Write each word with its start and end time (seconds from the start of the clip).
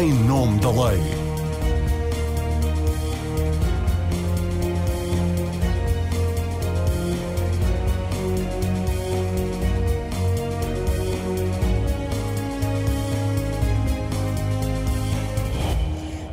em 0.00 0.10
nome 0.24 0.58
da 0.58 0.70
lei. 0.70 1.00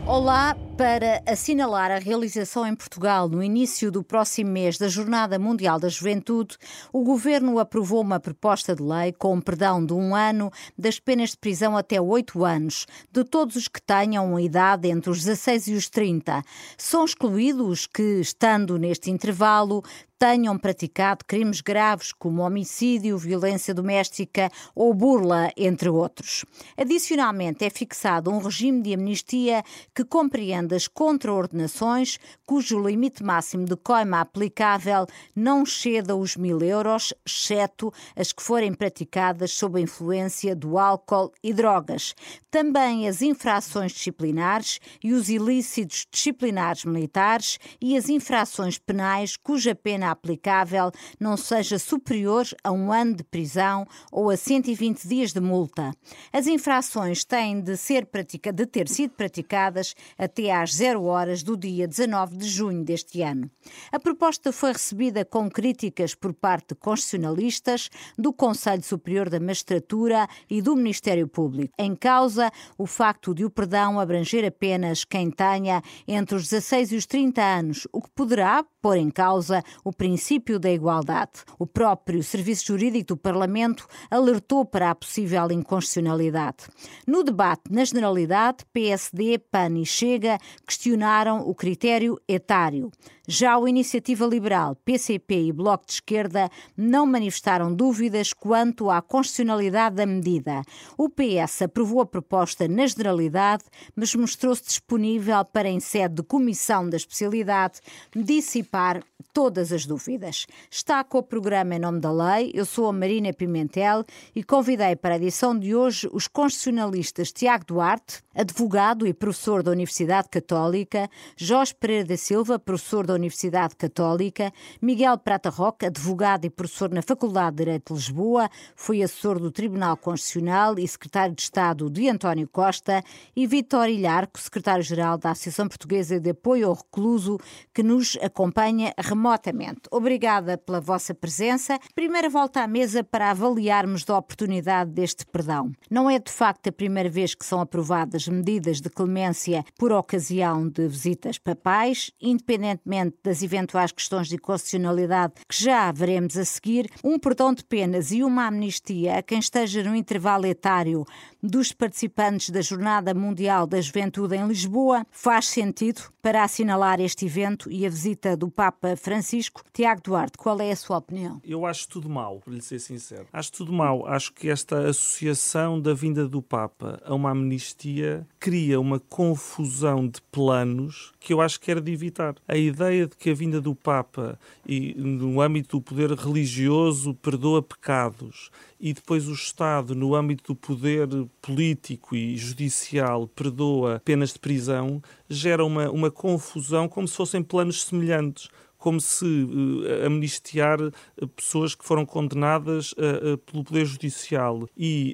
Olá, 0.05 0.55
para 0.79 1.21
assinalar 1.25 1.91
a 1.91 1.99
realização 1.99 2.65
em 2.65 2.73
Portugal 2.73 3.27
no 3.27 3.43
início 3.43 3.91
do 3.91 4.01
próximo 4.01 4.49
mês 4.49 4.77
da 4.77 4.87
Jornada 4.87 5.37
Mundial 5.37 5.77
da 5.77 5.89
Juventude, 5.89 6.55
o 6.93 7.03
Governo 7.03 7.59
aprovou 7.59 7.99
uma 7.99 8.17
proposta 8.17 8.73
de 8.73 8.81
lei 8.81 9.11
com 9.11 9.41
perdão 9.41 9.85
de 9.85 9.91
um 9.91 10.15
ano 10.15 10.49
das 10.77 10.97
penas 10.97 11.31
de 11.31 11.37
prisão 11.37 11.75
até 11.75 11.99
oito 11.99 12.45
anos 12.45 12.85
de 13.11 13.25
todos 13.25 13.57
os 13.57 13.67
que 13.67 13.81
tenham 13.81 14.25
uma 14.25 14.41
idade 14.41 14.87
entre 14.87 15.09
os 15.09 15.17
16 15.25 15.67
e 15.67 15.73
os 15.73 15.89
30. 15.89 16.41
São 16.77 17.03
excluídos 17.03 17.67
os 17.67 17.85
que, 17.85 18.21
estando 18.21 18.79
neste 18.79 19.11
intervalo, 19.11 19.83
tenham 20.19 20.57
praticado 20.57 21.23
crimes 21.25 21.61
graves 21.61 22.11
como 22.11 22.41
homicídio, 22.41 23.17
violência 23.17 23.73
doméstica 23.73 24.51
ou 24.75 24.93
burla, 24.93 25.49
entre 25.55 25.87
outros. 25.87 26.43
Adicionalmente, 26.77 27.63
é 27.63 27.69
fixado 27.69 28.29
um 28.29 28.39
regime 28.39 28.81
de 28.81 28.93
amnistia 28.93 29.63
que 29.95 30.03
compreende 30.03 30.75
as 30.75 30.89
contraordenações 30.89 32.19
cujo 32.45 32.85
limite 32.85 33.23
máximo 33.23 33.63
de 33.63 33.77
coima 33.77 34.19
aplicável 34.19 35.07
não 35.33 35.63
exceda 35.63 36.13
os 36.17 36.35
mil 36.35 36.61
euros, 36.61 37.13
exceto 37.25 37.93
as 38.13 38.33
que 38.33 38.43
forem 38.43 38.73
praticadas 38.73 39.51
sob 39.51 39.79
a 39.79 39.83
influência 39.83 40.53
do 40.53 40.77
álcool 40.77 41.31
e 41.41 41.53
drogas. 41.53 42.13
Também 42.51 43.07
as 43.07 43.21
infrações 43.21 43.93
disciplinares 43.93 44.81
e 45.01 45.13
os 45.13 45.29
ilícitos 45.29 46.05
disciplinares 46.11 46.83
militares 46.83 47.57
e 47.79 47.95
as 47.95 48.09
infrações 48.09 48.77
penais 48.77 49.37
cuja 49.37 49.73
pena 49.73 50.08
aplicável 50.11 50.91
não 51.19 51.37
seja 51.37 51.79
superior 51.79 52.45
a 52.63 52.71
um 52.71 52.91
ano 52.91 53.15
de 53.15 53.23
prisão 53.23 53.85
ou 54.11 54.29
a 54.29 54.37
120 54.37 55.07
dias 55.07 55.33
de 55.33 55.39
multa. 55.39 55.93
As 56.31 56.47
infrações 56.47 57.23
têm 57.23 57.61
de, 57.61 57.75
ser 57.77 58.05
pratica, 58.05 58.51
de 58.51 58.65
ter 58.65 58.87
sido 58.87 59.11
praticadas 59.11 59.95
até 60.17 60.51
às 60.51 60.75
zero 60.75 61.03
horas 61.03 61.43
do 61.43 61.55
dia 61.55 61.87
19 61.87 62.37
de 62.37 62.47
junho 62.47 62.83
deste 62.83 63.21
ano. 63.21 63.49
A 63.91 63.99
proposta 63.99 64.51
foi 64.51 64.71
recebida 64.71 65.25
com 65.25 65.49
críticas 65.49 66.15
por 66.15 66.33
parte 66.33 66.69
de 66.69 66.75
constitucionalistas, 66.75 67.89
do 68.17 68.33
Conselho 68.33 68.83
Superior 68.83 69.29
da 69.29 69.39
Magistratura 69.39 70.27
e 70.49 70.61
do 70.61 70.75
Ministério 70.75 71.27
Público. 71.27 71.73
Em 71.77 71.95
causa, 71.95 72.51
o 72.77 72.85
facto 72.85 73.33
de 73.33 73.45
o 73.45 73.49
perdão 73.49 73.99
abranger 73.99 74.45
apenas 74.45 75.03
quem 75.03 75.29
tenha 75.29 75.81
entre 76.07 76.35
os 76.35 76.43
16 76.43 76.91
e 76.91 76.95
os 76.95 77.05
30 77.05 77.41
anos, 77.41 77.87
o 77.91 78.01
que 78.01 78.09
poderá 78.11 78.63
pôr 78.81 78.97
em 78.97 79.09
causa 79.09 79.63
o 79.83 79.91
princípio 79.99 80.57
da 80.57 80.71
igualdade. 80.71 81.43
O 81.59 81.67
próprio 81.67 82.23
Serviço 82.23 82.67
Jurídico 82.67 83.07
do 83.07 83.17
Parlamento 83.17 83.85
alertou 84.09 84.63
para 84.63 84.89
a 84.89 84.95
possível 84.95 85.51
inconstitucionalidade. 85.51 86.67
No 87.05 87.21
debate, 87.21 87.63
na 87.69 87.83
generalidade, 87.83 88.63
PSD, 88.71 89.37
PAN 89.51 89.77
e 89.77 89.85
Chega 89.85 90.39
questionaram 90.65 91.41
o 91.41 91.53
critério 91.53 92.17
etário. 92.29 92.89
Já 93.31 93.59
o 93.59 93.67
Iniciativa 93.67 94.25
Liberal, 94.25 94.75
PCP 94.83 95.49
e 95.49 95.51
Bloco 95.51 95.85
de 95.85 95.91
Esquerda 95.91 96.49
não 96.75 97.05
manifestaram 97.05 97.71
dúvidas 97.71 98.33
quanto 98.33 98.89
à 98.89 99.03
constitucionalidade 99.03 99.97
da 99.97 100.05
medida. 100.07 100.63
O 100.97 101.07
PS 101.07 101.61
aprovou 101.61 102.01
a 102.01 102.07
proposta 102.07 102.67
na 102.67 102.87
generalidade, 102.87 103.65
mas 103.95 104.15
mostrou-se 104.15 104.63
disponível 104.63 105.45
para, 105.45 105.69
em 105.69 105.79
sede 105.79 106.15
de 106.15 106.23
comissão 106.23 106.89
da 106.89 106.97
especialidade, 106.97 107.81
dissipar 108.15 109.03
todas 109.31 109.71
as 109.71 109.85
dúvidas. 109.85 110.47
Está 110.69 111.03
com 111.03 111.19
o 111.19 111.23
programa 111.23 111.75
Em 111.75 111.79
Nome 111.79 111.99
da 111.99 112.11
Lei. 112.11 112.51
Eu 112.53 112.65
sou 112.65 112.87
a 112.87 112.93
Marina 112.93 113.31
Pimentel 113.31 114.03
e 114.35 114.43
convidei 114.43 114.95
para 114.95 115.13
a 115.13 115.17
edição 115.17 115.57
de 115.57 115.75
hoje 115.75 116.09
os 116.11 116.27
constitucionalistas 116.27 117.31
Tiago 117.31 117.65
Duarte, 117.65 118.23
advogado 118.33 119.05
e 119.05 119.13
professor 119.13 119.61
da 119.61 119.71
Universidade 119.71 120.29
Católica, 120.29 121.09
Jorge 121.37 121.75
Pereira 121.75 122.05
da 122.05 122.17
Silva, 122.17 122.57
professor 122.57 123.05
da 123.05 123.13
Universidade 123.19 123.75
Católica, 123.75 124.51
Miguel 124.81 125.17
Prata 125.17 125.49
Roca, 125.49 125.87
advogado 125.87 126.45
e 126.45 126.49
professor 126.49 126.89
na 126.89 127.01
Faculdade 127.01 127.57
de 127.57 127.65
Direito 127.65 127.93
de 127.93 127.99
Lisboa, 127.99 128.49
foi 128.75 129.03
assessor 129.03 129.39
do 129.39 129.51
Tribunal 129.51 129.95
Constitucional 129.97 130.79
e 130.79 130.87
secretário 130.87 131.35
de 131.35 131.41
Estado 131.41 131.89
de 131.89 132.09
António 132.09 132.47
Costa, 132.47 133.03
e 133.35 133.45
Vitor 133.45 133.89
Ilharco, 133.89 134.39
secretário-geral 134.39 135.17
da 135.17 135.31
Associação 135.31 135.67
Portuguesa 135.67 136.19
de 136.19 136.29
Apoio 136.31 136.67
ao 136.67 136.73
Recluso, 136.73 137.37
que 137.73 137.83
nos 137.83 138.17
acompanha 138.21 138.93
remotamente. 138.97 139.81
Obrigada 139.91 140.57
pela 140.57 140.79
vossa 140.79 141.13
presença. 141.13 141.77
Primeira 141.93 142.29
volta 142.29 142.61
à 142.61 142.67
mesa 142.67 143.03
para 143.03 143.29
avaliarmos 143.29 144.03
da 144.05 144.17
oportunidade 144.17 144.91
deste 144.91 145.25
perdão. 145.25 145.71
Não 145.89 146.09
é 146.09 146.19
de 146.19 146.31
facto 146.31 146.67
a 146.67 146.71
primeira 146.71 147.09
vez 147.09 147.35
que 147.35 147.45
são 147.45 147.59
aprovadas 147.59 148.27
medidas 148.27 148.79
de 148.81 148.89
clemência 148.89 149.63
por 149.77 149.91
ocasião 149.91 150.67
de 150.67 150.87
visitas 150.87 151.37
papais, 151.37 152.11
independentemente 152.21 153.08
das 153.23 153.41
eventuais 153.41 153.91
questões 153.91 154.27
de 154.27 154.37
constitucionalidade 154.37 155.33
que 155.47 155.63
já 155.63 155.91
veremos 155.91 156.37
a 156.37 156.45
seguir, 156.45 156.89
um 157.03 157.19
perdão 157.19 157.53
de 157.53 157.63
penas 157.63 158.11
e 158.11 158.23
uma 158.23 158.47
amnistia 158.47 159.17
a 159.17 159.21
quem 159.21 159.39
esteja 159.39 159.83
no 159.83 159.95
intervalo 159.95 160.45
etário 160.45 161.05
dos 161.41 161.71
participantes 161.71 162.49
da 162.49 162.61
Jornada 162.61 163.13
Mundial 163.13 163.65
da 163.65 163.79
Juventude 163.79 164.35
em 164.35 164.47
Lisboa 164.47 165.05
faz 165.11 165.47
sentido 165.47 166.01
para 166.21 166.43
assinalar 166.43 166.99
este 166.99 167.25
evento 167.25 167.71
e 167.71 167.85
a 167.85 167.89
visita 167.89 168.35
do 168.35 168.49
Papa 168.49 168.95
Francisco. 168.95 169.63
Tiago 169.73 170.01
Duarte, 170.01 170.37
qual 170.37 170.59
é 170.59 170.71
a 170.71 170.75
sua 170.75 170.97
opinião? 170.97 171.39
Eu 171.43 171.65
acho 171.65 171.87
tudo 171.87 172.09
mal, 172.09 172.39
para 172.39 172.53
lhe 172.53 172.61
ser 172.61 172.79
sincero. 172.79 173.25
Acho 173.31 173.51
tudo 173.51 173.71
mal. 173.71 174.05
Acho 174.05 174.33
que 174.33 174.49
esta 174.49 174.87
associação 174.87 175.79
da 175.79 175.93
vinda 175.93 176.27
do 176.27 176.41
Papa 176.41 177.01
a 177.05 177.13
uma 177.13 177.31
amnistia 177.31 178.27
cria 178.39 178.79
uma 178.79 178.99
confusão 178.99 180.07
de 180.07 180.21
planos 180.23 181.13
que 181.19 181.31
eu 181.31 181.41
acho 181.41 181.59
que 181.59 181.71
era 181.71 181.81
de 181.81 181.91
evitar. 181.91 182.35
A 182.47 182.57
ideia 182.57 182.98
de 183.07 183.15
que 183.15 183.29
a 183.29 183.33
vinda 183.33 183.59
do 183.59 183.75
Papa 183.75 184.39
e 184.67 184.93
no 184.95 185.41
âmbito 185.41 185.77
do 185.77 185.81
poder 185.81 186.11
religioso 186.11 187.13
perdoa 187.13 187.61
pecados. 187.61 188.49
E 188.79 188.93
depois 188.93 189.27
o 189.27 189.33
Estado, 189.33 189.93
no 189.93 190.15
âmbito 190.15 190.53
do 190.53 190.55
poder 190.55 191.07
político 191.41 192.15
e 192.15 192.37
judicial, 192.37 193.27
perdoa 193.27 194.01
penas 194.05 194.33
de 194.33 194.39
prisão, 194.39 195.01
gera 195.29 195.65
uma, 195.65 195.89
uma 195.89 196.09
confusão 196.09 196.87
como 196.87 197.07
se 197.07 197.15
fossem 197.15 197.43
planos 197.43 197.83
semelhantes 197.83 198.49
como 198.79 198.99
se 199.01 199.25
uh, 199.25 200.05
amnistiar 200.05 200.79
eh, 200.81 201.25
pessoas 201.35 201.75
que 201.75 201.83
foram 201.83 202.05
condenadas 202.05 202.93
uh, 202.93 203.33
uh, 203.33 203.37
pelo 203.39 203.63
Poder 203.65 203.85
Judicial 203.85 204.67
e 204.75 205.13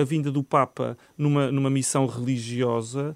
a 0.00 0.04
vinda 0.04 0.32
do 0.32 0.42
Papa 0.42 0.96
numa, 1.16 1.52
numa 1.52 1.68
missão 1.68 2.06
religiosa, 2.06 3.14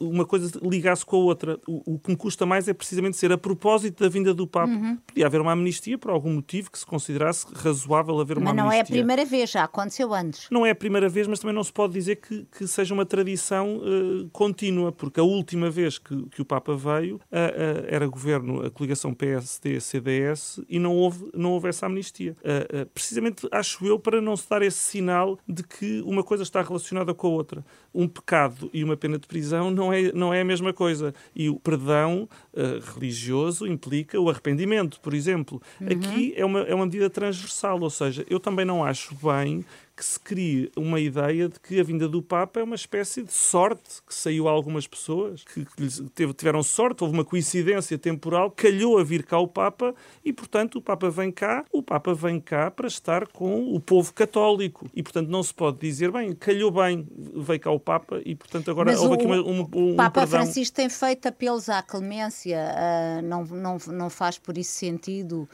uma 0.00 0.26
coisa 0.26 0.50
ligasse 0.62 1.04
com 1.06 1.16
a 1.16 1.18
outra. 1.20 1.58
O, 1.66 1.94
o, 1.94 1.98
que 1.98 2.10
me 2.10 2.16
custa 2.16 2.44
mais 2.44 2.68
é 2.68 2.74
precisamente 2.74 3.16
ser 3.16 3.32
a 3.32 3.38
propósito 3.38 4.02
da 4.02 4.08
vinda 4.08 4.34
do 4.34 4.46
Papa. 4.46 4.70
Uhum. 4.70 4.98
Podia 5.06 5.26
haver 5.26 5.40
uma 5.40 5.52
amnistia 5.52 5.96
por 5.96 6.10
algum 6.10 6.34
motivo 6.34 6.70
que 6.70 6.78
se 6.78 6.84
considerasse 6.84 7.46
razoável 7.54 8.20
haver 8.20 8.36
uma 8.36 8.50
amnistia. 8.50 8.64
Mas 8.64 8.72
não 8.72 8.72
é 8.72 8.80
a 8.80 8.84
primeira 8.84 9.24
vez, 9.24 9.50
já 9.50 9.64
aconteceu 9.64 10.12
antes. 10.12 10.48
Não 10.50 10.66
é 10.66 10.70
a 10.70 10.74
primeira 10.74 11.08
vez, 11.08 11.26
mas 11.26 11.38
também 11.38 11.54
não 11.54 11.64
se 11.64 11.72
pode 11.72 11.94
dizer 11.94 12.16
que, 12.16 12.46
que 12.56 12.66
seja 12.66 12.92
uma 12.92 13.06
tradição 13.06 13.80
contínua, 14.32 14.92
porque 14.92 15.18
a 15.18 15.24
última 15.24 15.70
vez 15.70 15.98
que, 15.98 16.26
que 16.26 16.42
o 16.42 16.44
Papa 16.44 16.76
veio 16.76 17.18
era 17.88 18.06
governo, 18.06 18.66
a 18.66 18.70
coligação 18.70 19.14
PSD, 19.22 19.78
CDS 19.78 20.60
e 20.68 20.80
não 20.80 20.96
houve, 20.96 21.30
não 21.32 21.52
houve 21.52 21.68
essa 21.68 21.86
amnistia. 21.86 22.36
Uh, 22.40 22.82
uh, 22.82 22.86
precisamente, 22.86 23.46
acho 23.52 23.86
eu, 23.86 23.96
para 23.96 24.20
não 24.20 24.36
se 24.36 24.50
dar 24.50 24.62
esse 24.62 24.80
sinal 24.80 25.38
de 25.48 25.62
que 25.62 26.02
uma 26.02 26.24
coisa 26.24 26.42
está 26.42 26.60
relacionada 26.60 27.14
com 27.14 27.28
a 27.28 27.30
outra. 27.30 27.64
Um 27.94 28.08
pecado 28.08 28.68
e 28.72 28.82
uma 28.82 28.96
pena 28.96 29.16
de 29.16 29.28
prisão 29.28 29.70
não 29.70 29.92
é, 29.92 30.10
não 30.10 30.34
é 30.34 30.40
a 30.40 30.44
mesma 30.44 30.72
coisa. 30.72 31.14
E 31.36 31.48
o 31.48 31.54
perdão 31.54 32.28
uh, 32.52 32.92
religioso 32.94 33.64
implica 33.64 34.20
o 34.20 34.28
arrependimento, 34.28 35.00
por 35.00 35.14
exemplo. 35.14 35.62
Uhum. 35.80 35.86
Aqui 35.86 36.34
é 36.36 36.44
uma, 36.44 36.60
é 36.62 36.74
uma 36.74 36.86
medida 36.86 37.08
transversal, 37.08 37.80
ou 37.80 37.90
seja, 37.90 38.26
eu 38.28 38.40
também 38.40 38.64
não 38.64 38.84
acho 38.84 39.14
bem 39.14 39.64
que 39.96 40.04
se 40.04 40.18
crie 40.18 40.70
uma 40.76 40.98
ideia 40.98 41.48
de 41.48 41.60
que 41.60 41.78
a 41.78 41.84
vinda 41.84 42.08
do 42.08 42.22
Papa 42.22 42.60
é 42.60 42.62
uma 42.62 42.74
espécie 42.74 43.22
de 43.22 43.32
sorte 43.32 44.02
que 44.06 44.14
saiu 44.14 44.48
a 44.48 44.50
algumas 44.50 44.86
pessoas, 44.86 45.44
que, 45.44 45.64
que 45.64 46.34
tiveram 46.34 46.62
sorte, 46.62 47.04
houve 47.04 47.14
uma 47.14 47.24
coincidência 47.24 47.98
temporal, 47.98 48.50
calhou 48.50 48.98
a 48.98 49.04
vir 49.04 49.24
cá 49.24 49.38
o 49.38 49.46
Papa 49.46 49.94
e, 50.24 50.32
portanto, 50.32 50.76
o 50.78 50.82
Papa 50.82 51.10
vem 51.10 51.30
cá, 51.30 51.64
o 51.70 51.82
Papa 51.82 52.14
vem 52.14 52.40
cá 52.40 52.70
para 52.70 52.88
estar 52.88 53.26
com 53.28 53.74
o 53.74 53.78
povo 53.80 54.12
católico. 54.14 54.88
E, 54.94 55.02
portanto, 55.02 55.28
não 55.28 55.42
se 55.42 55.52
pode 55.52 55.78
dizer, 55.78 56.10
bem, 56.10 56.34
calhou 56.34 56.70
bem, 56.70 57.06
veio 57.36 57.60
cá 57.60 57.70
o 57.70 57.80
Papa 57.80 58.20
e, 58.24 58.34
portanto, 58.34 58.70
agora 58.70 58.90
Mas 58.92 59.00
houve 59.00 59.12
o, 59.12 59.14
aqui 59.14 59.26
uma, 59.26 59.36
um, 59.36 59.68
um 59.74 59.92
O 59.92 59.96
Papa 59.96 60.22
perdão. 60.22 60.42
Francisco 60.42 60.74
tem 60.74 60.88
feito 60.88 61.26
apelos 61.26 61.68
à 61.68 61.82
clemência, 61.82 62.58
uh, 62.58 63.22
não, 63.22 63.44
não, 63.44 63.78
não 63.88 64.10
faz 64.10 64.38
por 64.38 64.56
isso 64.56 64.72
sentido 64.72 65.48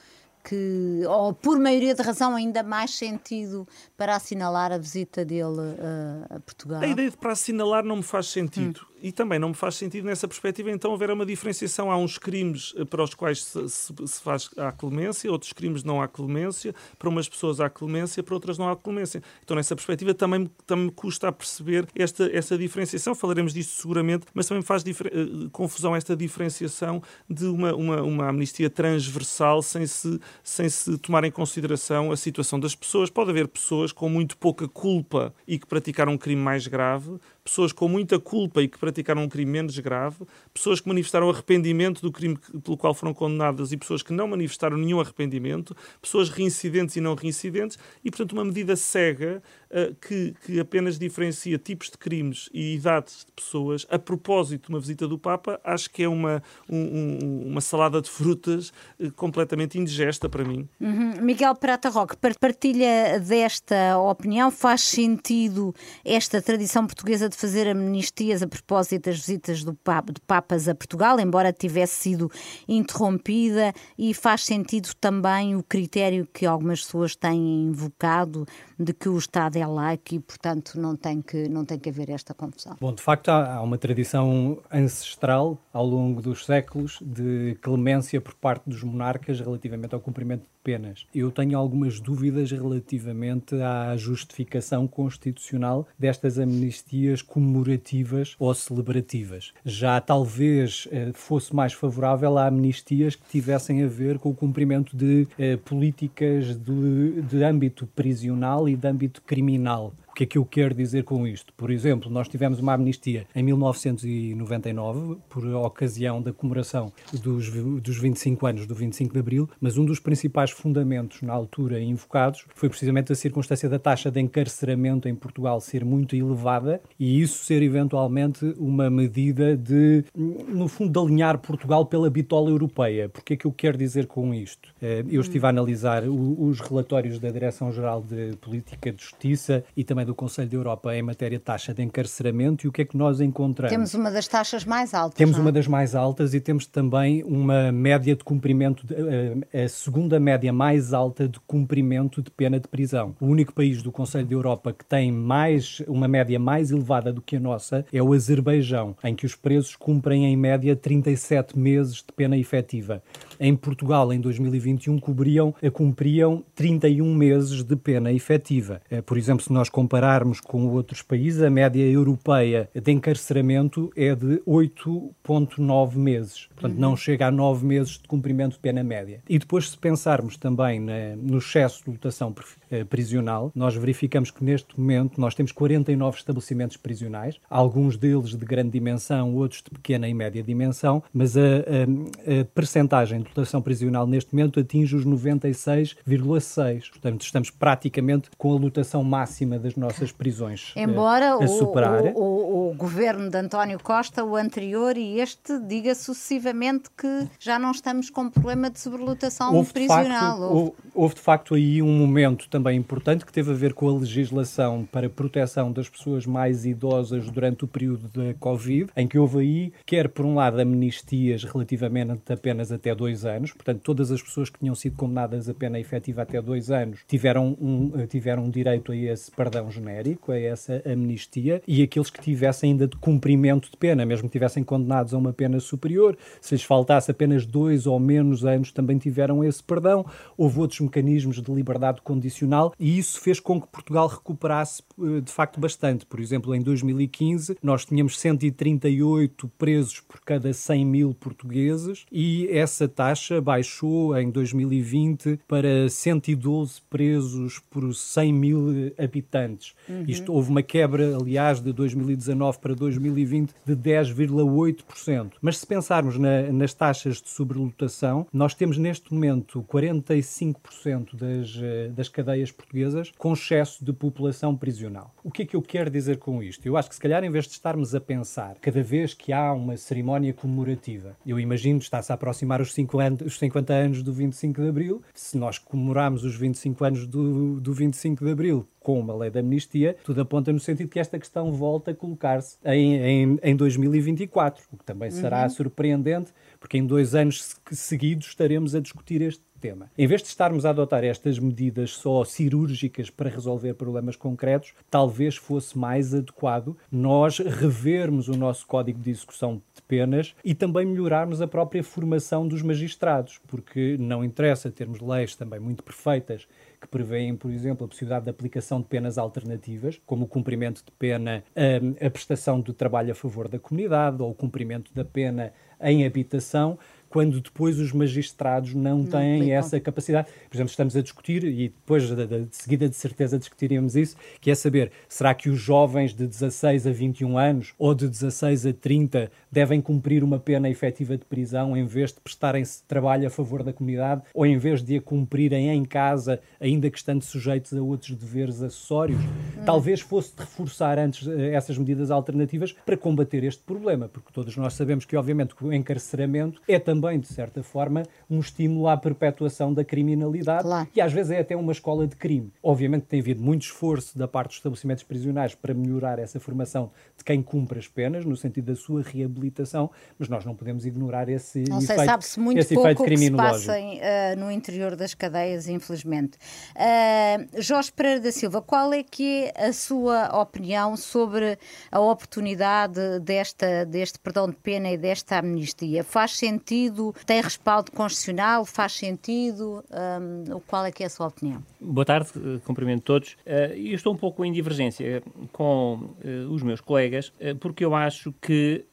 que, 0.48 1.02
ou 1.06 1.34
por 1.34 1.58
maioria 1.58 1.94
de 1.94 2.02
razão, 2.02 2.34
ainda 2.34 2.62
mais 2.62 2.94
sentido 2.94 3.68
para 3.96 4.16
assinalar 4.16 4.72
a 4.72 4.78
visita 4.78 5.24
dele 5.24 5.42
uh, 5.44 6.36
a 6.36 6.40
Portugal? 6.40 6.80
A 6.80 6.86
ideia 6.86 7.10
de 7.10 7.16
para 7.16 7.32
assinalar 7.32 7.84
não 7.84 7.96
me 7.96 8.02
faz 8.02 8.28
sentido. 8.28 8.80
Hum 8.82 8.97
e 9.02 9.12
também 9.12 9.38
não 9.38 9.50
me 9.50 9.54
faz 9.54 9.76
sentido 9.76 10.04
nessa 10.04 10.26
perspectiva 10.26 10.70
então 10.70 10.92
haver 10.92 11.10
uma 11.10 11.24
diferenciação. 11.24 11.90
Há 11.90 11.96
uns 11.96 12.18
crimes 12.18 12.74
eh, 12.76 12.84
para 12.84 13.02
os 13.02 13.14
quais 13.14 13.44
se, 13.44 13.68
se, 13.68 13.94
se 14.06 14.22
faz 14.22 14.50
a 14.56 14.72
clemência, 14.72 15.30
outros 15.30 15.52
crimes 15.52 15.84
não 15.84 16.02
há 16.02 16.08
clemência, 16.08 16.74
para 16.98 17.08
umas 17.08 17.28
pessoas 17.28 17.60
há 17.60 17.68
clemência, 17.68 18.22
para 18.22 18.34
outras 18.34 18.58
não 18.58 18.68
há 18.68 18.76
clemência. 18.76 19.22
Então 19.44 19.56
nessa 19.56 19.74
perspectiva 19.74 20.14
também, 20.14 20.50
também 20.66 20.86
me 20.86 20.92
custa 20.92 21.28
a 21.28 21.32
perceber 21.32 21.86
esta, 21.94 22.30
essa 22.32 22.56
diferenciação. 22.56 23.14
Falaremos 23.14 23.52
disto 23.52 23.80
seguramente, 23.80 24.26
mas 24.34 24.46
também 24.46 24.60
me 24.60 24.66
faz 24.66 24.82
uh, 24.82 25.50
confusão 25.50 25.94
esta 25.94 26.16
diferenciação 26.16 27.02
de 27.28 27.46
uma, 27.46 27.74
uma, 27.74 28.02
uma 28.02 28.28
amnistia 28.28 28.70
transversal 28.70 29.62
sem 29.62 29.86
se, 29.86 30.20
sem 30.42 30.68
se 30.68 30.98
tomar 30.98 31.24
em 31.24 31.30
consideração 31.30 32.10
a 32.12 32.16
situação 32.16 32.58
das 32.58 32.74
pessoas. 32.74 33.10
Pode 33.10 33.30
haver 33.30 33.48
pessoas 33.48 33.92
com 33.92 34.08
muito 34.08 34.36
pouca 34.36 34.68
culpa 34.68 35.34
e 35.46 35.58
que 35.58 35.66
praticaram 35.66 36.12
um 36.12 36.18
crime 36.18 36.40
mais 36.40 36.66
grave, 36.66 37.18
pessoas 37.48 37.72
com 37.72 37.88
muita 37.88 38.18
culpa 38.18 38.62
e 38.62 38.68
que 38.68 38.78
praticaram 38.78 39.22
um 39.22 39.28
crime 39.28 39.50
menos 39.50 39.78
grave, 39.78 40.18
pessoas 40.52 40.80
que 40.80 40.88
manifestaram 40.88 41.30
arrependimento 41.30 42.02
do 42.02 42.12
crime 42.12 42.38
pelo 42.62 42.76
qual 42.76 42.92
foram 42.92 43.14
condenadas 43.14 43.72
e 43.72 43.76
pessoas 43.76 44.02
que 44.02 44.12
não 44.12 44.28
manifestaram 44.28 44.76
nenhum 44.76 45.00
arrependimento, 45.00 45.74
pessoas 46.00 46.28
reincidentes 46.28 46.96
e 46.96 47.00
não 47.00 47.14
reincidentes, 47.14 47.78
e, 48.04 48.10
portanto, 48.10 48.32
uma 48.32 48.44
medida 48.44 48.76
cega 48.76 49.42
uh, 49.70 49.94
que, 49.94 50.34
que 50.44 50.60
apenas 50.60 50.98
diferencia 50.98 51.56
tipos 51.56 51.90
de 51.90 51.96
crimes 51.96 52.50
e 52.52 52.74
idades 52.74 53.24
de 53.24 53.32
pessoas. 53.32 53.86
A 53.88 53.98
propósito 53.98 54.66
de 54.66 54.74
uma 54.74 54.80
visita 54.80 55.08
do 55.08 55.18
Papa, 55.18 55.58
acho 55.64 55.90
que 55.90 56.02
é 56.02 56.08
uma, 56.08 56.42
um, 56.68 57.46
uma 57.46 57.62
salada 57.62 58.02
de 58.02 58.10
frutas 58.10 58.72
uh, 59.00 59.10
completamente 59.12 59.78
indigesta 59.78 60.28
para 60.28 60.44
mim. 60.44 60.68
Uhum. 60.78 61.22
Miguel 61.22 61.54
Prata 61.54 61.88
Roque, 61.88 62.14
partilha 62.38 63.18
desta 63.18 63.98
opinião? 63.98 64.50
Faz 64.50 64.82
sentido 64.82 65.74
esta 66.04 66.42
tradição 66.42 66.86
portuguesa 66.86 67.28
de 67.28 67.37
fazer 67.38 67.68
amnistias 67.68 68.42
a 68.42 68.48
propósito 68.48 69.04
das 69.04 69.18
visitas 69.18 69.62
do 69.62 69.72
Papa, 69.72 70.12
de 70.12 70.20
Papas 70.20 70.68
a 70.68 70.74
Portugal, 70.74 71.20
embora 71.20 71.52
tivesse 71.52 71.94
sido 71.94 72.30
interrompida, 72.66 73.72
e 73.96 74.12
faz 74.12 74.44
sentido 74.44 74.88
também 75.00 75.54
o 75.54 75.62
critério 75.62 76.26
que 76.32 76.44
algumas 76.44 76.82
pessoas 76.82 77.14
têm 77.14 77.66
invocado 77.66 78.44
de 78.76 78.92
que 78.92 79.08
o 79.08 79.16
Estado 79.16 79.56
é 79.56 79.64
laico 79.64 80.14
e, 80.14 80.18
portanto, 80.18 80.80
não 80.80 80.96
tem 80.96 81.22
que, 81.22 81.48
não 81.48 81.64
tem 81.64 81.78
que 81.78 81.88
haver 81.88 82.10
esta 82.10 82.34
confusão. 82.34 82.76
Bom, 82.80 82.92
de 82.92 83.02
facto, 83.02 83.28
há 83.28 83.62
uma 83.62 83.78
tradição 83.78 84.58
ancestral 84.70 85.62
ao 85.72 85.86
longo 85.86 86.20
dos 86.20 86.44
séculos 86.44 86.98
de 87.00 87.56
clemência 87.62 88.20
por 88.20 88.34
parte 88.34 88.68
dos 88.68 88.82
monarcas 88.82 89.38
relativamente 89.38 89.94
ao 89.94 90.00
cumprimento 90.00 90.44
penas. 90.68 91.06
Eu 91.14 91.30
tenho 91.30 91.56
algumas 91.56 91.98
dúvidas 91.98 92.50
relativamente 92.50 93.54
à 93.54 93.96
justificação 93.96 94.86
constitucional 94.86 95.88
destas 95.98 96.38
amnistias 96.38 97.22
comemorativas 97.22 98.36
ou 98.38 98.52
celebrativas. 98.52 99.54
Já 99.64 99.98
talvez 99.98 100.86
eh, 100.92 101.10
fosse 101.14 101.56
mais 101.56 101.72
favorável 101.72 102.36
a 102.36 102.48
amnistias 102.48 103.16
que 103.16 103.26
tivessem 103.30 103.82
a 103.82 103.86
ver 103.86 104.18
com 104.18 104.28
o 104.28 104.34
cumprimento 104.34 104.94
de 104.94 105.26
eh, 105.38 105.56
políticas 105.56 106.54
de, 106.54 107.22
de 107.22 107.42
âmbito 107.42 107.86
prisional 107.86 108.68
e 108.68 108.76
de 108.76 108.86
âmbito 108.86 109.22
criminal 109.22 109.94
que 110.18 110.24
é 110.24 110.26
que 110.26 110.38
eu 110.38 110.44
quero 110.44 110.74
dizer 110.74 111.04
com 111.04 111.24
isto? 111.28 111.52
Por 111.54 111.70
exemplo, 111.70 112.10
nós 112.10 112.26
tivemos 112.26 112.58
uma 112.58 112.74
amnistia 112.74 113.24
em 113.36 113.42
1999, 113.44 115.18
por 115.28 115.46
ocasião 115.46 116.20
da 116.20 116.32
comemoração 116.32 116.92
dos, 117.22 117.48
dos 117.80 117.96
25 117.96 118.44
anos 118.44 118.66
do 118.66 118.74
25 118.74 119.12
de 119.12 119.20
Abril, 119.20 119.48
mas 119.60 119.78
um 119.78 119.84
dos 119.84 120.00
principais 120.00 120.50
fundamentos 120.50 121.22
na 121.22 121.32
altura 121.32 121.80
invocados 121.80 122.44
foi 122.56 122.68
precisamente 122.68 123.12
a 123.12 123.14
circunstância 123.14 123.68
da 123.68 123.78
taxa 123.78 124.10
de 124.10 124.20
encarceramento 124.20 125.08
em 125.08 125.14
Portugal 125.14 125.60
ser 125.60 125.84
muito 125.84 126.16
elevada 126.16 126.80
e 126.98 127.20
isso 127.20 127.44
ser 127.44 127.62
eventualmente 127.62 128.44
uma 128.58 128.90
medida 128.90 129.56
de, 129.56 130.04
no 130.16 130.66
fundo, 130.66 130.90
de 130.90 130.98
alinhar 130.98 131.38
Portugal 131.38 131.86
pela 131.86 132.10
bitola 132.10 132.50
europeia. 132.50 133.08
Porque 133.08 133.34
é 133.34 133.36
que 133.36 133.46
eu 133.46 133.52
quero 133.52 133.78
dizer 133.78 134.08
com 134.08 134.34
isto? 134.34 134.74
Eh, 134.82 135.04
eu 135.08 135.20
estive 135.20 135.46
a 135.46 135.50
analisar 135.50 136.02
os 136.08 136.58
relatórios 136.58 137.20
da 137.20 137.30
Direção-Geral 137.30 138.02
de 138.02 138.36
Política 138.38 138.90
de 138.90 139.00
Justiça 139.00 139.62
e 139.76 139.84
também 139.84 140.07
do 140.08 140.14
Conselho 140.14 140.48
da 140.48 140.56
Europa 140.56 140.96
em 140.96 141.02
matéria 141.02 141.38
de 141.38 141.44
taxa 141.44 141.74
de 141.74 141.82
encarceramento 141.82 142.66
e 142.66 142.68
o 142.68 142.72
que 142.72 142.82
é 142.82 142.84
que 142.84 142.96
nós 142.96 143.20
encontramos? 143.20 143.70
Temos 143.70 143.94
uma 143.94 144.10
das 144.10 144.26
taxas 144.26 144.64
mais 144.64 144.94
altas. 144.94 145.16
Temos 145.16 145.36
não? 145.36 145.42
uma 145.42 145.52
das 145.52 145.68
mais 145.68 145.94
altas 145.94 146.34
e 146.34 146.40
temos 146.40 146.66
também 146.66 147.22
uma 147.24 147.70
média 147.70 148.16
de 148.16 148.24
cumprimento, 148.24 148.86
de, 148.86 148.94
eh, 148.94 149.64
a 149.64 149.68
segunda 149.68 150.18
média 150.18 150.52
mais 150.52 150.92
alta 150.92 151.28
de 151.28 151.38
cumprimento 151.40 152.22
de 152.22 152.30
pena 152.30 152.58
de 152.58 152.66
prisão. 152.66 153.14
O 153.20 153.26
único 153.26 153.52
país 153.52 153.82
do 153.82 153.92
Conselho 153.92 154.26
da 154.26 154.34
Europa 154.34 154.72
que 154.72 154.84
tem 154.84 155.12
mais 155.12 155.82
uma 155.86 156.08
média 156.08 156.38
mais 156.38 156.70
elevada 156.70 157.12
do 157.12 157.20
que 157.20 157.36
a 157.36 157.40
nossa 157.40 157.84
é 157.92 158.02
o 158.02 158.14
Azerbaijão, 158.14 158.96
em 159.04 159.14
que 159.14 159.26
os 159.26 159.34
presos 159.34 159.76
cumprem 159.76 160.24
em 160.24 160.36
média 160.36 160.74
37 160.74 161.58
meses 161.58 161.96
de 161.96 162.12
pena 162.16 162.36
efetiva. 162.36 163.02
Em 163.38 163.54
Portugal, 163.54 164.12
em 164.12 164.20
2021, 164.20 164.98
cobriam, 164.98 165.54
cumpriam 165.72 166.42
31 166.54 167.14
meses 167.14 167.62
de 167.62 167.76
pena 167.76 168.10
efetiva. 168.10 168.80
Eh, 168.90 169.02
por 169.02 169.18
exemplo, 169.18 169.44
se 169.44 169.52
nós 169.52 169.68
compararmos 169.68 169.87
compararmos 169.88 170.38
com 170.38 170.68
outros 170.68 171.00
países, 171.00 171.40
a 171.40 171.48
média 171.48 171.82
europeia 171.82 172.68
de 172.74 172.92
encarceramento 172.92 173.90
é 173.96 174.14
de 174.14 174.42
8,9 174.46 175.96
meses. 175.96 176.46
Portanto, 176.48 176.74
uhum. 176.74 176.80
não 176.80 176.96
chega 176.96 177.28
a 177.28 177.30
9 177.30 177.64
meses 177.64 177.92
de 177.92 178.06
cumprimento 178.06 178.52
de 178.52 178.58
pena 178.58 178.84
média. 178.84 179.22
E 179.26 179.38
depois, 179.38 179.70
se 179.70 179.78
pensarmos 179.78 180.36
também 180.36 180.78
na, 180.78 181.16
no 181.16 181.38
excesso 181.38 181.84
de 181.84 181.92
lotação 181.92 182.34
eh, 182.70 182.84
prisional, 182.84 183.50
nós 183.54 183.74
verificamos 183.74 184.30
que 184.30 184.44
neste 184.44 184.78
momento 184.78 185.18
nós 185.18 185.34
temos 185.34 185.52
49 185.52 186.18
estabelecimentos 186.18 186.76
prisionais, 186.76 187.36
alguns 187.48 187.96
deles 187.96 188.36
de 188.36 188.44
grande 188.44 188.70
dimensão, 188.70 189.34
outros 189.34 189.62
de 189.62 189.70
pequena 189.70 190.06
e 190.06 190.12
média 190.12 190.42
dimensão, 190.42 191.02
mas 191.14 191.34
a, 191.34 191.40
a, 191.40 192.40
a 192.40 192.44
percentagem 192.54 193.20
de 193.20 193.28
lotação 193.28 193.62
prisional 193.62 194.06
neste 194.06 194.34
momento 194.34 194.60
atinge 194.60 194.94
os 194.94 195.06
96,6. 195.06 196.90
Portanto, 196.90 197.22
estamos 197.22 197.48
praticamente 197.48 198.28
com 198.36 198.52
a 198.52 198.58
lotação 198.58 199.02
máxima 199.02 199.58
das 199.58 199.74
nossas 199.78 200.12
prisões 200.12 200.72
eh, 200.76 200.82
Embora 200.82 201.34
a 201.34 201.48
superar. 201.48 202.04
O, 202.14 202.20
o, 202.20 202.70
o, 202.70 202.74
governo 202.74 203.30
de 203.30 203.36
António 203.36 203.78
Costa, 203.82 204.24
o 204.24 204.36
anterior 204.36 204.96
e 204.96 205.20
este, 205.20 205.58
diga 205.60 205.94
sucessivamente 205.94 206.90
que 206.96 207.28
já 207.38 207.58
não 207.58 207.70
estamos 207.70 208.10
com 208.10 208.28
problema 208.28 208.70
de 208.70 208.80
sobrelotação 208.80 209.54
houve 209.54 209.72
prisional. 209.72 210.04
De 210.04 210.40
facto, 210.40 210.54
houve. 210.54 210.72
houve 210.94 211.14
de 211.14 211.20
facto 211.20 211.54
aí 211.54 211.82
um 211.82 211.98
momento 211.98 212.48
também 212.48 212.76
importante 212.76 213.24
que 213.24 213.32
teve 213.32 213.50
a 213.52 213.54
ver 213.54 213.74
com 213.74 213.88
a 213.88 213.98
legislação 213.98 214.86
para 214.90 215.08
proteção 215.08 215.72
das 215.72 215.88
pessoas 215.88 216.26
mais 216.26 216.66
idosas 216.66 217.30
durante 217.30 217.64
o 217.64 217.68
período 217.68 218.08
da 218.08 218.34
Covid, 218.34 218.90
em 218.96 219.06
que 219.06 219.18
houve 219.18 219.38
aí, 219.38 219.72
quer 219.86 220.08
por 220.08 220.24
um 220.24 220.34
lado, 220.34 220.60
amnistias 220.60 221.44
relativamente 221.44 222.32
apenas 222.32 222.72
até 222.72 222.94
dois 222.94 223.24
anos, 223.24 223.52
portanto, 223.52 223.80
todas 223.82 224.10
as 224.10 224.22
pessoas 224.22 224.50
que 224.50 224.58
tinham 224.58 224.74
sido 224.74 224.96
condenadas 224.96 225.48
a 225.48 225.54
pena 225.54 225.78
efetiva 225.78 226.22
até 226.22 226.40
dois 226.40 226.70
anos 226.70 227.00
tiveram 227.06 227.56
um, 227.60 228.06
tiveram 228.06 228.50
direito 228.50 228.92
a 228.92 228.96
esse 228.96 229.30
perdão 229.30 229.67
genérico, 229.70 230.32
a 230.32 230.38
essa 230.38 230.82
amnistia, 230.84 231.62
e 231.66 231.82
aqueles 231.82 232.10
que 232.10 232.20
tivessem 232.20 232.72
ainda 232.72 232.86
de 232.86 232.96
cumprimento 232.96 233.70
de 233.70 233.76
pena, 233.76 234.04
mesmo 234.04 234.28
que 234.28 234.32
tivessem 234.32 234.64
condenados 234.64 235.14
a 235.14 235.18
uma 235.18 235.32
pena 235.32 235.60
superior, 235.60 236.16
se 236.40 236.54
lhes 236.54 236.62
faltasse 236.62 237.10
apenas 237.10 237.46
dois 237.46 237.86
ou 237.86 237.98
menos 237.98 238.44
anos, 238.44 238.72
também 238.72 238.98
tiveram 238.98 239.42
esse 239.44 239.62
perdão. 239.62 240.04
Houve 240.36 240.60
outros 240.60 240.80
mecanismos 240.80 241.40
de 241.40 241.52
liberdade 241.52 242.00
condicional 242.02 242.72
e 242.78 242.98
isso 242.98 243.20
fez 243.20 243.40
com 243.40 243.60
que 243.60 243.68
Portugal 243.68 244.08
recuperasse 244.08 244.82
eh, 245.00 245.20
de 245.20 245.32
facto 245.32 245.60
bastante. 245.60 246.06
Por 246.06 246.20
exemplo, 246.20 246.54
em 246.54 246.62
2015 246.62 247.56
nós 247.62 247.84
tínhamos 247.84 248.18
138 248.18 249.48
presos 249.58 250.00
por 250.00 250.20
cada 250.20 250.52
100 250.52 250.84
mil 250.84 251.14
portugueses 251.14 252.04
e 252.10 252.48
essa 252.50 252.88
taxa 252.88 253.40
baixou 253.40 254.16
em 254.16 254.30
2020 254.30 255.40
para 255.46 255.88
112 255.88 256.80
presos 256.88 257.58
por 257.70 257.94
100 257.94 258.32
mil 258.32 258.92
habitantes. 258.98 259.57
Uhum. 259.88 260.04
Isto 260.06 260.32
houve 260.32 260.50
uma 260.50 260.62
quebra, 260.62 261.16
aliás, 261.16 261.60
de 261.60 261.72
2019 261.72 262.58
para 262.58 262.74
2020 262.74 263.54
de 263.64 263.76
10,8%. 263.76 265.32
Mas 265.40 265.58
se 265.58 265.66
pensarmos 265.66 266.18
na, 266.18 266.52
nas 266.52 266.74
taxas 266.74 267.20
de 267.20 267.28
sobrelotação, 267.28 268.26
nós 268.32 268.54
temos 268.54 268.78
neste 268.78 269.12
momento 269.12 269.64
45% 269.70 271.16
das, 271.16 271.58
eh, 271.60 271.88
das 271.88 272.08
cadeias 272.08 272.50
portuguesas 272.50 273.12
com 273.16 273.32
excesso 273.32 273.84
de 273.84 273.92
população 273.92 274.56
prisional. 274.56 275.14
O 275.22 275.30
que 275.30 275.42
é 275.42 275.46
que 275.46 275.56
eu 275.56 275.62
quero 275.62 275.90
dizer 275.90 276.18
com 276.18 276.42
isto? 276.42 276.66
Eu 276.66 276.76
acho 276.76 276.88
que 276.88 276.94
se 276.94 277.00
calhar 277.00 277.22
em 277.24 277.30
vez 277.30 277.46
de 277.46 277.52
estarmos 277.52 277.94
a 277.94 278.00
pensar 278.00 278.56
cada 278.60 278.82
vez 278.82 279.14
que 279.14 279.32
há 279.32 279.52
uma 279.52 279.76
cerimónia 279.76 280.32
comemorativa, 280.32 281.16
eu 281.26 281.38
imagino 281.38 281.78
está-se 281.78 282.12
a 282.12 282.14
aproximar 282.14 282.60
os 282.60 282.72
50, 282.72 283.24
os 283.24 283.38
50 283.38 283.72
anos 283.72 284.02
do 284.02 284.12
25 284.12 284.60
de 284.60 284.68
Abril, 284.68 285.02
se 285.14 285.36
nós 285.36 285.58
comemorarmos 285.58 286.24
os 286.24 286.36
25 286.36 286.84
anos 286.84 287.06
do, 287.06 287.60
do 287.60 287.72
25 287.72 288.24
de 288.24 288.30
Abril 288.30 288.68
com 288.80 288.98
uma 288.98 289.14
lei 289.14 289.30
de 289.30 289.38
amnistia, 289.38 289.96
tudo 290.04 290.20
aponta 290.20 290.52
no 290.52 290.60
sentido 290.60 290.88
que 290.88 290.98
esta 290.98 291.18
questão 291.18 291.52
volta 291.52 291.90
a 291.90 291.94
colocar-se 291.94 292.56
em, 292.64 292.96
em, 292.96 293.38
em 293.42 293.56
2024, 293.56 294.64
o 294.72 294.76
que 294.76 294.84
também 294.84 295.10
será 295.10 295.42
uhum. 295.42 295.50
surpreendente, 295.50 296.32
porque 296.58 296.78
em 296.78 296.86
dois 296.86 297.14
anos 297.14 297.56
seguidos 297.70 298.28
estaremos 298.28 298.74
a 298.74 298.80
discutir 298.80 299.22
este 299.22 299.42
tema. 299.58 299.90
Em 299.98 300.06
vez 300.06 300.22
de 300.22 300.28
estarmos 300.28 300.64
a 300.64 300.70
adotar 300.70 301.04
estas 301.04 301.38
medidas 301.38 301.90
só 301.90 302.24
cirúrgicas 302.24 303.10
para 303.10 303.28
resolver 303.28 303.74
problemas 303.74 304.16
concretos, 304.16 304.72
talvez 304.90 305.36
fosse 305.36 305.76
mais 305.76 306.14
adequado 306.14 306.76
nós 306.90 307.38
revermos 307.38 308.28
o 308.28 308.36
nosso 308.36 308.66
código 308.66 309.00
de 309.00 309.10
execução 309.10 309.60
de 309.74 309.82
penas 309.82 310.34
e 310.44 310.54
também 310.54 310.86
melhorarmos 310.86 311.42
a 311.42 311.48
própria 311.48 311.82
formação 311.82 312.46
dos 312.46 312.62
magistrados, 312.62 313.40
porque 313.46 313.96
não 313.98 314.24
interessa 314.24 314.70
termos 314.70 315.00
leis 315.00 315.34
também 315.34 315.58
muito 315.58 315.82
perfeitas 315.82 316.46
que 316.80 316.86
prevêem, 316.88 317.34
por 317.36 317.50
exemplo, 317.50 317.84
a 317.84 317.88
possibilidade 317.88 318.24
de 318.24 318.30
aplicação 318.30 318.80
de 318.80 318.86
penas 318.86 319.18
alternativas, 319.18 320.00
como 320.06 320.24
o 320.24 320.28
cumprimento 320.28 320.84
de 320.84 320.92
pena, 320.92 321.42
a, 321.54 322.06
a 322.06 322.10
prestação 322.10 322.60
de 322.60 322.72
trabalho 322.72 323.12
a 323.12 323.14
favor 323.14 323.48
da 323.48 323.58
comunidade 323.58 324.22
ou 324.22 324.30
o 324.30 324.34
cumprimento 324.34 324.92
da 324.94 325.04
pena 325.04 325.52
em 325.80 326.04
habitação, 326.04 326.78
quando 327.08 327.40
depois 327.40 327.78
os 327.78 327.92
magistrados 327.92 328.74
não, 328.74 328.98
não 328.98 329.06
têm 329.06 329.52
essa 329.52 329.80
capacidade. 329.80 330.28
Por 330.48 330.56
exemplo, 330.56 330.70
estamos 330.70 330.96
a 330.96 331.02
discutir, 331.02 331.44
e 331.44 331.68
depois 331.68 332.08
de, 332.08 332.26
de, 332.26 332.44
de, 332.44 332.56
seguida 332.56 332.88
de 332.88 332.96
certeza 332.96 333.38
discutiremos 333.38 333.96
isso, 333.96 334.16
que 334.40 334.50
é 334.50 334.54
saber, 334.54 334.90
será 335.08 335.34
que 335.34 335.48
os 335.48 335.58
jovens 335.58 336.14
de 336.14 336.26
16 336.26 336.86
a 336.86 336.90
21 336.90 337.38
anos 337.38 337.74
ou 337.78 337.94
de 337.94 338.08
16 338.08 338.66
a 338.66 338.72
30 338.72 339.30
devem 339.50 339.80
cumprir 339.80 340.22
uma 340.22 340.38
pena 340.38 340.68
efetiva 340.68 341.16
de 341.16 341.24
prisão 341.24 341.76
em 341.76 341.84
vez 341.84 342.12
de 342.12 342.20
prestarem 342.20 342.62
trabalho 342.86 343.26
a 343.26 343.30
favor 343.30 343.62
da 343.62 343.72
comunidade 343.72 344.22
ou 344.34 344.44
em 344.44 344.58
vez 344.58 344.82
de 344.82 344.96
a 344.96 345.00
cumprirem 345.00 345.70
em 345.70 345.84
casa, 345.84 346.40
ainda 346.60 346.90
que 346.90 346.98
estando 346.98 347.22
sujeitos 347.22 347.72
a 347.72 347.82
outros 347.82 348.14
deveres 348.14 348.62
acessórios? 348.62 349.20
Hum. 349.20 349.64
Talvez 349.64 350.00
fosse 350.00 350.34
de 350.34 350.40
reforçar 350.40 350.98
antes 350.98 351.26
eh, 351.26 351.52
essas 351.52 351.78
medidas 351.78 352.10
alternativas 352.10 352.72
para 352.84 352.96
combater 352.96 353.44
este 353.44 353.62
problema, 353.62 354.08
porque 354.08 354.32
todos 354.32 354.56
nós 354.56 354.74
sabemos 354.74 355.04
que, 355.04 355.16
obviamente, 355.16 355.54
o 355.60 355.72
encarceramento 355.72 356.60
é 356.68 356.78
também 356.78 356.97
também, 356.98 357.20
de 357.20 357.28
certa 357.28 357.62
forma, 357.62 358.02
um 358.28 358.40
estímulo 358.40 358.88
à 358.88 358.96
perpetuação 358.96 359.72
da 359.72 359.84
criminalidade 359.84 360.62
claro. 360.62 360.88
e 360.94 361.00
às 361.00 361.12
vezes 361.12 361.30
é 361.30 361.38
até 361.38 361.56
uma 361.56 361.70
escola 361.70 362.06
de 362.06 362.16
crime. 362.16 362.52
Obviamente 362.60 363.02
tem 363.02 363.20
havido 363.20 363.40
muito 363.40 363.62
esforço 363.62 364.18
da 364.18 364.26
parte 364.26 364.48
dos 364.48 364.56
estabelecimentos 364.56 365.04
prisionais 365.04 365.54
para 365.54 365.72
melhorar 365.72 366.18
essa 366.18 366.40
formação 366.40 366.90
de 367.16 367.22
quem 367.22 367.40
cumpre 367.40 367.78
as 367.78 367.86
penas, 367.86 368.24
no 368.24 368.36
sentido 368.36 368.66
da 368.66 368.76
sua 368.76 369.02
reabilitação, 369.02 369.90
mas 370.18 370.28
nós 370.28 370.44
não 370.44 370.54
podemos 370.54 370.84
ignorar 370.84 371.28
esse 371.28 371.64
não 371.68 371.80
sei, 371.80 371.94
efeito, 371.94 372.10
sabe-se 372.10 372.40
muito 372.40 372.58
esse 372.58 372.74
pouco 372.74 372.88
efeito 372.88 373.04
criminológico. 373.04 373.58
Que 373.58 373.60
se 373.60 374.00
passa 374.00 374.36
uh, 374.36 374.40
no 374.40 374.50
interior 374.50 374.96
das 374.96 375.14
cadeias, 375.14 375.68
infelizmente. 375.68 376.36
Uh, 376.74 377.62
Jorge 377.62 377.92
Pereira 377.92 378.20
da 378.20 378.32
Silva, 378.32 378.60
qual 378.60 378.92
é 378.92 379.02
que 379.02 379.52
é 379.54 379.68
a 379.68 379.72
sua 379.72 380.40
opinião 380.40 380.96
sobre 380.96 381.58
a 381.92 382.00
oportunidade 382.00 383.20
desta, 383.20 383.84
deste 383.86 384.18
perdão 384.18 384.48
de 384.48 384.56
pena 384.56 384.90
e 384.90 384.96
desta 384.96 385.38
amnistia? 385.38 386.02
Faz 386.02 386.36
sentido 386.36 386.87
sentido? 386.88 387.14
Tem 387.26 387.40
respaldo 387.40 387.92
constitucional? 387.92 388.64
Faz 388.64 388.92
sentido? 388.92 389.84
Um, 389.90 390.60
qual 390.66 390.84
é 390.84 390.92
que 390.92 391.02
é 391.02 391.06
a 391.06 391.10
sua 391.10 391.28
opinião? 391.28 391.62
Boa 391.80 392.04
tarde, 392.04 392.30
eh, 392.36 392.58
cumprimento 392.64 393.02
todos. 393.02 393.32
Uh, 393.46 393.74
eu 393.74 393.94
estou 393.94 394.12
um 394.12 394.16
pouco 394.16 394.44
em 394.44 394.52
divergência 394.52 395.22
com 395.52 396.14
uh, 396.24 396.52
os 396.52 396.62
meus 396.62 396.80
colegas, 396.80 397.32
porque 397.60 397.84
eu 397.84 397.94
acho 397.94 398.32
que 398.40 398.84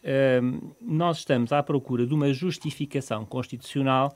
nós 0.82 1.20
estamos 1.20 1.52
à 1.52 1.62
procura 1.64 2.06
de 2.06 2.14
uma 2.14 2.34
justificação 2.34 3.26
constitucional 3.26 4.16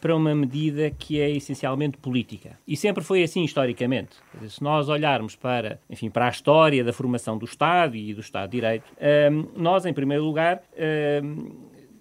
para 0.00 0.14
uma 0.14 0.34
medida 0.34 0.90
que 0.90 1.20
é 1.20 1.30
essencialmente 1.30 1.96
política. 1.98 2.58
E 2.66 2.76
sempre 2.76 3.02
foi 3.02 3.22
assim 3.22 3.44
historicamente. 3.44 4.16
Se 4.48 4.62
nós 4.62 4.88
olharmos 4.88 5.34
para, 5.36 5.80
enfim, 5.88 6.10
para 6.10 6.26
a 6.26 6.30
história 6.30 6.84
da 6.84 6.92
formação 6.92 7.38
do 7.38 7.44
Estado 7.44 7.96
e 7.96 8.14
do 8.14 8.20
Estado 8.20 8.50
de 8.50 8.56
Direito, 8.56 8.84
nós, 9.54 9.84
em 9.86 9.92
primeiro 9.92 10.24
lugar, 10.24 10.62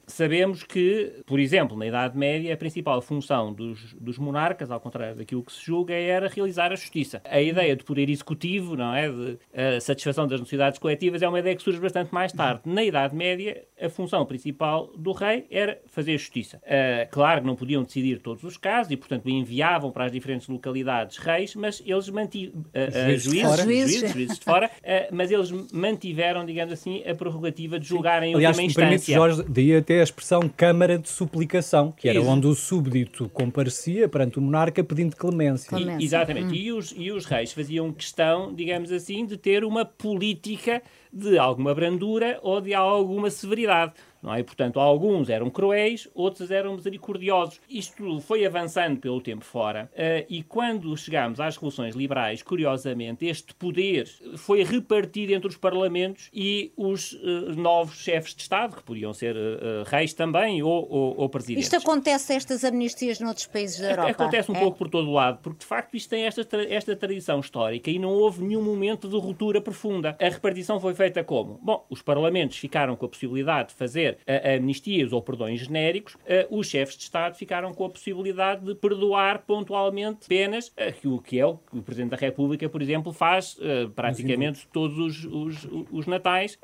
Sabemos 0.08 0.64
que, 0.64 1.24
por 1.26 1.40
exemplo, 1.40 1.78
na 1.78 1.86
Idade 1.86 2.18
Média, 2.18 2.54
a 2.54 2.58
principal 2.58 3.02
função 3.02 3.54
dos, 3.54 3.94
dos, 3.94 4.18
monarcas, 4.18 4.72
ao 4.72 4.80
contrário 4.80 5.16
daquilo 5.16 5.44
que 5.44 5.52
se 5.52 5.64
julga, 5.66 5.94
era 5.94 6.28
realizar 6.28 6.72
a 6.72 6.76
justiça. 6.76 7.22
A 7.26 7.42
ideia 7.42 7.76
de 7.76 7.84
poder 7.84 8.10
executivo, 8.10 8.76
não 8.76 8.94
é, 8.94 9.10
de 9.10 9.38
a 9.54 9.80
satisfação 9.80 10.28
das 10.28 10.40
necessidades 10.40 10.80
coletivas, 10.80 11.22
é 11.22 11.28
uma 11.28 11.40
ideia 11.40 11.56
que 11.56 11.64
surge 11.64 11.80
bastante 11.80 12.14
mais 12.14 12.32
tarde. 12.32 12.62
Na 12.66 12.84
Idade 12.84 13.16
Média, 13.16 13.64
a 13.82 13.90
função 13.90 14.26
principal 14.26 14.92
do 14.98 15.12
rei 15.12 15.46
era 15.50 15.80
fazer 15.88 16.18
justiça. 16.18 16.58
Uh, 16.58 17.10
claro 17.12 17.42
que 17.42 17.48
não 17.48 17.56
podiam 17.56 17.84
decidir 17.84 18.20
todos 18.20 18.44
os 18.44 18.58
casos 18.58 18.92
e, 18.92 18.98
portanto, 18.98 19.30
enviavam 19.30 19.92
para 19.92 20.06
as 20.06 20.12
diferentes 20.12 20.48
localidades 20.48 21.18
reis, 21.18 21.56
mas 21.56 21.82
eles 21.86 22.10
mantiveram 22.10 22.60
uh, 22.60 23.14
uh, 23.14 23.18
juízes, 23.18 23.64
juízes, 23.64 24.12
juízes, 24.12 24.40
de 24.40 24.46
fora, 24.46 24.70
mas 25.12 25.32
eles 25.32 25.52
mantiveram, 25.72 26.46
digamos 26.46 26.74
assim, 26.74 27.04
a 27.08 27.14
prerrogativa 27.16 27.80
de 27.80 27.88
julgar 27.88 28.24
em 28.24 28.34
Aliás, 28.34 28.58
última 28.58 28.68
instância. 28.68 29.18
Aliás, 29.18 29.36
Jorge, 29.38 29.52
daí 29.52 29.76
até 29.76 29.95
a 30.00 30.04
expressão 30.04 30.50
Câmara 30.50 30.98
de 30.98 31.10
Suplicação, 31.10 31.92
que 31.92 32.08
era 32.08 32.20
Isso. 32.20 32.28
onde 32.28 32.48
o 32.48 32.54
súbdito 32.54 33.30
comparecia 33.30 34.08
perante 34.08 34.40
o 34.40 34.42
monarca 34.42 34.84
pedindo 34.84 35.16
clemência. 35.16 35.70
clemência. 35.70 36.02
E, 36.02 36.06
exatamente. 36.06 36.54
Hum. 36.54 36.56
E, 36.56 36.72
os, 36.72 36.94
e 36.96 37.12
os 37.12 37.26
reis 37.26 37.52
faziam 37.54 37.92
questão, 37.92 38.54
digamos 38.54 38.92
assim, 38.92 39.26
de 39.26 39.38
ter 39.38 39.64
uma 39.64 39.86
política 39.86 40.82
de 41.12 41.38
alguma 41.38 41.74
brandura 41.74 42.40
ou 42.42 42.60
de 42.60 42.74
alguma 42.74 43.30
severidade 43.30 43.94
não 44.26 44.34
é? 44.34 44.42
portanto, 44.42 44.80
alguns 44.80 45.30
eram 45.30 45.52
cruéis, 45.52 46.10
outros 46.16 46.50
eram 46.50 46.76
misericordiosos. 46.76 47.62
Isto 47.70 48.20
foi 48.20 48.44
avançando 48.44 49.00
pelo 49.00 49.22
tempo 49.22 49.46
fora 49.46 49.90
uh, 49.94 50.26
e 50.28 50.42
quando 50.42 50.98
chegámos 50.98 51.40
às 51.40 51.56
revoluções 51.56 51.96
liberais, 51.96 52.42
curiosamente, 52.42 53.26
este 53.28 53.54
poder 53.54 54.08
foi 54.36 54.64
repartido 54.64 55.32
entre 55.32 55.48
os 55.48 55.56
parlamentos 55.56 56.30
e 56.34 56.72
os 56.76 57.14
uh, 57.14 57.54
novos 57.56 58.02
chefes 58.02 58.34
de 58.34 58.42
Estado, 58.42 58.76
que 58.76 58.84
podiam 58.84 59.14
ser 59.14 59.36
uh, 59.36 59.84
reis 59.86 60.12
também 60.14 60.64
ou, 60.64 60.90
ou, 60.90 61.18
ou, 61.20 61.30
presidentes. 61.30 61.66
Isto 61.72 61.78
acontece, 61.78 62.34
estas 62.34 62.64
amnistias 62.64 63.20
noutros 63.20 63.46
países 63.46 63.80
da 63.80 63.92
Europa? 63.92 64.10
Acontece 64.10 64.52
um 64.52 64.56
é? 64.56 64.60
pouco 64.60 64.78
por 64.78 64.90
todo 64.90 65.08
o 65.08 65.14
lado, 65.14 65.40
porque 65.44 65.60
de 65.60 65.66
facto 65.66 65.96
isto 65.96 66.10
tem 66.10 66.24
esta, 66.24 66.42
esta 66.68 66.96
tradição 66.96 67.40
histórica 67.40 67.92
e 67.92 68.00
não 68.00 68.10
houve 68.10 68.44
nenhum 68.44 68.64
momento 68.64 69.08
de 69.08 69.16
ruptura 69.16 69.62
profunda. 69.62 70.18
A 70.20 70.30
repartição 70.30 70.80
foi 70.80 70.96
feita 70.96 71.24
como? 71.24 71.60
Bom, 71.62 71.86
os 71.92 72.02
parlamentos 72.02 72.58
ficaram 72.58 72.96
com 72.96 73.06
a 73.06 73.10
possibilidade 73.10 73.70
de 73.70 73.76
fazer 73.76 74.15
amnistias 74.58 75.14
ou 75.14 75.22
perdões 75.22 75.62
genéricos, 75.62 76.18
os 76.50 76.68
chefes 76.68 76.98
de 76.98 77.04
Estado 77.04 77.36
ficaram 77.36 77.74
com 77.74 77.86
a 77.86 77.90
possibilidade 77.90 78.66
de 78.66 78.76
perdoar 78.76 79.44
pontualmente 79.46 80.28
penas, 80.28 80.74
o 81.04 81.20
que 81.20 81.40
é 81.40 81.46
o 81.46 81.58
que 81.58 81.78
o 81.78 81.82
Presidente 81.82 82.12
da 82.12 82.18
República, 82.18 82.68
por 82.70 82.82
exemplo, 82.82 83.14
faz 83.14 83.58
praticamente 83.96 84.68
todos 84.72 84.98
os, 84.98 85.26
os, 85.26 85.68
os 85.92 86.06
natais, 86.06 86.58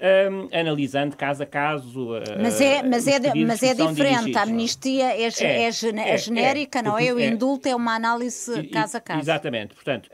analisando 0.51 1.15
caso 1.15 1.43
a 1.43 1.46
caso. 1.46 2.10
Mas 2.41 2.60
é, 2.62 2.84
mas 2.84 3.08
é, 3.08 3.20
mas 3.46 3.63
é 3.63 3.74
diferente. 3.74 4.38
A 4.38 4.43
amnistia 4.43 5.05
é, 5.13 5.24
é, 5.24 5.29
é, 5.41 5.67
é 5.67 6.17
genérica, 6.17 6.79
é, 6.79 6.81
não 6.81 6.98
é? 6.98 7.13
O 7.13 7.20
indulto 7.20 7.67
é 7.67 7.75
uma 7.75 7.96
análise 7.96 8.67
caso 8.67 8.98
a 8.98 9.00
caso. 9.00 9.22
Exatamente. 9.22 9.74
Portanto, 9.74 10.10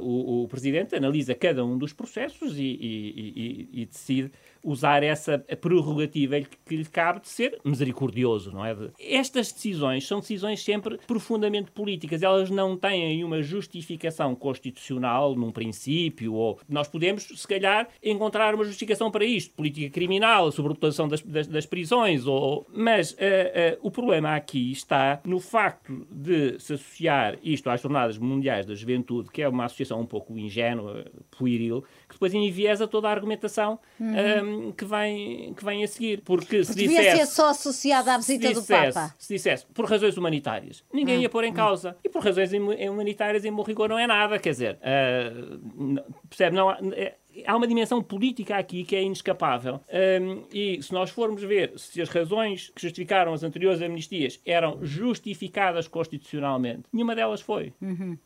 o, 0.00 0.46
Presidente 0.48 0.94
analisa 0.94 1.34
cada 1.34 1.64
um 1.64 1.78
dos 1.78 1.92
processos 1.92 2.54
e 2.58 3.88
decide 3.90 4.30
usar 4.62 5.02
essa 5.02 5.38
prerrogativa 5.60 6.40
que 6.64 6.76
lhe 6.76 6.84
cabe 6.84 7.20
de 7.20 7.28
ser 7.28 7.58
misericordioso, 7.64 8.52
não 8.52 8.64
é? 8.64 8.76
Estas 8.98 9.52
decisões 9.52 10.06
são 10.06 10.20
decisões 10.20 10.62
sempre 10.62 10.98
profundamente 11.06 11.70
políticas, 11.70 12.22
elas 12.22 12.50
não 12.50 12.76
têm 12.76 13.24
uma 13.24 13.42
justificação 13.42 14.34
constitucional 14.34 15.34
num 15.34 15.50
princípio, 15.50 16.34
ou 16.34 16.58
nós 16.68 16.88
podemos, 16.88 17.24
se 17.24 17.46
calhar, 17.46 17.88
encontrar 18.02 18.54
uma 18.54 18.64
justificação 18.64 19.10
para 19.10 19.24
isto, 19.24 19.54
política 19.54 19.90
criminal, 19.90 20.46
a 20.46 20.52
sobrelotação 20.52 21.08
das, 21.08 21.20
das, 21.22 21.46
das, 21.46 21.66
prisões, 21.66 22.26
ou... 22.26 22.66
mas 22.72 23.12
uh, 23.12 23.14
uh, 23.14 23.78
o 23.82 23.90
problema 23.90 24.34
aqui 24.34 24.72
está 24.72 25.20
no 25.24 25.40
facto 25.40 26.06
de 26.10 26.58
se 26.58 26.74
associar 26.74 27.38
isto 27.42 27.68
às 27.70 27.80
Jornadas 27.80 28.18
Mundiais 28.18 28.66
da 28.66 28.74
Juventude, 28.74 29.30
que 29.30 29.42
é 29.42 29.48
uma 29.48 29.64
associação 29.64 30.00
um 30.00 30.06
pouco 30.06 30.38
ingênua, 30.38 31.04
pueril, 31.30 31.84
que 32.12 32.16
depois 32.16 32.34
enviesa 32.34 32.86
toda 32.86 33.08
a 33.08 33.10
argumentação 33.10 33.78
uhum. 33.98 34.66
um, 34.66 34.72
que, 34.72 34.84
vem, 34.84 35.54
que 35.54 35.64
vem 35.64 35.82
a 35.82 35.88
seguir. 35.88 36.20
Porque 36.22 36.62
se 36.62 36.74
Devia 36.74 36.98
dissesse, 36.98 37.16
ser 37.16 37.26
só 37.26 37.48
associada 37.48 38.14
à 38.14 38.18
visita 38.18 38.48
dissesse, 38.48 38.90
do 38.90 38.94
Papa. 38.94 39.14
Se 39.18 39.32
dissesse 39.32 39.66
por 39.66 39.86
razões 39.86 40.16
humanitárias, 40.16 40.84
ninguém 40.92 41.16
uhum. 41.16 41.22
ia 41.22 41.28
pôr 41.30 41.44
em 41.44 41.52
causa. 41.52 41.96
E 42.04 42.08
por 42.08 42.22
razões 42.22 42.52
humanitárias, 42.52 43.44
em 43.44 43.52
bom 43.52 43.62
rigor, 43.62 43.88
não 43.88 43.98
é 43.98 44.06
nada. 44.06 44.38
Quer 44.38 44.50
dizer, 44.50 44.78
uh, 44.78 46.02
percebe? 46.28 46.54
Não, 46.54 46.70
é, 46.70 47.14
há 47.46 47.56
uma 47.56 47.66
dimensão 47.66 48.02
política 48.02 48.56
aqui 48.56 48.84
que 48.84 48.96
é 48.96 49.02
inescapável. 49.02 49.80
Um, 50.20 50.44
e 50.52 50.82
se 50.82 50.92
nós 50.92 51.10
formos 51.10 51.42
ver 51.42 51.72
se 51.76 52.00
as 52.00 52.08
razões 52.08 52.70
que 52.74 52.82
justificaram 52.82 53.32
as 53.32 53.42
anteriores 53.42 53.80
amnistias 53.80 54.40
eram 54.44 54.78
justificadas 54.82 55.88
constitucionalmente, 55.88 56.84
nenhuma 56.92 57.14
delas 57.14 57.40
foi. 57.40 57.72
Uhum. 57.80 58.16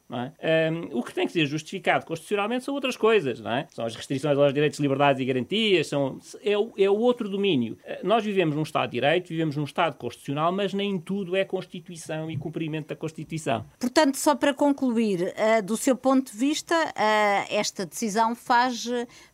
É? 0.40 0.70
Um, 0.70 0.98
o 0.98 1.02
que 1.02 1.12
tem 1.12 1.26
que 1.26 1.32
ser 1.32 1.46
justificado 1.46 2.04
constitucionalmente 2.06 2.64
são 2.64 2.74
outras 2.74 2.96
coisas. 2.96 3.44
É? 3.44 3.66
São 3.70 3.84
as 3.84 3.94
restrições 3.94 4.36
aos 4.38 4.52
direitos, 4.52 4.78
liberdades 4.78 5.20
e 5.20 5.24
garantias, 5.24 5.86
são, 5.86 6.18
é, 6.42 6.56
o, 6.56 6.72
é 6.76 6.88
o 6.88 6.96
outro 6.96 7.28
domínio. 7.28 7.74
Uh, 7.84 8.06
nós 8.06 8.24
vivemos 8.24 8.54
num 8.54 8.62
Estado 8.62 8.90
de 8.90 8.96
Direito, 8.96 9.28
vivemos 9.28 9.56
num 9.56 9.64
Estado 9.64 9.96
constitucional, 9.96 10.52
mas 10.52 10.72
nem 10.72 10.98
tudo 10.98 11.36
é 11.36 11.44
Constituição 11.44 12.30
e 12.30 12.36
cumprimento 12.36 12.88
da 12.88 12.96
Constituição. 12.96 13.64
Portanto, 13.78 14.16
só 14.16 14.34
para 14.34 14.54
concluir, 14.54 15.22
uh, 15.22 15.62
do 15.64 15.76
seu 15.76 15.96
ponto 15.96 16.32
de 16.32 16.38
vista, 16.38 16.74
uh, 16.74 17.46
esta 17.50 17.84
decisão 17.84 18.34
faz 18.34 18.86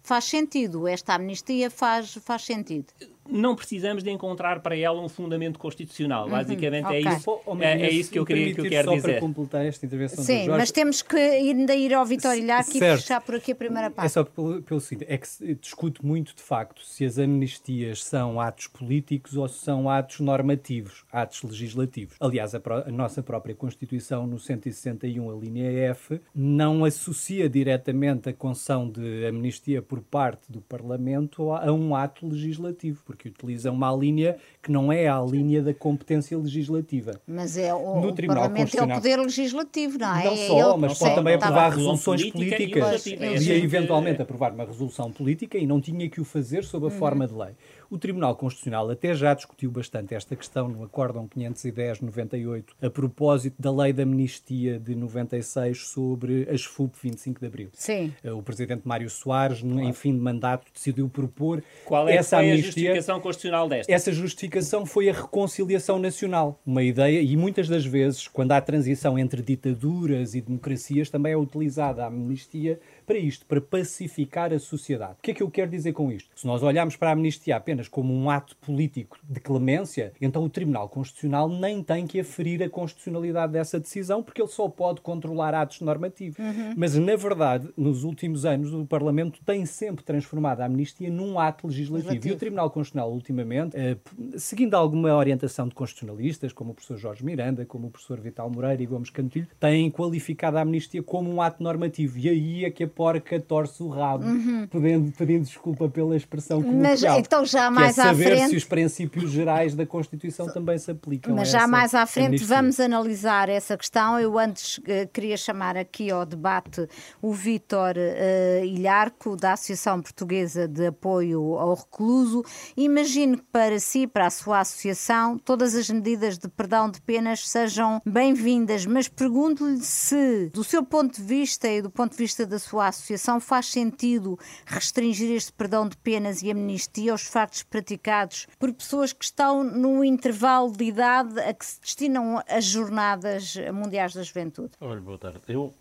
faz 0.02 0.25
sentido, 0.25 0.88
esta 0.88 1.14
amnistia 1.14 1.71
faz, 1.71 2.14
faz 2.28 2.42
sentido. 2.45 2.92
Não 3.29 3.55
precisamos 3.55 4.02
de 4.02 4.11
encontrar 4.11 4.61
para 4.61 4.76
ela 4.76 5.00
um 5.00 5.09
fundamento 5.09 5.59
constitucional. 5.59 6.25
Uhum, 6.25 6.31
Basicamente 6.31 6.85
é 6.85 6.87
okay. 6.87 7.07
é, 7.07 7.17
isso, 7.17 7.41
é, 7.61 7.73
é, 7.73 7.91
isso 7.91 8.11
que 8.11 8.19
eu, 8.19 8.25
queria, 8.25 8.55
que 8.55 8.61
eu 8.61 8.69
quero 8.69 8.88
só 8.88 8.95
dizer. 8.95 9.11
para 9.12 9.21
completar 9.21 9.64
esta 9.64 9.87
intervenção 9.87 10.25
Sim, 10.25 10.45
Jorge, 10.45 10.50
mas 10.50 10.71
temos 10.71 11.02
que 11.02 11.17
ainda 11.17 11.75
ir 11.75 11.95
ao 11.95 12.05
Vitório 12.05 12.43
Ilhac 12.43 12.76
e 12.76 12.81
fechar 12.81 13.21
por 13.21 13.37
aqui 13.37 13.52
a 13.52 13.55
primeira 13.55 13.91
parte. 13.91 14.07
É 14.07 14.09
só 14.09 14.25
pelo, 14.25 14.62
pelo 14.62 14.81
seguinte, 14.81 15.07
é 15.09 15.17
que 15.17 15.29
se 15.29 15.55
discute 15.55 16.05
muito 16.05 16.35
de 16.35 16.43
facto 16.43 16.85
se 16.85 17.05
as 17.05 17.19
amnistias 17.19 18.05
são 18.05 18.41
atos 18.41 18.67
políticos 18.67 19.37
ou 19.37 19.49
se 19.49 19.59
são 19.59 19.88
atos 19.88 20.21
normativos, 20.21 21.05
atos 21.12 21.43
legislativos. 21.43 22.17
Aliás, 22.21 22.55
a, 22.55 22.61
pro, 22.61 22.76
a 22.76 22.91
nossa 22.91 23.23
própria 23.23 23.55
Constituição, 23.55 24.26
no 24.26 24.38
161, 24.38 25.31
a 25.31 25.35
linha 25.35 25.71
F, 25.91 26.21
não 26.35 26.85
associa 26.85 27.49
diretamente 27.49 28.29
a 28.29 28.33
concessão 28.33 28.88
de 28.88 29.26
amnistia 29.26 29.81
por 29.81 30.00
parte 30.00 30.50
do 30.50 30.61
Parlamento 30.61 31.52
a 31.52 31.73
um 31.73 31.95
ato 31.95 32.26
legislativo, 32.26 33.02
porque 33.12 33.28
utiliza 33.28 33.71
uma 33.71 33.92
linha 33.95 34.37
que 34.62 34.73
não 34.73 34.92
é 34.92 35.07
a 35.07 35.21
linha 35.21 35.62
da 35.62 35.75
competência 35.75 36.37
legislativa. 36.37 37.21
Mas 37.26 37.57
é 37.57 37.73
o, 37.73 38.00
no 38.00 38.09
o 38.09 38.12
Tribunal 38.12 38.45
Parlamento 38.45 38.78
é 38.78 38.83
o 38.83 38.88
poder 38.88 39.19
legislativo, 39.19 39.99
não 39.99 40.16
é? 40.16 40.25
Não 40.25 40.33
é 40.33 40.47
só, 40.47 40.76
mas 40.76 40.99
pode 40.99 41.14
também 41.14 41.38
tá 41.38 41.47
aprovar 41.47 41.71
resoluções 41.71 42.31
políticas 42.31 43.07
e, 43.07 43.14
e 43.14 43.52
eventualmente 43.62 44.23
aprovar 44.23 44.52
uma 44.52 44.64
resolução 44.64 45.12
política 45.12 45.59
e 45.59 45.66
não 45.66 45.81
tinha 45.81 46.09
que 46.09 46.21
o 46.21 46.25
fazer 46.25 46.64
sob 46.64 46.87
a 46.87 46.88
uhum. 46.88 46.99
forma 46.99 47.26
de 47.26 47.35
lei. 47.35 47.52
O 47.93 47.99
Tribunal 47.99 48.35
Constitucional 48.35 48.89
até 48.89 49.15
já 49.15 49.35
discutiu 49.35 49.71
bastante 49.71 50.15
esta 50.15 50.35
questão 50.35 50.67
no 50.67 50.83
Acórdão 50.83 51.29
510-98, 51.29 52.65
a 52.81 52.89
propósito 52.89 53.61
da 53.61 53.71
lei 53.71 53.93
da 53.93 54.03
amnistia 54.05 54.79
de 54.79 54.95
96 54.95 55.89
sobre 55.89 56.49
as 56.51 56.65
FUP 56.65 56.97
25 57.03 57.39
de 57.39 57.47
Abril. 57.47 57.69
Sim. 57.75 58.11
Eh, 58.25 58.33
o 58.33 58.41
Presidente 58.43 58.89
Mário 58.89 59.11
Soares, 59.11 59.61
claro. 59.61 59.79
em 59.79 59.93
fim 59.93 60.15
de 60.15 60.21
mandato, 60.21 60.73
decidiu 60.73 61.07
propor 61.07 61.63
Qual 61.85 62.09
é 62.09 62.17
essa 62.17 62.39
amnistia. 62.39 62.55
a 62.55 62.65
justificação 62.65 63.21
constitucional 63.21 63.69
desta? 63.69 63.93
Essa 63.93 64.11
justificação 64.11 64.87
foi 64.87 65.11
a 65.11 65.13
reconciliação 65.13 65.99
nacional. 65.99 66.59
Uma 66.65 66.83
ideia, 66.83 67.21
e 67.21 67.37
muitas 67.37 67.69
das 67.69 67.85
vezes, 67.85 68.27
quando 68.27 68.53
há 68.53 68.61
transição 68.63 69.19
entre 69.19 69.43
ditaduras 69.43 70.35
e 70.35 70.41
democracias, 70.41 71.11
também 71.11 71.35
é 71.35 71.37
utilizada 71.37 72.05
a 72.05 72.07
amnistia 72.07 72.81
para 73.12 73.19
isto, 73.19 73.45
para 73.45 73.61
pacificar 73.61 74.54
a 74.54 74.59
sociedade. 74.59 75.16
O 75.19 75.23
que 75.23 75.33
é 75.33 75.35
que 75.35 75.42
eu 75.42 75.50
quero 75.50 75.71
dizer 75.71 75.92
com 75.92 76.11
isto? 76.11 76.31
Se 76.35 76.47
nós 76.47 76.62
olharmos 76.62 76.97
para 76.97 77.11
a 77.11 77.12
amnistia 77.12 77.57
apenas 77.57 77.87
como 77.87 78.14
um 78.14 78.31
ato 78.31 78.57
político 78.57 79.19
de 79.23 79.38
clemência, 79.38 80.14
então 80.19 80.42
o 80.42 80.49
Tribunal 80.49 80.88
Constitucional 80.88 81.47
nem 81.47 81.83
tem 81.83 82.07
que 82.07 82.19
aferir 82.19 82.62
a 82.62 82.71
constitucionalidade 82.71 83.52
dessa 83.52 83.78
decisão, 83.78 84.23
porque 84.23 84.40
ele 84.40 84.49
só 84.49 84.66
pode 84.66 85.02
controlar 85.02 85.54
atos 85.54 85.83
normativos. 85.83 86.38
Uhum. 86.38 86.73
Mas, 86.75 86.97
na 86.97 87.14
verdade, 87.14 87.69
nos 87.76 88.02
últimos 88.02 88.47
anos, 88.47 88.73
o 88.73 88.87
Parlamento 88.87 89.40
tem 89.45 89.66
sempre 89.66 90.02
transformado 90.02 90.62
a 90.62 90.64
amnistia 90.64 91.11
num 91.11 91.38
ato 91.38 91.66
legislativo. 91.66 92.09
legislativo. 92.09 92.33
E 92.33 92.35
o 92.35 92.38
Tribunal 92.38 92.71
Constitucional, 92.71 93.12
ultimamente, 93.12 93.76
eh, 93.76 93.99
seguindo 94.38 94.75
alguma 94.75 95.14
orientação 95.14 95.69
de 95.69 95.75
constitucionalistas, 95.75 96.50
como 96.50 96.71
o 96.71 96.75
professor 96.75 96.97
Jorge 96.97 97.23
Miranda, 97.23 97.66
como 97.66 97.88
o 97.88 97.90
professor 97.90 98.19
Vital 98.19 98.49
Moreira 98.49 98.83
e 98.83 98.87
Gomes 98.87 99.11
Cantilho, 99.11 99.49
têm 99.61 99.90
qualificado 99.90 100.57
a 100.57 100.62
amnistia 100.62 101.02
como 101.02 101.31
um 101.31 101.42
ato 101.42 101.62
normativo. 101.62 102.19
E 102.19 102.31
aí 102.31 102.64
é 102.64 102.71
que 102.71 102.85
a 102.85 102.88
porca 103.03 103.41
torce 103.41 103.83
o 103.83 103.89
rabo, 103.89 104.25
uhum. 104.25 104.69
pedindo, 104.69 105.13
pedindo 105.13 105.45
desculpa 105.45 105.89
pela 105.89 106.17
expressão 106.17 106.63
coloquial. 106.63 107.17
Mas 107.17 107.27
então 107.27 107.45
já 107.45 107.69
mais 107.69 107.99
é 107.99 108.03
saber 108.05 108.33
à 108.33 108.37
frente... 108.37 108.51
se 108.51 108.57
os 108.57 108.65
princípios 108.65 109.31
gerais 109.33 109.75
da 109.75 109.85
Constituição 109.85 110.47
também 110.47 110.79
se 110.79 110.93
aplicam 110.93 111.35
Mas 111.35 111.51
já 111.51 111.67
mais 111.67 111.95
à 111.95 112.07
frente 112.07 112.27
amnistia. 112.29 112.57
vamos 112.57 112.79
analisar 112.79 113.49
essa 113.49 113.77
questão. 113.77 114.21
Eu 114.21 114.39
antes 114.39 114.79
uh, 114.79 114.83
queria 115.13 115.37
chamar 115.37 115.77
aqui 115.77 116.13
ao 116.13 116.25
debate 116.25 116.87
o 117.21 117.33
Vítor 117.33 117.97
uh, 117.97 118.65
Ilharco, 118.65 119.35
da 119.35 119.55
Associação 119.55 120.01
Portuguesa 120.01 120.69
de 120.69 120.87
Apoio 120.87 121.59
ao 121.59 121.75
Recluso. 121.75 122.45
Imagino 122.77 123.37
que 123.39 123.45
para 123.51 123.81
si, 123.81 124.07
para 124.07 124.29
a 124.29 124.31
sua 124.31 124.61
associação, 124.61 125.39
todas 125.39 125.75
as 125.75 125.91
medidas 125.91 126.39
de 126.39 126.49
perdão 126.49 126.89
de 126.89 127.01
penas 127.01 127.49
sejam 127.49 128.01
bem-vindas, 128.07 128.87
mas 128.87 129.09
pergunto-lhe 129.09 129.81
se, 129.81 130.51
do 130.51 130.63
seu 130.63 130.85
ponto 130.85 131.17
de 131.17 131.23
vista 131.23 131.67
e 131.67 131.83
do 131.83 131.91
ponto 131.91 132.13
de 132.13 132.19
vista 132.19 132.47
da 132.47 132.61
sua 132.61 132.82
associação, 132.89 133.41
faz 133.41 133.67
sentido 133.67 134.39
restringir 134.67 135.31
este 135.31 135.53
perdão 135.53 135.89
de 135.89 135.97
penas 135.97 136.43
e 136.43 136.51
amnistia 136.51 137.12
aos 137.12 137.23
factos 137.23 137.62
praticados 137.62 138.47
por 138.59 138.73
pessoas 138.73 139.12
que 139.12 139.25
estão 139.25 139.65
no 139.65 140.05
intervalo 140.05 140.73
de 140.73 140.85
idade 140.85 141.38
a 141.40 141.53
que 141.53 141.64
se 141.64 141.81
destinam 141.81 142.42
as 142.49 142.64
Jornadas 142.64 143.55
Mundiais 143.73 144.14
da 144.14 144.23
Juventude? 144.23 144.73
Olha, 144.81 145.01
boa 145.01 145.18
tarde. 145.18 145.40
Eu 145.49 145.75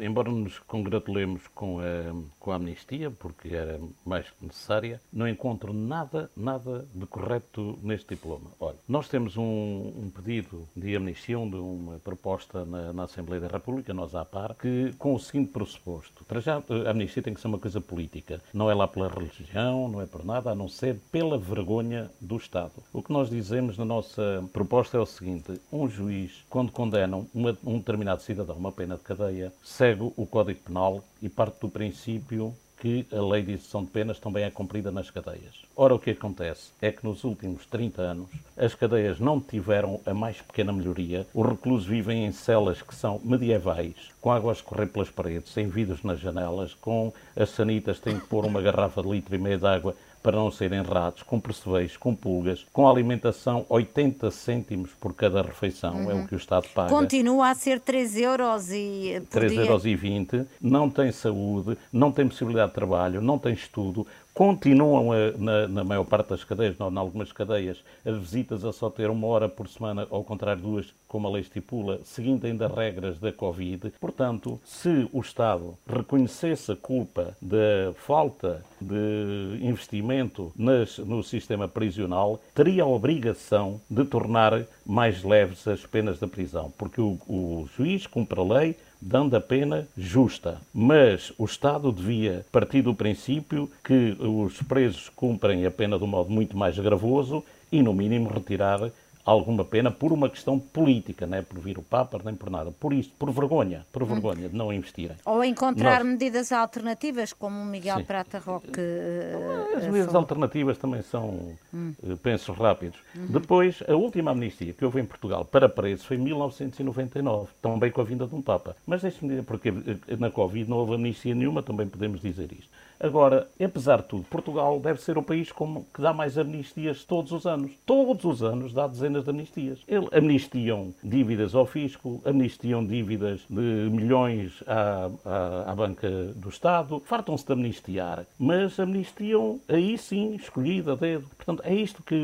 embora 0.00 0.30
nos 0.30 0.58
congratulemos 0.58 1.46
com 1.54 1.78
a, 1.80 2.14
com 2.38 2.52
a 2.52 2.56
amnistia, 2.56 3.10
porque 3.10 3.48
era 3.48 3.80
mais 4.04 4.28
que 4.30 4.44
necessária, 4.44 5.00
não 5.12 5.28
encontro 5.28 5.72
nada, 5.72 6.30
nada 6.36 6.86
de 6.94 7.06
correto 7.06 7.78
neste 7.82 8.14
diploma. 8.14 8.50
Olha, 8.58 8.76
nós 8.88 9.08
temos 9.08 9.36
um, 9.36 9.42
um 9.42 10.10
pedido 10.14 10.68
de 10.76 10.96
amnistia, 10.96 11.30
de 11.30 11.56
uma 11.56 11.98
proposta 11.98 12.64
na, 12.64 12.92
na, 12.92 13.04
Assembleia 13.04 13.40
da 13.40 13.48
República, 13.48 13.94
nós 13.94 14.14
à 14.14 14.24
par, 14.24 14.54
que 14.54 14.92
com 14.98 15.14
o 15.14 15.18
seguinte 15.18 15.52
pressuposto. 15.52 16.24
Para 16.24 16.40
já, 16.40 16.62
a 16.86 16.90
amnistia 16.90 17.22
tem 17.22 17.34
que 17.34 17.40
ser 17.40 17.46
uma 17.46 17.58
coisa 17.58 17.80
política. 17.80 18.40
Não 18.52 18.70
é 18.70 18.74
lá 18.74 18.88
pela 18.88 19.08
religião, 19.08 19.88
não 19.88 20.00
é 20.00 20.06
por 20.06 20.24
nada, 20.24 20.50
a 20.50 20.54
não 20.54 20.68
ser 20.68 20.98
pela 21.12 21.38
vergonha 21.38 22.10
do 22.20 22.36
Estado. 22.36 22.72
O 22.92 23.02
que 23.02 23.12
nós 23.12 23.30
dizemos 23.30 23.78
na 23.78 23.84
nossa 23.84 24.44
proposta 24.52 24.96
é 24.96 25.00
o 25.00 25.06
seguinte: 25.06 25.60
um 25.72 25.88
juiz, 25.88 26.44
quando 26.48 26.72
condena 26.72 27.24
uma, 27.34 27.56
um 27.64 27.78
determinado 27.78 28.22
cidadão 28.22 28.56
a 28.56 28.58
uma 28.58 28.72
pena 28.72 28.96
de 28.96 29.02
cadeia, 29.02 29.52
segue 29.62 30.12
o 30.16 30.26
Código 30.26 30.60
Penal 30.60 31.04
e 31.22 31.28
parte 31.28 31.60
do 31.60 31.68
princípio 31.68 32.54
que 32.80 33.06
a 33.12 33.20
lei 33.20 33.42
de 33.42 33.52
execução 33.52 33.84
de 33.84 33.90
penas 33.90 34.18
também 34.18 34.42
é 34.42 34.50
cumprida 34.50 34.90
nas 34.90 35.10
cadeias. 35.10 35.52
Ora, 35.76 35.94
o 35.94 35.98
que 35.98 36.10
acontece 36.10 36.72
é 36.80 36.90
que 36.90 37.04
nos 37.04 37.24
últimos 37.24 37.66
30 37.66 38.00
anos 38.00 38.28
as 38.56 38.74
cadeias 38.74 39.20
não 39.20 39.38
tiveram 39.38 40.00
a 40.06 40.14
mais 40.14 40.40
pequena 40.40 40.72
melhoria. 40.72 41.26
Os 41.34 41.46
reclusos 41.46 41.86
vivem 41.86 42.24
em 42.24 42.32
celas 42.32 42.80
que 42.80 42.94
são 42.94 43.20
medievais, 43.22 43.94
com 44.20 44.32
água 44.32 44.52
a 44.52 44.54
escorrer 44.54 44.88
pelas 44.88 45.10
paredes, 45.10 45.52
sem 45.52 45.68
vidros 45.68 46.02
nas 46.02 46.18
janelas, 46.18 46.72
com 46.74 47.12
as 47.36 47.50
sanitas 47.50 48.00
têm 48.00 48.18
que 48.18 48.26
pôr 48.26 48.46
uma 48.46 48.62
garrafa 48.62 49.02
de 49.02 49.10
litro 49.10 49.34
e 49.34 49.38
meio 49.38 49.58
de 49.58 49.66
água 49.66 49.94
para 50.22 50.36
não 50.36 50.50
serem 50.50 50.82
ratos, 50.82 51.22
com 51.22 51.40
percebeiros, 51.40 51.96
com 51.96 52.14
pulgas, 52.14 52.66
com 52.72 52.88
alimentação 52.88 53.64
80 53.68 54.30
cêntimos 54.30 54.90
por 55.00 55.14
cada 55.14 55.42
refeição, 55.42 55.94
uhum. 55.94 56.10
é 56.10 56.14
o 56.14 56.16
uhum. 56.18 56.26
que 56.26 56.34
o 56.34 56.36
Estado 56.36 56.66
paga. 56.74 56.90
Continua 56.90 57.50
a 57.50 57.54
ser 57.54 57.80
3 57.80 58.16
euros 58.16 58.70
e 58.70 59.22
3 59.30 59.52
euros 59.52 59.86
e 59.86 59.94
20, 59.94 60.46
não 60.60 60.90
tem 60.90 61.10
saúde, 61.12 61.76
não 61.92 62.12
tem 62.12 62.28
possibilidade 62.28 62.68
de 62.68 62.74
trabalho, 62.74 63.20
não 63.20 63.38
tem 63.38 63.52
estudo, 63.52 64.06
continuam 64.40 65.12
a, 65.12 65.32
na, 65.36 65.68
na, 65.68 65.84
maior 65.84 66.04
parte 66.04 66.30
das 66.30 66.42
cadeias, 66.42 66.78
não, 66.78 66.90
em 66.90 66.96
algumas 66.96 67.30
cadeias, 67.30 67.84
as 68.06 68.16
visitas 68.16 68.64
a 68.64 68.72
só 68.72 68.88
ter 68.88 69.10
uma 69.10 69.26
hora 69.26 69.50
por 69.50 69.68
semana, 69.68 70.06
ao 70.10 70.24
contrário 70.24 70.62
de 70.62 70.66
duas, 70.66 70.94
como 71.06 71.28
a 71.28 71.30
lei 71.30 71.42
estipula, 71.42 72.00
seguindo 72.04 72.46
ainda 72.46 72.66
regras 72.66 73.18
da 73.18 73.30
Covid. 73.30 73.92
Portanto, 74.00 74.58
se 74.64 75.06
o 75.12 75.20
Estado 75.20 75.76
reconhecesse 75.86 76.72
a 76.72 76.76
culpa 76.76 77.36
da 77.42 77.92
falta 77.96 78.64
de 78.80 79.58
investimento 79.60 80.50
nas, 80.56 80.96
no 80.96 81.22
sistema 81.22 81.68
prisional, 81.68 82.40
teria 82.54 82.84
a 82.84 82.86
obrigação 82.86 83.78
de 83.90 84.06
tornar 84.06 84.64
mais 84.86 85.22
leves 85.22 85.68
as 85.68 85.84
penas 85.84 86.18
da 86.18 86.26
prisão, 86.26 86.72
porque 86.78 87.02
o, 87.02 87.18
o 87.28 87.68
juiz 87.76 88.06
cumpre 88.06 88.40
a 88.40 88.42
lei, 88.42 88.76
dando 89.00 89.36
a 89.36 89.40
pena 89.40 89.88
justa. 89.96 90.60
Mas 90.74 91.32
o 91.38 91.44
Estado 91.44 91.90
devia 91.90 92.44
partir 92.52 92.82
do 92.82 92.94
princípio 92.94 93.70
que 93.84 94.16
os 94.18 94.60
presos 94.62 95.08
cumprem 95.08 95.64
a 95.64 95.70
pena 95.70 95.98
de 95.98 96.04
um 96.04 96.08
modo 96.08 96.30
muito 96.30 96.56
mais 96.56 96.78
gravoso 96.78 97.44
e, 97.72 97.82
no 97.82 97.94
mínimo, 97.94 98.28
retirar 98.28 98.90
alguma 99.24 99.64
pena 99.64 99.90
por 99.90 100.12
uma 100.12 100.28
questão 100.28 100.58
política, 100.58 101.26
não 101.26 101.38
é 101.38 101.42
por 101.42 101.58
vir 101.58 101.78
o 101.78 101.82
Papa, 101.82 102.20
nem 102.24 102.34
por 102.34 102.50
nada. 102.50 102.70
Por 102.70 102.92
isso, 102.92 103.10
por 103.18 103.30
vergonha, 103.30 103.86
por 103.92 104.04
vergonha 104.04 104.48
de 104.48 104.56
não 104.56 104.72
investirem. 104.72 105.16
Ou 105.24 105.44
encontrar 105.44 106.04
Nós... 106.04 106.12
medidas 106.12 106.52
alternativas, 106.52 107.32
como 107.32 107.60
o 107.60 107.64
Miguel 107.64 107.98
Sim. 107.98 108.04
Prata 108.04 108.38
Roque. 108.38 108.80
Uh, 108.80 109.76
As 109.76 109.84
medidas 109.84 110.14
alternativas 110.14 110.78
também 110.78 111.02
são 111.02 111.56
hum. 111.72 111.92
uh, 112.02 112.16
pensos 112.16 112.56
rápidos. 112.56 112.98
Uhum. 113.14 113.26
Depois, 113.26 113.82
a 113.88 113.94
última 113.94 114.30
amnistia 114.30 114.72
que 114.72 114.84
houve 114.84 115.00
em 115.00 115.04
Portugal 115.04 115.44
para 115.44 115.68
presos 115.68 116.04
foi 116.04 116.16
em 116.16 116.20
1999, 116.20 117.48
também 117.60 117.90
com 117.90 118.00
a 118.00 118.04
vinda 118.04 118.26
de 118.26 118.34
um 118.34 118.42
Papa. 118.42 118.76
Mas 118.86 119.02
deixe-me 119.02 119.30
dizer, 119.30 119.42
porque 119.42 119.72
na 120.18 120.30
Covid 120.30 120.68
não 120.68 120.78
houve 120.78 120.94
amnistia 120.94 121.34
nenhuma, 121.34 121.62
também 121.62 121.86
podemos 121.86 122.20
dizer 122.20 122.50
isto. 122.52 122.70
Agora, 123.00 123.48
apesar 123.58 124.02
de 124.02 124.08
tudo, 124.08 124.24
Portugal 124.24 124.78
deve 124.78 125.00
ser 125.00 125.16
o 125.16 125.22
país 125.22 125.50
como, 125.50 125.86
que 125.94 126.02
dá 126.02 126.12
mais 126.12 126.36
amnistias 126.36 127.02
todos 127.02 127.32
os 127.32 127.46
anos. 127.46 127.72
Todos 127.86 128.24
os 128.26 128.42
anos 128.42 128.74
dá 128.74 128.86
dezenas 128.86 129.24
de 129.24 129.30
amnistias. 129.30 129.78
Eles 129.88 130.08
amnistiam 130.12 130.92
dívidas 131.02 131.54
ao 131.54 131.64
fisco, 131.64 132.20
amnistiam 132.26 132.84
dívidas 132.84 133.40
de 133.48 133.88
milhões 133.90 134.62
à, 134.66 135.10
à, 135.24 135.72
à 135.72 135.74
banca 135.74 136.10
do 136.36 136.50
Estado, 136.50 137.00
fartam-se 137.06 137.46
de 137.46 137.52
amnistiar, 137.54 138.26
mas 138.38 138.78
amnistiam 138.78 139.58
aí 139.66 139.96
sim, 139.96 140.34
escolhida 140.34 140.92
a 140.92 140.96
dedo. 140.96 141.26
Portanto, 141.36 141.62
é 141.64 141.74
isto 141.74 142.02
que, 142.02 142.20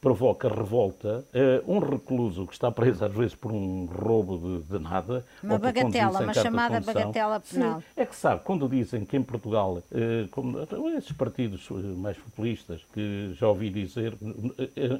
provoca 0.00 0.48
revolta. 0.48 1.24
Uh, 1.32 1.72
um 1.76 1.78
recluso 1.78 2.46
que 2.46 2.52
está 2.52 2.70
preso 2.70 3.04
às 3.04 3.12
vezes 3.12 3.34
por 3.34 3.50
um 3.50 3.86
roubo 3.86 4.36
de, 4.38 4.72
de 4.72 4.78
nada. 4.78 5.24
Uma 5.42 5.58
bagatela, 5.58 6.20
uma 6.20 6.34
chamada 6.34 6.80
bagatela 6.80 7.40
penal. 7.40 7.80
Sim, 7.80 7.86
é 7.96 8.04
que 8.04 8.14
sabe, 8.14 8.42
quando 8.44 8.68
dizem 8.68 9.04
que 9.04 9.16
em 9.16 9.22
Portugal 9.22 9.78
uh, 9.90 10.01
como 10.30 10.58
esses 10.96 11.12
partidos 11.12 11.68
mais 11.96 12.16
populistas 12.16 12.80
que 12.92 13.34
já 13.38 13.48
ouvi 13.48 13.70
dizer, 13.70 14.14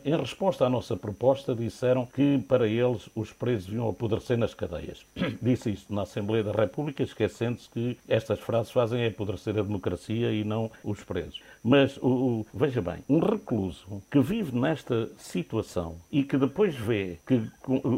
em 0.04 0.16
resposta 0.16 0.66
à 0.66 0.70
nossa 0.70 0.96
proposta, 0.96 1.54
disseram 1.54 2.06
que 2.06 2.38
para 2.48 2.66
eles 2.66 3.08
os 3.14 3.32
presos 3.32 3.72
iam 3.72 3.88
apodrecer 3.88 4.36
nas 4.36 4.54
cadeias. 4.54 5.04
Disse 5.40 5.70
isto 5.70 5.92
na 5.94 6.02
Assembleia 6.02 6.44
da 6.44 6.52
República, 6.52 7.02
esquecendo-se 7.02 7.68
que 7.68 7.98
estas 8.08 8.40
frases 8.40 8.72
fazem 8.72 9.06
apodrecer 9.06 9.58
a 9.58 9.62
democracia 9.62 10.32
e 10.32 10.44
não 10.44 10.70
os 10.84 11.02
presos. 11.02 11.40
Mas, 11.62 11.96
o, 11.98 12.08
o, 12.08 12.46
veja 12.52 12.80
bem, 12.80 12.98
um 13.08 13.20
recluso 13.20 14.02
que 14.10 14.20
vive 14.20 14.56
nesta 14.58 15.08
situação 15.18 15.96
e 16.10 16.24
que 16.24 16.36
depois 16.36 16.74
vê 16.74 17.18
que 17.26 17.42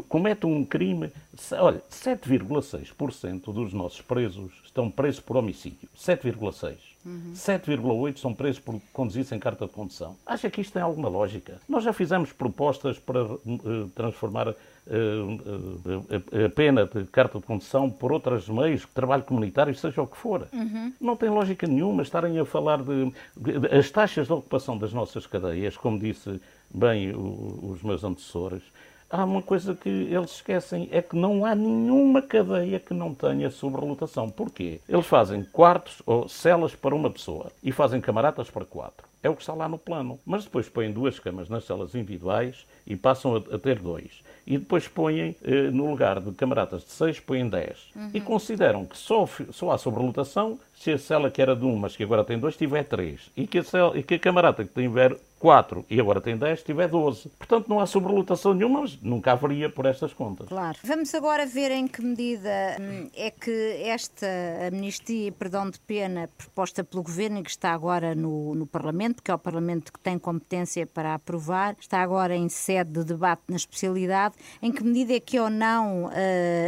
comete 0.07 0.45
um 0.45 0.63
crime. 0.63 1.11
Olha, 1.53 1.81
7,6% 1.89 3.53
dos 3.53 3.73
nossos 3.73 4.01
presos 4.01 4.51
estão 4.63 4.89
presos 4.89 5.19
por 5.19 5.37
homicídio. 5.37 5.89
7,6%. 5.97 6.94
Uhum. 7.05 7.33
7,8% 7.35 8.17
são 8.17 8.33
presos 8.33 8.59
por 8.59 8.81
conduzir 8.91 9.23
sem 9.23 9.37
carta 9.37 9.67
de 9.67 9.71
condução. 9.71 10.15
Acha 10.25 10.49
que 10.49 10.61
isto 10.61 10.73
tem 10.73 10.81
alguma 10.81 11.07
lógica? 11.07 11.61
Nós 11.69 11.83
já 11.83 11.93
fizemos 11.93 12.31
propostas 12.31 12.97
para 12.97 13.23
uh, 13.23 13.39
transformar 13.93 14.47
uh, 14.49 14.53
uh, 14.53 16.45
a 16.45 16.49
pena 16.49 16.85
de 16.85 17.03
carta 17.05 17.37
de 17.37 17.45
condução 17.45 17.91
por 17.91 18.11
outros 18.11 18.49
meios, 18.49 18.87
trabalho 18.93 19.21
comunitário, 19.21 19.75
seja 19.75 20.01
o 20.01 20.07
que 20.07 20.17
for. 20.17 20.47
Uhum. 20.51 20.93
Não 20.99 21.15
tem 21.15 21.29
lógica 21.29 21.67
nenhuma 21.67 22.01
estarem 22.01 22.39
a 22.39 22.45
falar 22.45 22.81
de, 22.81 23.11
de, 23.37 23.75
as 23.77 23.91
taxas 23.91 24.25
de 24.25 24.33
ocupação 24.33 24.75
das 24.75 24.91
nossas 24.91 25.27
cadeias, 25.27 25.77
como 25.77 25.99
disse 25.99 26.41
bem 26.73 27.11
o, 27.13 27.71
os 27.71 27.83
meus 27.83 28.03
antecessores 28.03 28.63
há 29.09 29.23
uma 29.23 29.41
coisa 29.41 29.75
que 29.75 29.89
eles 29.89 30.31
esquecem, 30.31 30.87
é 30.91 31.01
que 31.01 31.15
não 31.15 31.45
há 31.45 31.55
nenhuma 31.55 32.21
cadeia 32.21 32.79
que 32.79 32.93
não 32.93 33.13
tenha 33.13 33.49
sobrelotação. 33.49 34.29
Porquê? 34.29 34.79
Eles 34.87 35.05
fazem 35.05 35.43
quartos 35.43 36.01
ou 36.05 36.27
celas 36.27 36.75
para 36.75 36.95
uma 36.95 37.09
pessoa 37.09 37.51
e 37.63 37.71
fazem 37.71 38.01
camaradas 38.01 38.49
para 38.49 38.65
quatro. 38.65 39.07
É 39.25 39.29
o 39.29 39.35
que 39.35 39.41
está 39.41 39.55
lá 39.55 39.67
no 39.67 39.79
plano. 39.79 40.19
Mas 40.23 40.43
depois 40.43 40.69
põem 40.69 40.91
duas 40.91 41.17
camas 41.17 41.49
nas 41.49 41.63
celas 41.63 41.95
individuais 41.95 42.67
e 42.85 42.95
passam 42.95 43.35
a, 43.35 43.55
a 43.55 43.57
ter 43.57 43.79
dois. 43.79 44.21
E 44.45 44.59
depois 44.59 44.87
põem, 44.87 45.35
eh, 45.43 45.71
no 45.71 45.89
lugar 45.89 46.21
de 46.21 46.31
camaradas 46.33 46.83
de 46.83 46.91
seis, 46.91 47.19
põem 47.19 47.49
dez. 47.49 47.89
Uhum. 47.95 48.11
E 48.13 48.21
consideram 48.21 48.85
que 48.85 48.95
só, 48.95 49.27
só 49.51 49.71
há 49.71 49.79
sobrelotação 49.79 50.59
se 50.75 50.91
a 50.91 50.97
cela 50.99 51.31
que 51.31 51.41
era 51.41 51.55
de 51.55 51.65
um, 51.65 51.75
mas 51.75 51.95
que 51.95 52.03
agora 52.03 52.23
tem 52.23 52.37
dois, 52.37 52.55
tiver 52.55 52.83
três. 52.83 53.31
E 53.35 53.47
que 53.47 53.57
a, 53.57 53.63
cela, 53.63 53.97
e 53.97 54.03
que 54.03 54.13
a 54.13 54.19
camarada 54.19 54.63
que 54.63 54.79
tiver 54.79 55.17
4 55.39 55.85
e 55.89 55.99
agora 55.99 56.19
tem 56.19 56.35
10, 56.35 56.63
tiver 56.63 56.87
12. 56.87 57.29
Portanto, 57.37 57.67
não 57.67 57.79
há 57.79 57.85
sobrelotação 57.85 58.53
nenhuma, 58.53 58.81
mas 58.81 58.99
nunca 59.01 59.31
haveria 59.31 59.69
por 59.69 59.85
estas 59.85 60.13
contas. 60.13 60.47
Claro. 60.47 60.77
Vamos 60.83 61.13
agora 61.13 61.45
ver 61.45 61.71
em 61.71 61.87
que 61.87 62.01
medida 62.01 62.77
hum, 62.79 63.09
é 63.15 63.31
que 63.31 63.51
esta 63.83 64.27
amnistia 64.67 65.27
e 65.27 65.31
perdão 65.31 65.69
de 65.69 65.79
pena 65.79 66.29
proposta 66.37 66.83
pelo 66.83 67.03
Governo 67.03 67.39
e 67.39 67.43
que 67.43 67.49
está 67.49 67.71
agora 67.71 68.15
no, 68.15 68.55
no 68.55 68.65
Parlamento, 68.65 69.14
que 69.21 69.31
é 69.31 69.33
o 69.33 69.37
Parlamento 69.37 69.91
que 69.91 69.99
tem 69.99 70.17
competência 70.17 70.85
para 70.85 71.13
aprovar, 71.13 71.75
está 71.79 72.01
agora 72.01 72.35
em 72.35 72.49
sede 72.49 72.91
de 72.91 73.03
debate 73.03 73.43
na 73.47 73.55
especialidade, 73.55 74.35
em 74.61 74.71
que 74.71 74.83
medida 74.83 75.13
é 75.13 75.19
que 75.19 75.37
é 75.37 75.41
ou 75.41 75.49
não 75.49 76.05
uh, 76.05 76.11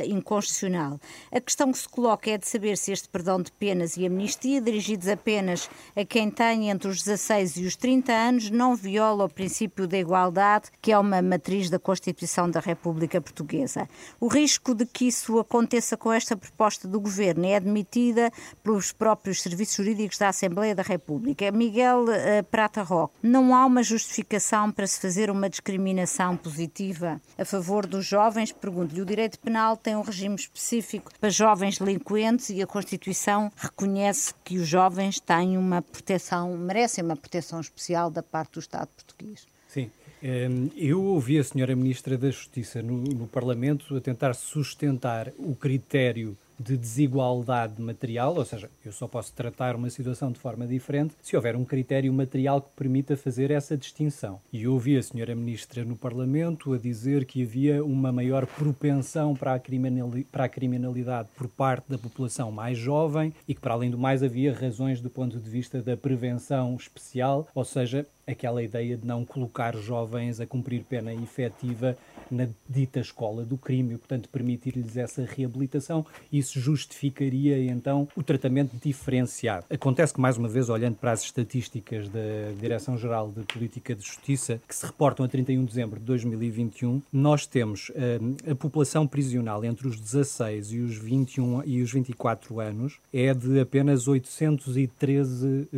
inconstitucional. 0.05 0.99
A 1.31 1.39
questão 1.39 1.71
que 1.71 1.77
se 1.77 1.89
coloca 1.89 2.29
é 2.29 2.37
de 2.37 2.47
saber 2.47 2.77
se 2.77 2.91
este 2.91 3.09
perdão 3.09 3.41
de 3.41 3.51
penas 3.51 3.97
e 3.97 4.05
amnistia, 4.05 4.61
dirigidos 4.61 5.07
apenas 5.07 5.69
a 5.95 6.05
quem 6.05 6.29
tem 6.29 6.69
entre 6.69 6.89
os 6.89 7.03
16 7.03 7.57
e 7.57 7.65
os 7.65 7.75
30 7.75 8.11
anos, 8.11 8.49
não 8.49 8.75
viola 8.75 9.25
o 9.25 9.29
princípio 9.29 9.87
da 9.87 9.97
igualdade, 9.97 10.69
que 10.81 10.91
é 10.91 10.97
uma 10.97 11.21
matriz 11.21 11.69
da 11.69 11.79
Constituição 11.79 12.49
da 12.49 12.59
República 12.59 13.21
Portuguesa. 13.21 13.87
O 14.19 14.27
risco 14.27 14.73
de 14.73 14.85
que 14.85 15.07
isso 15.07 15.39
aconteça 15.39 15.97
com 15.97 16.11
esta 16.11 16.35
proposta 16.35 16.87
do 16.87 16.99
Governo 16.99 17.45
é 17.45 17.55
admitida 17.55 18.31
pelos 18.63 18.91
próprios 18.91 19.41
serviços 19.41 19.75
jurídicos 19.75 20.17
da 20.17 20.29
Assembleia 20.29 20.75
da 20.75 20.83
República. 20.83 21.51
Miguel 21.51 22.05
uh, 22.05 22.36
Prata 22.43 22.81
Roque, 22.81 23.13
não 23.21 23.55
há 23.55 23.65
uma 23.65 23.83
justificação 23.83 24.71
para 24.71 24.87
se 24.87 24.99
fazer 24.99 25.29
uma 25.29 25.49
discriminação 25.49 26.35
positiva 26.35 27.21
a 27.37 27.45
favor 27.45 27.85
dos 27.85 28.05
jovens? 28.05 28.51
Pergunto-lhe, 28.51 29.01
o 29.01 29.05
direito 29.05 29.39
penal 29.39 29.77
tem 29.77 29.95
um 29.95 30.01
regime 30.01 30.35
específico 30.35 31.11
para 31.19 31.29
jovens 31.29 31.77
delinquentes 31.77 32.49
e 32.49 32.61
a 32.61 32.67
Constituição 32.67 33.51
reconhece 33.55 34.33
que 34.43 34.57
os 34.57 34.67
jovens 34.67 35.19
têm 35.19 35.57
uma 35.57 35.81
proteção, 35.81 36.57
merecem 36.57 37.03
uma 37.03 37.15
proteção 37.15 37.59
especial 37.59 38.09
da 38.09 38.23
parte 38.23 38.53
do 38.53 38.59
Estado 38.59 38.89
português. 38.95 39.45
Sim. 39.67 39.91
Ehm, 40.21 40.69
eu 40.75 41.03
ouvi 41.03 41.37
a 41.37 41.43
senhora 41.43 41.75
Ministra 41.75 42.17
da 42.17 42.29
Justiça 42.31 42.81
no, 42.81 42.97
no 42.97 43.27
Parlamento 43.27 43.95
a 43.95 44.01
tentar 44.01 44.33
sustentar 44.33 45.31
o 45.37 45.55
critério 45.55 46.35
de 46.59 46.77
desigualdade 46.77 47.81
material, 47.81 48.35
ou 48.35 48.45
seja, 48.45 48.69
eu 48.83 48.91
só 48.91 49.07
posso 49.07 49.33
tratar 49.33 49.75
uma 49.75 49.89
situação 49.89 50.31
de 50.31 50.39
forma 50.39 50.65
diferente 50.65 51.13
se 51.21 51.35
houver 51.35 51.55
um 51.55 51.63
critério 51.63 52.11
material 52.11 52.61
que 52.61 52.69
permita 52.75 53.15
fazer 53.15 53.51
essa 53.51 53.77
distinção. 53.77 54.39
E 54.51 54.63
eu 54.63 54.73
ouvi 54.73 54.97
a 54.97 55.03
senhora 55.03 55.35
ministra 55.35 55.85
no 55.85 55.95
Parlamento 55.95 56.73
a 56.73 56.77
dizer 56.77 57.25
que 57.25 57.43
havia 57.43 57.83
uma 57.83 58.11
maior 58.11 58.45
propensão 58.45 59.35
para 59.35 59.55
a, 59.55 59.61
para 60.31 60.45
a 60.45 60.49
criminalidade 60.49 61.29
por 61.35 61.47
parte 61.47 61.89
da 61.89 61.97
população 61.97 62.51
mais 62.51 62.77
jovem 62.77 63.33
e 63.47 63.53
que, 63.53 63.61
para 63.61 63.73
além 63.73 63.91
do 63.91 63.97
mais, 63.97 64.23
havia 64.23 64.53
razões 64.53 65.01
do 65.01 65.09
ponto 65.09 65.39
de 65.39 65.49
vista 65.49 65.81
da 65.81 65.95
prevenção 65.95 66.75
especial, 66.75 67.47
ou 67.53 67.65
seja, 67.65 68.05
aquela 68.25 68.61
ideia 68.61 68.97
de 68.97 69.07
não 69.07 69.23
colocar 69.23 69.75
jovens 69.77 70.41
a 70.41 70.45
cumprir 70.45 70.83
pena 70.83 71.13
efetiva 71.13 71.97
na 72.29 72.47
dita 72.67 72.99
escola 72.99 73.45
do 73.45 73.57
crime, 73.57 73.93
e, 73.93 73.97
portanto, 73.97 74.27
permitir-lhes 74.27 74.97
essa 74.97 75.23
reabilitação. 75.23 76.05
Justificaria, 76.53 77.57
então, 77.71 78.07
o 78.15 78.23
tratamento 78.23 78.75
diferenciado. 78.81 79.65
Acontece 79.69 80.13
que, 80.13 80.21
mais 80.21 80.37
uma 80.37 80.47
vez, 80.47 80.69
olhando 80.69 80.95
para 80.95 81.11
as 81.11 81.23
estatísticas 81.23 82.09
da 82.09 82.19
Direção-Geral 82.59 83.31
de 83.31 83.43
Política 83.43 83.95
de 83.95 84.05
Justiça, 84.05 84.61
que 84.67 84.75
se 84.75 84.85
reportam 84.85 85.25
a 85.25 85.29
31 85.29 85.61
de 85.61 85.67
dezembro 85.67 85.99
de 85.99 86.05
2021, 86.05 87.01
nós 87.11 87.45
temos 87.45 87.89
uh, 87.89 88.51
a 88.51 88.55
população 88.55 89.07
prisional 89.07 89.63
entre 89.63 89.87
os 89.87 89.99
16 89.99 90.71
e 90.71 90.79
os 90.79 90.97
21 90.97 91.63
e 91.65 91.81
os 91.81 91.91
24 91.91 92.59
anos 92.59 92.99
é 93.13 93.33
de 93.33 93.59
apenas 93.59 94.07
813 94.07 95.45
uh, 95.45 95.69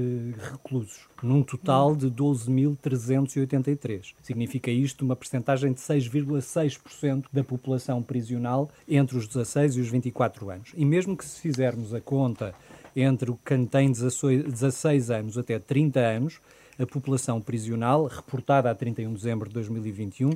reclusos 0.51 1.09
num 1.21 1.43
total 1.43 1.95
de 1.95 2.10
12.383. 2.10 4.13
Significa 4.21 4.71
isto 4.71 5.05
uma 5.05 5.15
percentagem 5.15 5.71
de 5.73 5.79
6,6% 5.79 7.25
da 7.32 7.43
população 7.43 8.01
prisional 8.01 8.71
entre 8.88 9.15
os 9.17 9.27
16 9.27 9.75
e 9.75 9.82
os 9.82 9.89
24 9.89 10.49
anos. 10.49 10.71
E 10.75 10.84
mesmo 10.86 11.17
que 11.17 11.25
se 11.25 11.41
fizermos 11.41 11.93
a 11.93 12.01
conta 12.01 12.55
entre 12.95 13.32
quem 13.45 13.65
tem 13.65 13.91
16 13.91 15.12
anos 15.12 15.38
até 15.38 15.60
30 15.60 15.99
anos, 15.99 16.39
a 16.79 16.86
população 16.86 17.41
prisional, 17.41 18.05
reportada 18.05 18.71
a 18.71 18.75
31 18.75 19.10
de 19.10 19.15
dezembro 19.17 19.49
de 19.49 19.53
2021, 19.53 20.29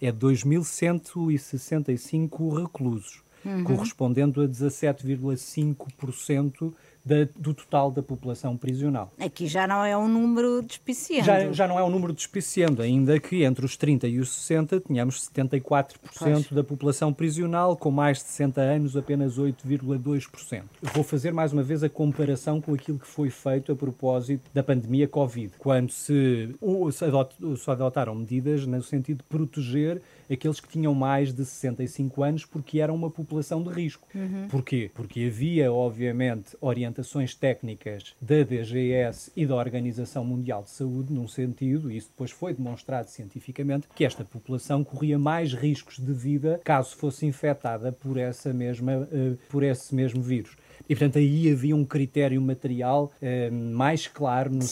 é 0.00 0.12
2.165 0.12 2.60
reclusos, 2.60 3.24
uhum. 3.44 3.64
correspondendo 3.64 4.40
a 4.40 4.46
17,5% 4.46 6.72
da, 7.08 7.26
do 7.34 7.54
total 7.54 7.90
da 7.90 8.02
população 8.02 8.56
prisional. 8.56 9.10
Aqui 9.18 9.46
já 9.46 9.66
não 9.66 9.82
é 9.82 9.96
um 9.96 10.06
número 10.06 10.62
despiciando. 10.62 11.24
Já, 11.24 11.52
já 11.52 11.66
não 11.66 11.78
é 11.78 11.82
um 11.82 11.88
número 11.88 12.12
despiciando, 12.12 12.82
ainda 12.82 13.18
que 13.18 13.42
entre 13.42 13.64
os 13.64 13.76
30 13.76 14.06
e 14.06 14.20
os 14.20 14.28
60 14.28 14.80
tenhamos 14.80 15.28
74% 15.30 15.94
pois. 16.18 16.52
da 16.52 16.62
população 16.62 17.12
prisional, 17.12 17.76
com 17.76 17.90
mais 17.90 18.18
de 18.18 18.24
60 18.24 18.60
anos 18.60 18.96
apenas 18.96 19.38
8,2%. 19.38 20.62
Vou 20.94 21.02
fazer 21.02 21.32
mais 21.32 21.52
uma 21.52 21.62
vez 21.62 21.82
a 21.82 21.88
comparação 21.88 22.60
com 22.60 22.74
aquilo 22.74 22.98
que 22.98 23.06
foi 23.06 23.30
feito 23.30 23.72
a 23.72 23.76
propósito 23.76 24.50
da 24.52 24.62
pandemia 24.62 25.08
Covid, 25.08 25.52
quando 25.58 25.90
se, 25.90 26.54
se 26.92 27.70
adotaram 27.70 28.14
medidas 28.14 28.66
no 28.66 28.82
sentido 28.82 29.18
de 29.18 29.24
proteger 29.24 30.02
aqueles 30.30 30.60
que 30.60 30.68
tinham 30.68 30.94
mais 30.94 31.32
de 31.32 31.44
65 31.44 32.22
anos 32.22 32.44
porque 32.44 32.80
eram 32.80 32.94
uma 32.94 33.10
população 33.10 33.62
de 33.62 33.70
risco. 33.70 34.06
Uhum. 34.14 34.48
Porquê? 34.48 34.90
Porque 34.94 35.26
havia, 35.26 35.72
obviamente, 35.72 36.56
orientações 36.60 37.34
técnicas 37.34 38.14
da 38.20 38.42
DGS 38.42 39.32
e 39.36 39.46
da 39.46 39.54
Organização 39.54 40.24
Mundial 40.24 40.62
de 40.62 40.70
Saúde 40.70 41.12
num 41.12 41.28
sentido, 41.28 41.90
e 41.90 41.96
isso 41.96 42.08
depois 42.08 42.30
foi 42.30 42.54
demonstrado 42.54 43.08
cientificamente, 43.08 43.88
que 43.94 44.04
esta 44.04 44.24
população 44.24 44.84
corria 44.84 45.18
mais 45.18 45.52
riscos 45.52 45.98
de 45.98 46.12
vida 46.12 46.60
caso 46.64 46.96
fosse 46.96 47.26
infectada 47.26 47.92
por 47.92 48.16
essa 48.16 48.52
mesma, 48.52 48.96
uh, 48.96 49.38
por 49.48 49.62
esse 49.62 49.94
mesmo 49.94 50.22
vírus. 50.22 50.56
E, 50.88 50.94
portanto, 50.94 51.18
aí 51.18 51.50
havia 51.50 51.74
um 51.74 51.84
critério 51.84 52.40
material 52.40 53.12
eh, 53.20 53.50
mais 53.50 54.06
claro 54.06 54.50
no, 54.50 54.64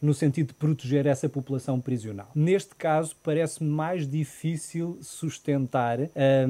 no, 0.00 0.14
sentido 0.14 0.48
de 0.48 0.54
proteger 0.54 1.06
essa 1.06 1.28
população 1.28 1.80
prisional. 1.80 2.30
Neste 2.34 2.74
caso, 2.74 3.16
parece 3.22 3.62
mais 3.62 4.08
difícil 4.08 4.98
sustentar, 5.00 6.00
eh, 6.00 6.46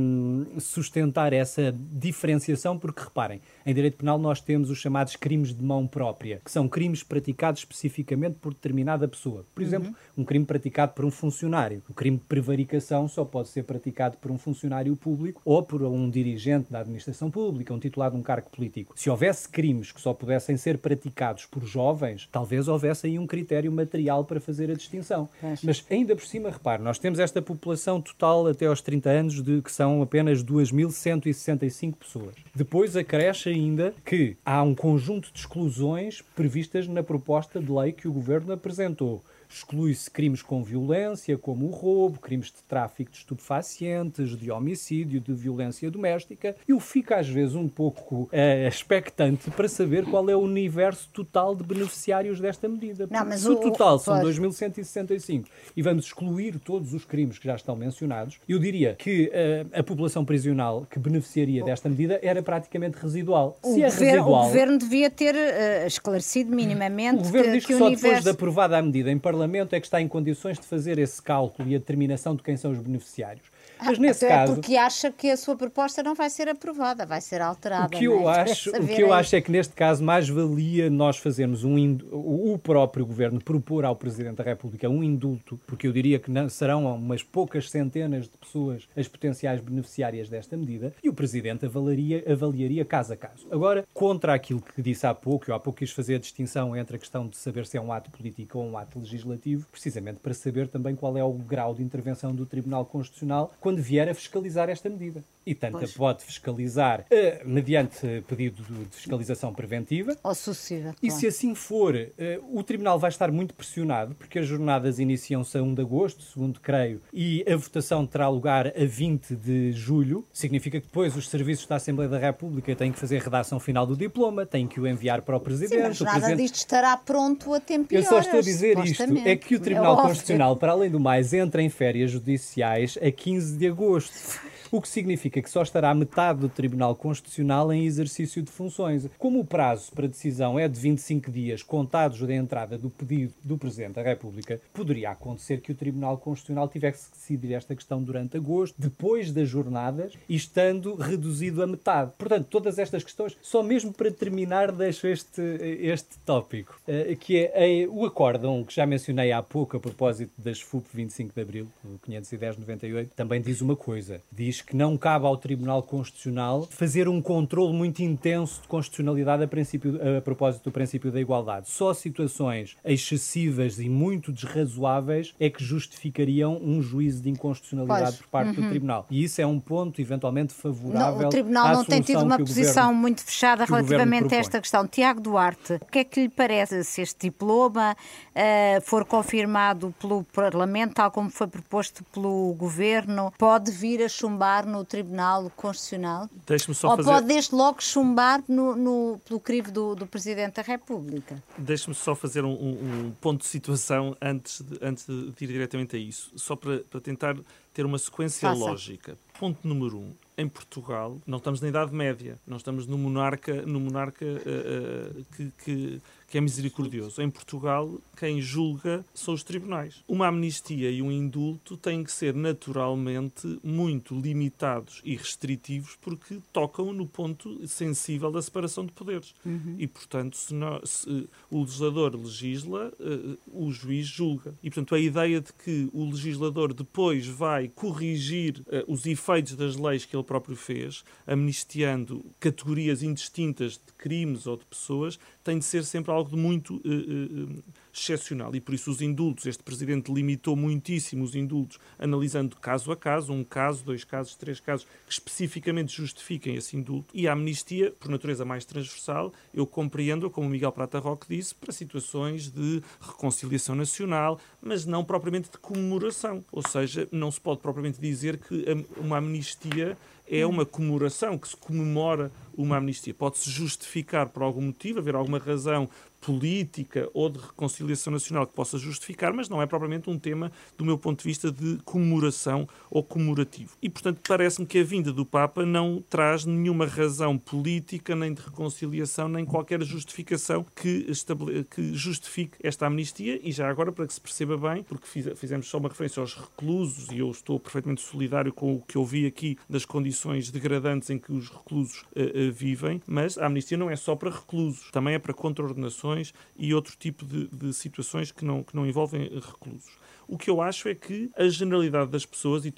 sustentar 0.58 1.32
essa 1.32 1.74
diferenciação, 1.92 2.78
porque, 2.78 3.02
reparem, 3.02 3.40
em 3.64 3.74
direito 3.74 3.98
penal 3.98 4.18
nós 4.18 4.40
temos 4.40 4.70
os 4.70 4.78
chamados 4.78 5.16
crimes 5.16 5.54
de 5.54 5.62
mão 5.62 5.86
própria, 5.86 6.40
que 6.44 6.50
são 6.50 6.68
crimes 6.68 7.02
praticados 7.02 7.60
especificamente 7.60 8.36
por 8.40 8.52
determinada 8.52 9.08
pessoa. 9.08 9.44
Por 9.54 9.62
exemplo, 9.62 9.88
uhum. 9.88 10.22
um 10.22 10.24
crime 10.24 10.44
praticado 10.44 10.92
por 10.92 11.04
um 11.04 11.10
funcionário. 11.10 11.82
O 11.88 11.94
crime 11.94 12.18
de 12.18 12.24
prevaricação 12.24 13.08
só 13.08 13.24
pode 13.24 13.48
ser 13.48 13.64
praticado 13.64 14.16
por 14.18 14.30
um 14.30 14.38
funcionário 14.38 14.94
público 14.96 15.40
ou 15.44 15.62
por 15.62 15.82
um 15.82 16.08
dirigente 16.10 16.70
da 16.70 16.80
administração 16.80 17.30
pública, 17.30 17.72
um 17.72 17.78
titular 17.78 18.10
de 18.10 18.16
um 18.16 18.22
cargo 18.22 18.50
político. 18.50 18.92
Se 19.04 19.10
houvesse 19.10 19.46
crimes 19.46 19.92
que 19.92 20.00
só 20.00 20.14
pudessem 20.14 20.56
ser 20.56 20.78
praticados 20.78 21.44
por 21.44 21.62
jovens, 21.62 22.26
talvez 22.32 22.68
houvesse 22.68 23.06
aí 23.06 23.18
um 23.18 23.26
critério 23.26 23.70
material 23.70 24.24
para 24.24 24.40
fazer 24.40 24.70
a 24.70 24.74
distinção. 24.74 25.28
Mas 25.62 25.84
ainda 25.90 26.16
por 26.16 26.24
cima, 26.24 26.48
repare, 26.48 26.82
nós 26.82 26.98
temos 26.98 27.18
esta 27.18 27.42
população 27.42 28.00
total 28.00 28.46
até 28.46 28.64
aos 28.64 28.80
30 28.80 29.10
anos 29.10 29.42
de 29.42 29.60
que 29.60 29.70
são 29.70 30.00
apenas 30.00 30.42
2.165 30.42 31.96
pessoas. 31.96 32.34
Depois 32.54 32.96
acresce 32.96 33.50
ainda 33.50 33.92
que 34.06 34.38
há 34.42 34.62
um 34.62 34.74
conjunto 34.74 35.30
de 35.30 35.38
exclusões 35.40 36.22
previstas 36.34 36.88
na 36.88 37.02
proposta 37.02 37.60
de 37.60 37.70
lei 37.70 37.92
que 37.92 38.08
o 38.08 38.12
governo 38.12 38.54
apresentou. 38.54 39.22
Exclui-se 39.48 40.10
crimes 40.10 40.42
com 40.42 40.62
violência, 40.62 41.36
como 41.38 41.66
o 41.66 41.70
roubo, 41.70 42.18
crimes 42.18 42.46
de 42.46 42.62
tráfico 42.68 43.10
de 43.10 43.18
estupefacientes, 43.18 44.36
de 44.36 44.50
homicídio, 44.50 45.20
de 45.20 45.32
violência 45.32 45.90
doméstica. 45.90 46.56
Eu 46.66 46.80
fico 46.80 47.14
às 47.14 47.28
vezes 47.28 47.54
um 47.54 47.68
pouco 47.68 48.22
uh, 48.24 48.68
expectante 48.68 49.50
para 49.50 49.68
saber 49.68 50.04
qual 50.04 50.28
é 50.28 50.36
o 50.36 50.40
universo 50.40 51.08
total 51.12 51.54
de 51.54 51.62
beneficiários 51.62 52.40
desta 52.40 52.68
medida. 52.68 53.06
Não, 53.10 53.24
mas 53.24 53.40
Se 53.40 53.48
o, 53.48 53.52
o 53.52 53.56
total 53.56 53.98
são 53.98 54.20
2.165 54.20 55.46
e 55.76 55.82
vamos 55.82 56.06
excluir 56.06 56.58
todos 56.58 56.92
os 56.92 57.04
crimes 57.04 57.38
que 57.38 57.46
já 57.46 57.54
estão 57.54 57.76
mencionados, 57.76 58.40
eu 58.48 58.58
diria 58.58 58.94
que 58.94 59.28
uh, 59.28 59.78
a 59.78 59.82
população 59.82 60.24
prisional 60.24 60.86
que 60.90 60.98
beneficiaria 60.98 61.64
desta 61.64 61.88
medida 61.88 62.18
era 62.22 62.42
praticamente 62.42 62.96
residual. 62.98 63.58
O, 63.62 63.74
Se 63.74 63.82
é 63.82 63.86
governo, 63.86 64.14
residual, 64.14 64.42
o 64.42 64.46
governo 64.46 64.78
devia 64.78 65.10
ter 65.10 65.34
uh, 65.34 65.86
esclarecido 65.86 66.54
minimamente. 66.54 67.20
O 67.20 67.22
governo 67.24 67.52
que, 67.52 67.58
diz 67.58 67.66
que, 67.66 67.72
que 67.72 67.78
só 67.78 67.86
universo... 67.86 68.04
depois 68.04 68.24
de 68.24 68.30
aprovada 68.30 68.78
a 68.78 68.82
medida 68.82 69.10
em 69.10 69.18
Parlamento 69.18 69.33
Parlamento 69.34 69.74
é 69.74 69.80
que 69.80 69.86
está 69.88 70.00
em 70.00 70.06
condições 70.06 70.60
de 70.60 70.64
fazer 70.64 70.96
esse 70.96 71.20
cálculo 71.20 71.68
e 71.68 71.74
a 71.74 71.78
determinação 71.78 72.36
de 72.36 72.42
quem 72.44 72.56
são 72.56 72.70
os 72.70 72.78
beneficiários. 72.78 73.44
Mas 73.82 73.98
nesse 73.98 74.24
Até 74.24 74.34
caso. 74.34 74.54
porque 74.54 74.76
acha 74.76 75.10
que 75.10 75.30
a 75.30 75.36
sua 75.36 75.56
proposta 75.56 76.02
não 76.02 76.14
vai 76.14 76.30
ser 76.30 76.48
aprovada, 76.48 77.06
vai 77.06 77.20
ser 77.20 77.40
alterada. 77.40 77.86
O 77.86 77.90
que 77.90 78.04
eu, 78.04 78.30
é? 78.30 78.40
acho, 78.40 78.70
o 78.70 78.86
que 78.86 79.00
eu 79.00 79.12
acho 79.12 79.36
é 79.36 79.40
que 79.40 79.50
neste 79.50 79.74
caso 79.74 80.02
mais 80.02 80.28
valia 80.28 80.90
nós 80.90 81.18
fazermos 81.18 81.64
um, 81.64 81.98
o 82.12 82.58
próprio 82.58 83.06
governo 83.06 83.42
propor 83.42 83.84
ao 83.84 83.96
Presidente 83.96 84.36
da 84.36 84.44
República 84.44 84.88
um 84.88 85.02
indulto, 85.02 85.60
porque 85.66 85.86
eu 85.86 85.92
diria 85.92 86.18
que 86.18 86.30
não, 86.30 86.48
serão 86.48 86.86
umas 86.94 87.22
poucas 87.22 87.70
centenas 87.70 88.28
de 88.28 88.36
pessoas 88.36 88.88
as 88.96 89.08
potenciais 89.08 89.60
beneficiárias 89.60 90.28
desta 90.28 90.56
medida, 90.56 90.92
e 91.02 91.08
o 91.08 91.14
Presidente 91.14 91.66
avaliaria, 91.66 92.24
avaliaria 92.30 92.84
caso 92.84 93.12
a 93.12 93.16
caso. 93.16 93.46
Agora, 93.50 93.84
contra 93.92 94.34
aquilo 94.34 94.60
que 94.60 94.82
disse 94.82 95.06
há 95.06 95.14
pouco, 95.14 95.50
eu 95.50 95.54
há 95.54 95.60
pouco 95.60 95.78
quis 95.78 95.90
fazer 95.90 96.16
a 96.16 96.18
distinção 96.18 96.76
entre 96.76 96.96
a 96.96 96.98
questão 96.98 97.26
de 97.26 97.36
saber 97.36 97.66
se 97.66 97.76
é 97.76 97.80
um 97.80 97.92
ato 97.92 98.10
político 98.10 98.58
ou 98.58 98.64
um 98.64 98.78
ato 98.78 98.98
legislativo, 98.98 99.66
precisamente 99.70 100.20
para 100.20 100.32
saber 100.34 100.68
também 100.68 100.94
qual 100.94 101.16
é 101.16 101.24
o 101.24 101.32
grau 101.32 101.74
de 101.74 101.82
intervenção 101.82 102.34
do 102.34 102.46
Tribunal 102.46 102.84
Constitucional 102.84 103.52
quando 103.60 103.73
vier 103.80 104.08
a 104.08 104.14
fiscalizar 104.14 104.68
esta 104.68 104.88
medida. 104.88 105.24
E 105.46 105.54
tanto 105.54 105.78
pois. 105.78 105.92
pode 105.92 106.24
fiscalizar 106.24 107.00
uh, 107.00 107.48
mediante 107.48 108.24
pedido 108.26 108.62
de 108.62 108.96
fiscalização 108.96 109.52
preventiva. 109.52 110.16
Ou 110.22 110.34
sucessiva. 110.34 110.94
E 111.02 111.10
se 111.10 111.26
assim 111.26 111.54
for, 111.54 111.94
uh, 111.94 112.58
o 112.58 112.62
Tribunal 112.62 112.98
vai 112.98 113.10
estar 113.10 113.30
muito 113.30 113.52
pressionado, 113.52 114.14
porque 114.14 114.38
as 114.38 114.46
jornadas 114.46 114.98
iniciam-se 114.98 115.58
a 115.58 115.62
1 115.62 115.74
de 115.74 115.82
agosto, 115.82 116.22
segundo 116.22 116.60
creio, 116.60 117.02
e 117.12 117.44
a 117.46 117.56
votação 117.56 118.06
terá 118.06 118.28
lugar 118.28 118.68
a 118.68 118.84
20 118.84 119.36
de 119.36 119.72
julho. 119.72 120.24
Significa 120.32 120.80
que 120.80 120.86
depois 120.86 121.14
os 121.14 121.28
serviços 121.28 121.66
da 121.66 121.76
Assembleia 121.76 122.08
da 122.08 122.18
República 122.18 122.74
têm 122.74 122.90
que 122.90 122.98
fazer 122.98 123.18
a 123.18 123.22
redação 123.22 123.60
final 123.60 123.86
do 123.86 123.96
diploma, 123.96 124.46
têm 124.46 124.66
que 124.66 124.80
o 124.80 124.86
enviar 124.86 125.20
para 125.22 125.36
o 125.36 125.40
Presidente. 125.40 125.76
Sim, 125.76 125.88
mas 125.88 126.00
nada 126.00 126.20
Presidente... 126.20 126.42
disto 126.42 126.56
estará 126.56 126.96
pronto 126.96 127.52
a 127.52 127.60
tempo 127.60 127.92
Eu 127.92 128.02
só 128.02 128.18
estou 128.18 128.38
a 128.38 128.42
dizer 128.42 128.78
isto, 128.78 129.02
é 129.02 129.36
que 129.36 129.56
o 129.56 129.60
Tribunal 129.60 129.98
é 129.98 130.02
Constitucional, 130.02 130.56
para 130.56 130.72
além 130.72 130.90
do 130.90 130.98
mais, 130.98 131.32
entra 131.32 131.62
em 131.62 131.68
férias 131.68 132.10
judiciais 132.10 132.98
a 133.02 133.10
15 133.10 133.53
de 133.56 133.68
agosto 133.68 134.38
o 134.76 134.82
que 134.82 134.88
significa 134.88 135.40
que 135.40 135.48
só 135.48 135.62
estará 135.62 135.94
metade 135.94 136.40
do 136.40 136.48
Tribunal 136.48 136.96
Constitucional 136.96 137.72
em 137.72 137.84
exercício 137.84 138.42
de 138.42 138.50
funções. 138.50 139.08
Como 139.16 139.38
o 139.38 139.44
prazo 139.44 139.92
para 139.92 140.08
decisão 140.08 140.58
é 140.58 140.66
de 140.66 140.80
25 140.80 141.30
dias 141.30 141.62
contados 141.62 142.18
da 142.20 142.34
entrada 142.34 142.76
do 142.76 142.90
pedido 142.90 143.32
do 143.44 143.56
Presidente 143.56 143.92
da 143.92 144.02
República, 144.02 144.60
poderia 144.72 145.10
acontecer 145.10 145.60
que 145.60 145.70
o 145.70 145.76
Tribunal 145.76 146.18
Constitucional 146.18 146.66
tivesse 146.66 147.08
que 147.08 147.16
decidir 147.16 147.52
esta 147.52 147.76
questão 147.76 148.02
durante 148.02 148.36
agosto, 148.36 148.74
depois 148.76 149.30
das 149.30 149.48
jornadas, 149.48 150.14
e 150.28 150.34
estando 150.34 150.96
reduzido 150.96 151.62
a 151.62 151.68
metade. 151.68 152.10
Portanto, 152.18 152.48
todas 152.50 152.76
estas 152.76 153.04
questões, 153.04 153.36
só 153.40 153.62
mesmo 153.62 153.92
para 153.92 154.10
terminar, 154.10 154.72
deixo 154.72 155.06
este, 155.06 155.40
este 155.82 156.18
tópico, 156.26 156.80
eh, 156.88 157.14
que 157.14 157.38
é, 157.38 157.84
é 157.84 157.88
o 157.88 158.04
acórdão 158.04 158.64
que 158.64 158.74
já 158.74 158.84
mencionei 158.84 159.30
há 159.30 159.40
pouco 159.40 159.76
a 159.76 159.80
propósito 159.80 160.32
das 160.36 160.60
FUP 160.60 160.84
25 160.92 161.32
de 161.32 161.40
Abril, 161.40 161.68
o 161.84 161.96
510-98, 162.10 163.10
também 163.14 163.40
diz 163.40 163.60
uma 163.60 163.76
coisa. 163.76 164.20
Diz 164.32 164.63
que 164.66 164.76
não 164.76 164.96
cabe 164.96 165.26
ao 165.26 165.36
Tribunal 165.36 165.82
Constitucional 165.82 166.66
fazer 166.70 167.08
um 167.08 167.20
controle 167.20 167.72
muito 167.72 168.02
intenso 168.02 168.62
de 168.62 168.68
constitucionalidade 168.68 169.42
a, 169.42 169.48
princípio, 169.48 169.98
a 170.16 170.20
propósito 170.20 170.64
do 170.64 170.72
princípio 170.72 171.12
da 171.12 171.20
igualdade. 171.20 171.68
Só 171.68 171.92
situações 171.92 172.76
excessivas 172.84 173.78
e 173.78 173.88
muito 173.88 174.32
desrazoáveis 174.32 175.34
é 175.38 175.50
que 175.50 175.62
justificariam 175.62 176.58
um 176.62 176.82
juízo 176.82 177.22
de 177.22 177.30
inconstitucionalidade 177.30 178.04
pois. 178.04 178.16
por 178.16 178.28
parte 178.28 178.58
uhum. 178.58 178.64
do 178.64 178.68
Tribunal. 178.68 179.06
E 179.10 179.24
isso 179.24 179.40
é 179.40 179.46
um 179.46 179.60
ponto 179.60 180.00
eventualmente 180.00 180.52
favorável. 180.52 181.20
Não, 181.20 181.26
o 181.26 181.30
Tribunal 181.30 181.72
não 181.72 181.84
tem 181.84 182.00
tido 182.00 182.22
uma 182.22 182.38
posição 182.38 182.84
governo, 182.84 183.00
muito 183.00 183.24
fechada 183.24 183.64
relativamente 183.64 184.34
a 184.34 184.38
esta 184.38 184.60
questão. 184.60 184.86
Tiago 184.86 185.20
Duarte, 185.20 185.74
o 185.74 185.86
que 185.86 185.98
é 186.00 186.04
que 186.04 186.22
lhe 186.22 186.28
parece 186.28 186.84
se 186.84 187.02
este 187.02 187.28
diploma 187.28 187.94
uh, 187.94 188.80
for 188.82 189.04
confirmado 189.04 189.94
pelo 190.00 190.24
Parlamento, 190.24 190.94
tal 190.94 191.10
como 191.10 191.30
foi 191.30 191.46
proposto 191.46 192.04
pelo 192.12 192.54
Governo, 192.54 193.32
pode 193.38 193.70
vir 193.70 194.02
a 194.02 194.08
chumbar 194.08 194.53
chumbar 194.54 194.66
no 194.66 194.84
Tribunal 194.84 195.50
Constitucional? 195.56 196.28
Só 196.72 196.90
Ou 196.90 196.96
fazer... 196.96 197.10
pode 197.10 197.26
desde 197.26 197.54
logo 197.54 197.82
chumbar 197.82 198.42
no, 198.48 198.76
no, 198.76 199.20
pelo 199.26 199.40
crivo 199.40 199.72
do, 199.72 199.94
do 199.94 200.06
Presidente 200.06 200.56
da 200.56 200.62
República? 200.62 201.42
Deixe-me 201.58 201.94
só 201.94 202.14
fazer 202.14 202.44
um, 202.44 202.52
um, 202.52 203.12
ponto 203.20 203.40
de 203.40 203.46
situação 203.46 204.16
antes 204.20 204.60
de, 204.60 204.78
antes 204.82 205.06
de 205.06 205.44
ir 205.44 205.46
diretamente 205.46 205.96
a 205.96 205.98
isso, 205.98 206.30
só 206.36 206.54
para, 206.54 206.80
para 206.90 207.00
tentar 207.00 207.36
ter 207.72 207.84
uma 207.84 207.98
sequência 207.98 208.48
Faça. 208.48 208.60
lógica. 208.60 209.18
Ponto 209.38 209.66
número 209.66 209.98
um. 209.98 210.12
Em 210.36 210.48
Portugal, 210.48 211.18
não 211.26 211.38
estamos 211.38 211.60
na 211.60 211.68
Idade 211.68 211.92
Média, 211.92 212.38
não 212.46 212.56
estamos 212.56 212.86
no 212.86 212.98
monarca, 212.98 213.62
no 213.62 213.80
monarca 213.80 214.24
uh, 214.24 215.20
uh, 215.20 215.24
que, 215.36 215.52
que 215.64 216.02
que 216.28 216.38
é 216.38 216.40
misericordioso. 216.40 217.20
Em 217.22 217.30
Portugal, 217.30 218.00
quem 218.16 218.40
julga 218.40 219.04
são 219.14 219.34
os 219.34 219.42
tribunais. 219.42 220.02
Uma 220.08 220.28
amnistia 220.28 220.90
e 220.90 221.00
um 221.02 221.10
indulto 221.10 221.76
têm 221.76 222.02
que 222.02 222.12
ser 222.12 222.34
naturalmente 222.34 223.58
muito 223.62 224.18
limitados 224.18 225.00
e 225.04 225.16
restritivos 225.16 225.96
porque 226.00 226.38
tocam 226.52 226.92
no 226.92 227.06
ponto 227.06 227.66
sensível 227.66 228.30
da 228.30 228.42
separação 228.42 228.84
de 228.84 228.92
poderes. 228.92 229.34
Uhum. 229.44 229.76
E, 229.78 229.86
portanto, 229.86 230.36
se, 230.36 230.54
nós, 230.54 230.90
se, 230.90 231.28
o 231.50 231.60
legislador 231.60 232.14
legisla, 232.14 232.92
uh, 233.00 233.38
o 233.52 233.70
juiz 233.70 234.06
julga. 234.06 234.54
E, 234.62 234.70
portanto, 234.70 234.94
a 234.94 234.98
ideia 234.98 235.40
de 235.40 235.52
que 235.52 235.88
o 235.92 236.04
legislador 236.04 236.72
depois 236.72 237.26
vai 237.26 237.68
corrigir 237.68 238.60
uh, 238.60 238.92
os 238.92 239.06
efeitos 239.06 239.54
das 239.54 239.76
leis 239.76 240.04
que 240.04 240.16
ele 240.16 240.24
próprio 240.24 240.56
fez, 240.56 241.04
amnistiando 241.26 242.24
categorias 242.40 243.02
indistintas 243.02 243.72
de 243.72 243.92
crimes 243.96 244.46
ou 244.46 244.56
de 244.56 244.64
pessoas, 244.64 245.18
tem 245.44 245.58
de 245.58 245.64
ser 245.64 245.84
sempre 245.84 246.10
algo 246.10 246.30
de 246.30 246.36
muito 246.36 246.76
uh, 246.76 246.78
uh, 246.78 247.64
excepcional. 247.94 248.54
E 248.54 248.60
por 248.60 248.74
isso 248.74 248.90
os 248.90 249.00
indultos, 249.00 249.46
este 249.46 249.62
Presidente 249.62 250.12
limitou 250.12 250.56
muitíssimo 250.56 251.24
os 251.24 251.34
indultos, 251.34 251.78
analisando 251.98 252.56
caso 252.56 252.90
a 252.90 252.96
caso, 252.96 253.32
um 253.32 253.44
caso, 253.44 253.84
dois 253.84 254.04
casos, 254.04 254.34
três 254.34 254.60
casos, 254.60 254.86
que 255.06 255.12
especificamente 255.12 255.96
justifiquem 255.96 256.56
esse 256.56 256.76
indulto. 256.76 257.14
E 257.14 257.28
a 257.28 257.32
amnistia, 257.32 257.92
por 257.98 258.10
natureza 258.10 258.44
mais 258.44 258.64
transversal, 258.64 259.32
eu 259.52 259.66
compreendo, 259.66 260.30
como 260.30 260.46
o 260.46 260.50
Miguel 260.50 260.72
Prata 260.72 260.98
Roque 260.98 261.26
disse, 261.28 261.54
para 261.54 261.72
situações 261.72 262.50
de 262.50 262.82
reconciliação 263.00 263.74
nacional, 263.74 264.40
mas 264.60 264.84
não 264.84 265.04
propriamente 265.04 265.50
de 265.50 265.58
comemoração. 265.58 266.44
Ou 266.50 266.66
seja, 266.66 267.08
não 267.12 267.30
se 267.30 267.40
pode 267.40 267.60
propriamente 267.60 268.00
dizer 268.00 268.38
que 268.38 268.64
uma 268.98 269.18
amnistia 269.18 269.96
é 270.26 270.44
uma 270.46 270.64
comemoração 270.64 271.36
que 271.38 271.48
se 271.48 271.56
comemora 271.56 272.32
uma 272.56 272.78
amnistia. 272.78 273.12
Pode-se 273.12 273.50
justificar 273.50 274.28
por 274.28 274.42
algum 274.42 274.62
motivo, 274.62 274.98
haver 274.98 275.14
alguma 275.14 275.38
razão 275.38 275.88
política 276.24 277.08
ou 277.12 277.28
de 277.28 277.38
reconciliação 277.38 278.12
nacional 278.12 278.46
que 278.46 278.54
possa 278.54 278.78
justificar, 278.78 279.32
mas 279.32 279.48
não 279.48 279.60
é 279.60 279.66
propriamente 279.66 280.08
um 280.08 280.18
tema, 280.18 280.50
do 280.76 280.84
meu 280.84 280.96
ponto 280.96 281.18
de 281.18 281.24
vista, 281.24 281.52
de 281.52 281.78
comemoração 281.84 282.66
ou 282.90 283.02
comemorativo. 283.02 283.76
E, 283.82 283.90
portanto, 283.90 284.20
parece-me 284.26 284.66
que 284.66 284.78
a 284.78 284.84
vinda 284.84 285.12
do 285.12 285.26
Papa 285.26 285.66
não 285.66 286.02
traz 286.08 286.44
nenhuma 286.44 286.86
razão 286.86 287.36
política, 287.36 288.16
nem 288.16 288.32
de 288.32 288.40
reconciliação, 288.40 289.28
nem 289.28 289.44
qualquer 289.44 289.82
justificação 289.82 290.64
que, 290.74 291.06
estabele... 291.08 291.64
que 291.64 291.94
justifique 291.94 292.56
esta 292.62 292.86
amnistia. 292.86 293.38
E 293.42 293.52
já 293.52 293.68
agora, 293.68 293.92
para 293.92 294.06
que 294.06 294.14
se 294.14 294.20
perceba 294.20 294.56
bem, 294.56 294.82
porque 294.82 295.06
fizemos 295.34 295.68
só 295.68 295.78
uma 295.78 295.88
referência 295.88 296.20
aos 296.20 296.34
reclusos, 296.34 297.10
e 297.10 297.18
eu 297.18 297.30
estou 297.30 297.60
perfeitamente 297.60 298.00
solidário 298.00 298.52
com 298.52 298.74
o 298.74 298.80
que 298.80 298.96
ouvi 298.96 299.26
aqui 299.26 299.58
das 299.68 299.84
condições 299.84 300.50
degradantes 300.50 301.10
em 301.10 301.18
que 301.18 301.32
os 301.32 301.50
reclusos 301.50 302.02
uh, 302.16 302.48
uh, 302.48 302.52
vivem, 302.52 303.02
mas 303.06 303.36
a 303.36 303.46
amnistia 303.46 303.76
não 303.76 303.90
é 303.90 303.96
só 303.96 304.16
para 304.16 304.30
reclusos, 304.30 304.90
também 304.90 305.14
é 305.14 305.18
para 305.18 305.34
contraordenações 305.34 306.13
internações 306.14 306.32
e 306.56 306.72
outro 306.74 306.96
tipo 306.96 307.24
de, 307.24 307.48
de 307.48 307.72
situações 307.72 308.30
que 308.30 308.44
não, 308.44 308.62
que 308.62 308.74
não 308.74 308.86
envolvem 308.86 309.22
reclusos. 309.34 309.92
O 310.26 310.38
que 310.38 310.50
eu 310.50 310.60
acho 310.60 310.88
é 310.88 310.94
que 310.94 311.30
a 311.36 311.48
generalidade 311.48 312.10
das 312.10 312.24
pessoas, 312.24 312.64
e 312.64 312.72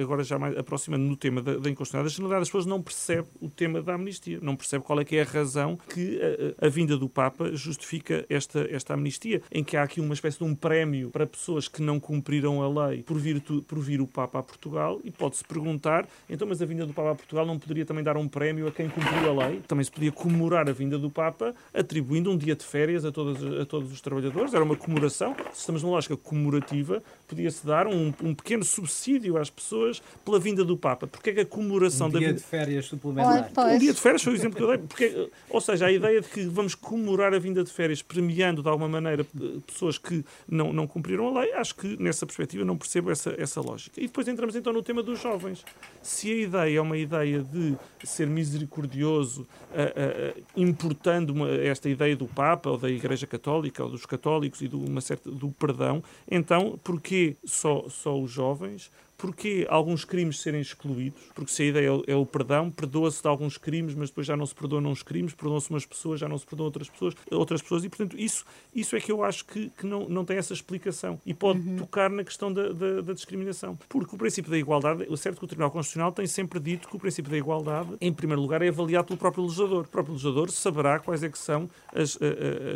agora 0.00 0.22
já 0.22 0.38
mais 0.38 0.56
aproximando 0.56 1.04
no 1.04 1.16
tema 1.16 1.40
da, 1.40 1.52
da 1.58 1.70
inconstitucionalidade, 1.70 2.14
a 2.14 2.16
generalidade 2.16 2.40
das 2.40 2.48
pessoas 2.48 2.66
não 2.66 2.82
percebe 2.82 3.28
o 3.40 3.48
tema 3.48 3.82
da 3.82 3.94
amnistia, 3.94 4.38
não 4.42 4.56
percebe 4.56 4.84
qual 4.84 5.00
é 5.00 5.04
que 5.04 5.16
é 5.16 5.22
a 5.22 5.24
razão 5.24 5.78
que 5.88 6.20
a, 6.60 6.66
a, 6.66 6.68
vinda 6.68 6.96
do 6.96 7.08
Papa 7.08 7.50
justifica 7.54 8.24
esta, 8.28 8.66
esta 8.70 8.94
amnistia, 8.94 9.42
em 9.50 9.64
que 9.64 9.76
há 9.76 9.82
aqui 9.82 10.00
uma 10.00 10.14
espécie 10.14 10.38
de 10.38 10.44
um 10.44 10.54
prémio 10.54 11.10
para 11.10 11.26
pessoas 11.26 11.68
que 11.68 11.82
não 11.82 11.98
cumpriram 11.98 12.62
a 12.62 12.88
lei 12.88 13.02
por 13.02 13.18
vir, 13.18 13.40
por 13.40 13.78
vir 13.78 14.00
o 14.00 14.06
Papa 14.06 14.38
a 14.38 14.42
Portugal, 14.42 15.00
e 15.04 15.10
pode-se 15.10 15.44
perguntar, 15.44 16.06
então, 16.28 16.46
mas 16.46 16.60
a 16.60 16.66
vinda 16.66 16.86
do 16.86 16.92
Papa 16.92 17.12
a 17.12 17.14
Portugal 17.14 17.46
não 17.46 17.58
poderia 17.58 17.84
também 17.84 18.04
dar 18.04 18.16
um 18.16 18.28
prémio 18.28 18.66
a 18.66 18.72
quem 18.72 18.88
cumpriu 18.88 19.30
a 19.30 19.46
lei? 19.46 19.60
Também 19.66 19.84
se 19.84 19.90
podia 19.90 20.12
comemorar 20.12 20.68
a 20.68 20.72
vinda 20.72 20.98
do 20.98 21.10
Papa, 21.10 21.54
atribuindo 21.72 22.30
um 22.30 22.36
dia 22.36 22.54
de 22.54 22.64
férias 22.64 23.04
a 23.04 23.12
todos, 23.12 23.60
a 23.60 23.64
todos 23.64 23.92
os 23.92 24.00
trabalhadores, 24.00 24.54
era 24.54 24.64
uma 24.64 24.76
comemoração, 24.76 25.34
se 25.52 25.60
estamos 25.60 25.82
numa 25.82 25.94
lógica 25.94 26.16
comemorativa, 26.16 26.81
Offensive 26.82 27.02
podia-se 27.32 27.66
dar 27.66 27.86
um, 27.86 28.12
um, 28.22 28.34
pequeno 28.34 28.62
subsídio 28.62 29.38
às 29.38 29.48
pessoas 29.48 30.02
pela 30.24 30.38
vinda 30.38 30.62
do 30.62 30.76
Papa. 30.76 31.06
Porque 31.06 31.30
é 31.30 31.32
que 31.32 31.40
a 31.40 31.46
comemoração 31.46 32.08
um 32.08 32.10
da 32.10 32.18
dia 32.18 32.34
de 32.34 32.42
férias 32.42 32.84
suplementar. 32.84 33.50
Um 33.56 33.78
dia 33.78 33.92
de 33.92 34.00
férias 34.00 34.22
foi 34.22 34.34
o 34.34 34.36
exemplo 34.36 34.56
que 34.56 34.62
eu 34.62 34.68
dei. 34.68 34.78
Porque, 34.78 35.30
ou 35.48 35.60
seja, 35.60 35.86
a 35.86 35.92
ideia 35.92 36.20
de 36.20 36.28
que 36.28 36.44
vamos 36.44 36.74
comemorar 36.74 37.32
a 37.32 37.38
vinda 37.38 37.64
de 37.64 37.70
férias 37.70 38.02
premiando 38.02 38.62
de 38.62 38.68
alguma 38.68 38.88
maneira 38.88 39.26
pessoas 39.66 39.96
que 39.96 40.22
não, 40.46 40.72
não 40.72 40.86
cumpriram 40.86 41.28
a 41.28 41.40
lei, 41.40 41.52
acho 41.54 41.74
que 41.74 41.96
nessa 42.00 42.26
perspectiva 42.26 42.64
não 42.64 42.76
percebo 42.76 43.10
essa, 43.10 43.34
essa 43.38 43.60
lógica. 43.60 43.98
E 43.98 44.06
depois 44.06 44.28
entramos 44.28 44.54
então 44.54 44.72
no 44.72 44.82
tema 44.82 45.02
dos 45.02 45.20
jovens. 45.20 45.64
Se 46.02 46.30
a 46.30 46.36
ideia 46.36 46.78
é 46.78 46.80
uma 46.80 46.98
ideia 46.98 47.42
de 47.42 47.76
ser 48.04 48.26
misericordioso, 48.26 49.42
uh, 49.42 50.38
uh, 50.38 50.42
importando 50.56 51.32
uma, 51.32 51.48
esta 51.48 51.88
ideia 51.88 52.14
do 52.14 52.26
Papa 52.26 52.70
ou 52.70 52.78
da 52.78 52.90
Igreja 52.90 53.26
Católica 53.26 53.82
ou 53.82 53.90
dos 53.90 54.04
católicos 54.04 54.60
e 54.60 54.68
do, 54.68 54.84
uma 54.84 55.00
certa, 55.00 55.30
do 55.30 55.50
perdão, 55.50 56.02
então 56.30 56.78
porquê 56.82 57.21
só, 57.44 57.88
só 57.88 58.18
os 58.20 58.30
jovens? 58.30 58.90
Porquê 59.22 59.64
alguns 59.70 60.04
crimes 60.04 60.40
serem 60.40 60.60
excluídos? 60.60 61.22
Porque 61.32 61.52
se 61.52 61.62
a 61.62 61.66
ideia 61.66 61.90
é 62.08 62.16
o 62.16 62.26
perdão, 62.26 62.68
perdoa-se 62.68 63.22
de 63.22 63.28
alguns 63.28 63.56
crimes, 63.56 63.94
mas 63.94 64.08
depois 64.08 64.26
já 64.26 64.36
não 64.36 64.44
se 64.44 64.52
perdoam 64.52 64.84
uns 64.86 65.04
crimes, 65.04 65.32
perdoam-se 65.32 65.70
umas 65.70 65.86
pessoas, 65.86 66.18
já 66.18 66.28
não 66.28 66.36
se 66.36 66.44
perdoam 66.44 66.64
outras 66.64 66.90
pessoas, 66.90 67.14
outras 67.30 67.62
pessoas 67.62 67.84
e, 67.84 67.88
portanto, 67.88 68.18
isso, 68.18 68.44
isso 68.74 68.96
é 68.96 69.00
que 69.00 69.12
eu 69.12 69.22
acho 69.22 69.44
que, 69.44 69.70
que 69.78 69.86
não, 69.86 70.08
não 70.08 70.24
tem 70.24 70.38
essa 70.38 70.52
explicação 70.52 71.20
e 71.24 71.32
pode 71.32 71.60
uhum. 71.60 71.76
tocar 71.76 72.10
na 72.10 72.24
questão 72.24 72.52
da, 72.52 72.72
da, 72.72 73.00
da, 73.00 73.12
discriminação. 73.12 73.78
Porque 73.88 74.12
o 74.12 74.18
princípio 74.18 74.50
da 74.50 74.58
igualdade, 74.58 75.06
o 75.08 75.16
certo 75.16 75.38
que 75.38 75.44
o 75.44 75.46
Tribunal 75.46 75.70
Constitucional 75.70 76.10
tem 76.10 76.26
sempre 76.26 76.58
dito 76.58 76.88
que 76.88 76.96
o 76.96 76.98
princípio 76.98 77.30
da 77.30 77.38
igualdade, 77.38 77.90
em 78.00 78.12
primeiro 78.12 78.42
lugar, 78.42 78.60
é 78.60 78.70
avaliado 78.70 79.06
pelo 79.06 79.18
próprio 79.20 79.44
legislador. 79.44 79.84
O 79.84 79.88
próprio 79.88 80.14
legislador 80.14 80.50
saberá 80.50 80.98
quais 80.98 81.22
é 81.22 81.28
que 81.28 81.38
são 81.38 81.70
as, 81.94 82.18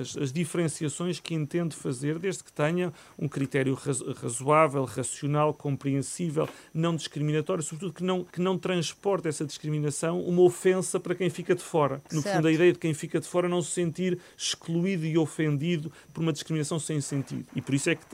as, 0.00 0.16
as 0.16 0.32
diferenciações 0.32 1.18
que 1.18 1.34
entende 1.34 1.74
fazer, 1.74 2.20
desde 2.20 2.44
que 2.44 2.52
tenha 2.52 2.92
um 3.18 3.26
critério 3.26 3.76
razoável, 4.22 4.84
racional, 4.84 5.52
compreensível 5.52 6.35
não 6.72 6.94
discriminatório, 6.94 7.62
sobretudo 7.62 7.92
que 7.92 8.04
não, 8.04 8.24
que 8.24 8.40
não 8.40 8.58
transporte 8.58 9.28
essa 9.28 9.44
discriminação 9.44 10.20
uma 10.20 10.42
ofensa 10.42 10.98
para 10.98 11.14
quem 11.14 11.30
fica 11.30 11.54
de 11.54 11.62
fora. 11.62 12.02
No 12.12 12.22
certo. 12.22 12.36
fundo, 12.36 12.48
a 12.48 12.52
ideia 12.52 12.72
de 12.72 12.78
quem 12.78 12.92
fica 12.94 13.20
de 13.20 13.26
fora 13.26 13.48
não 13.48 13.62
se 13.62 13.70
sentir 13.70 14.18
excluído 14.36 15.06
e 15.06 15.16
ofendido 15.16 15.90
por 16.12 16.22
uma 16.22 16.32
discriminação 16.32 16.78
sem 16.78 17.00
sentido. 17.00 17.46
E 17.54 17.60
por 17.60 17.74
isso 17.74 17.90
é 17.90 17.94
que 17.94 18.04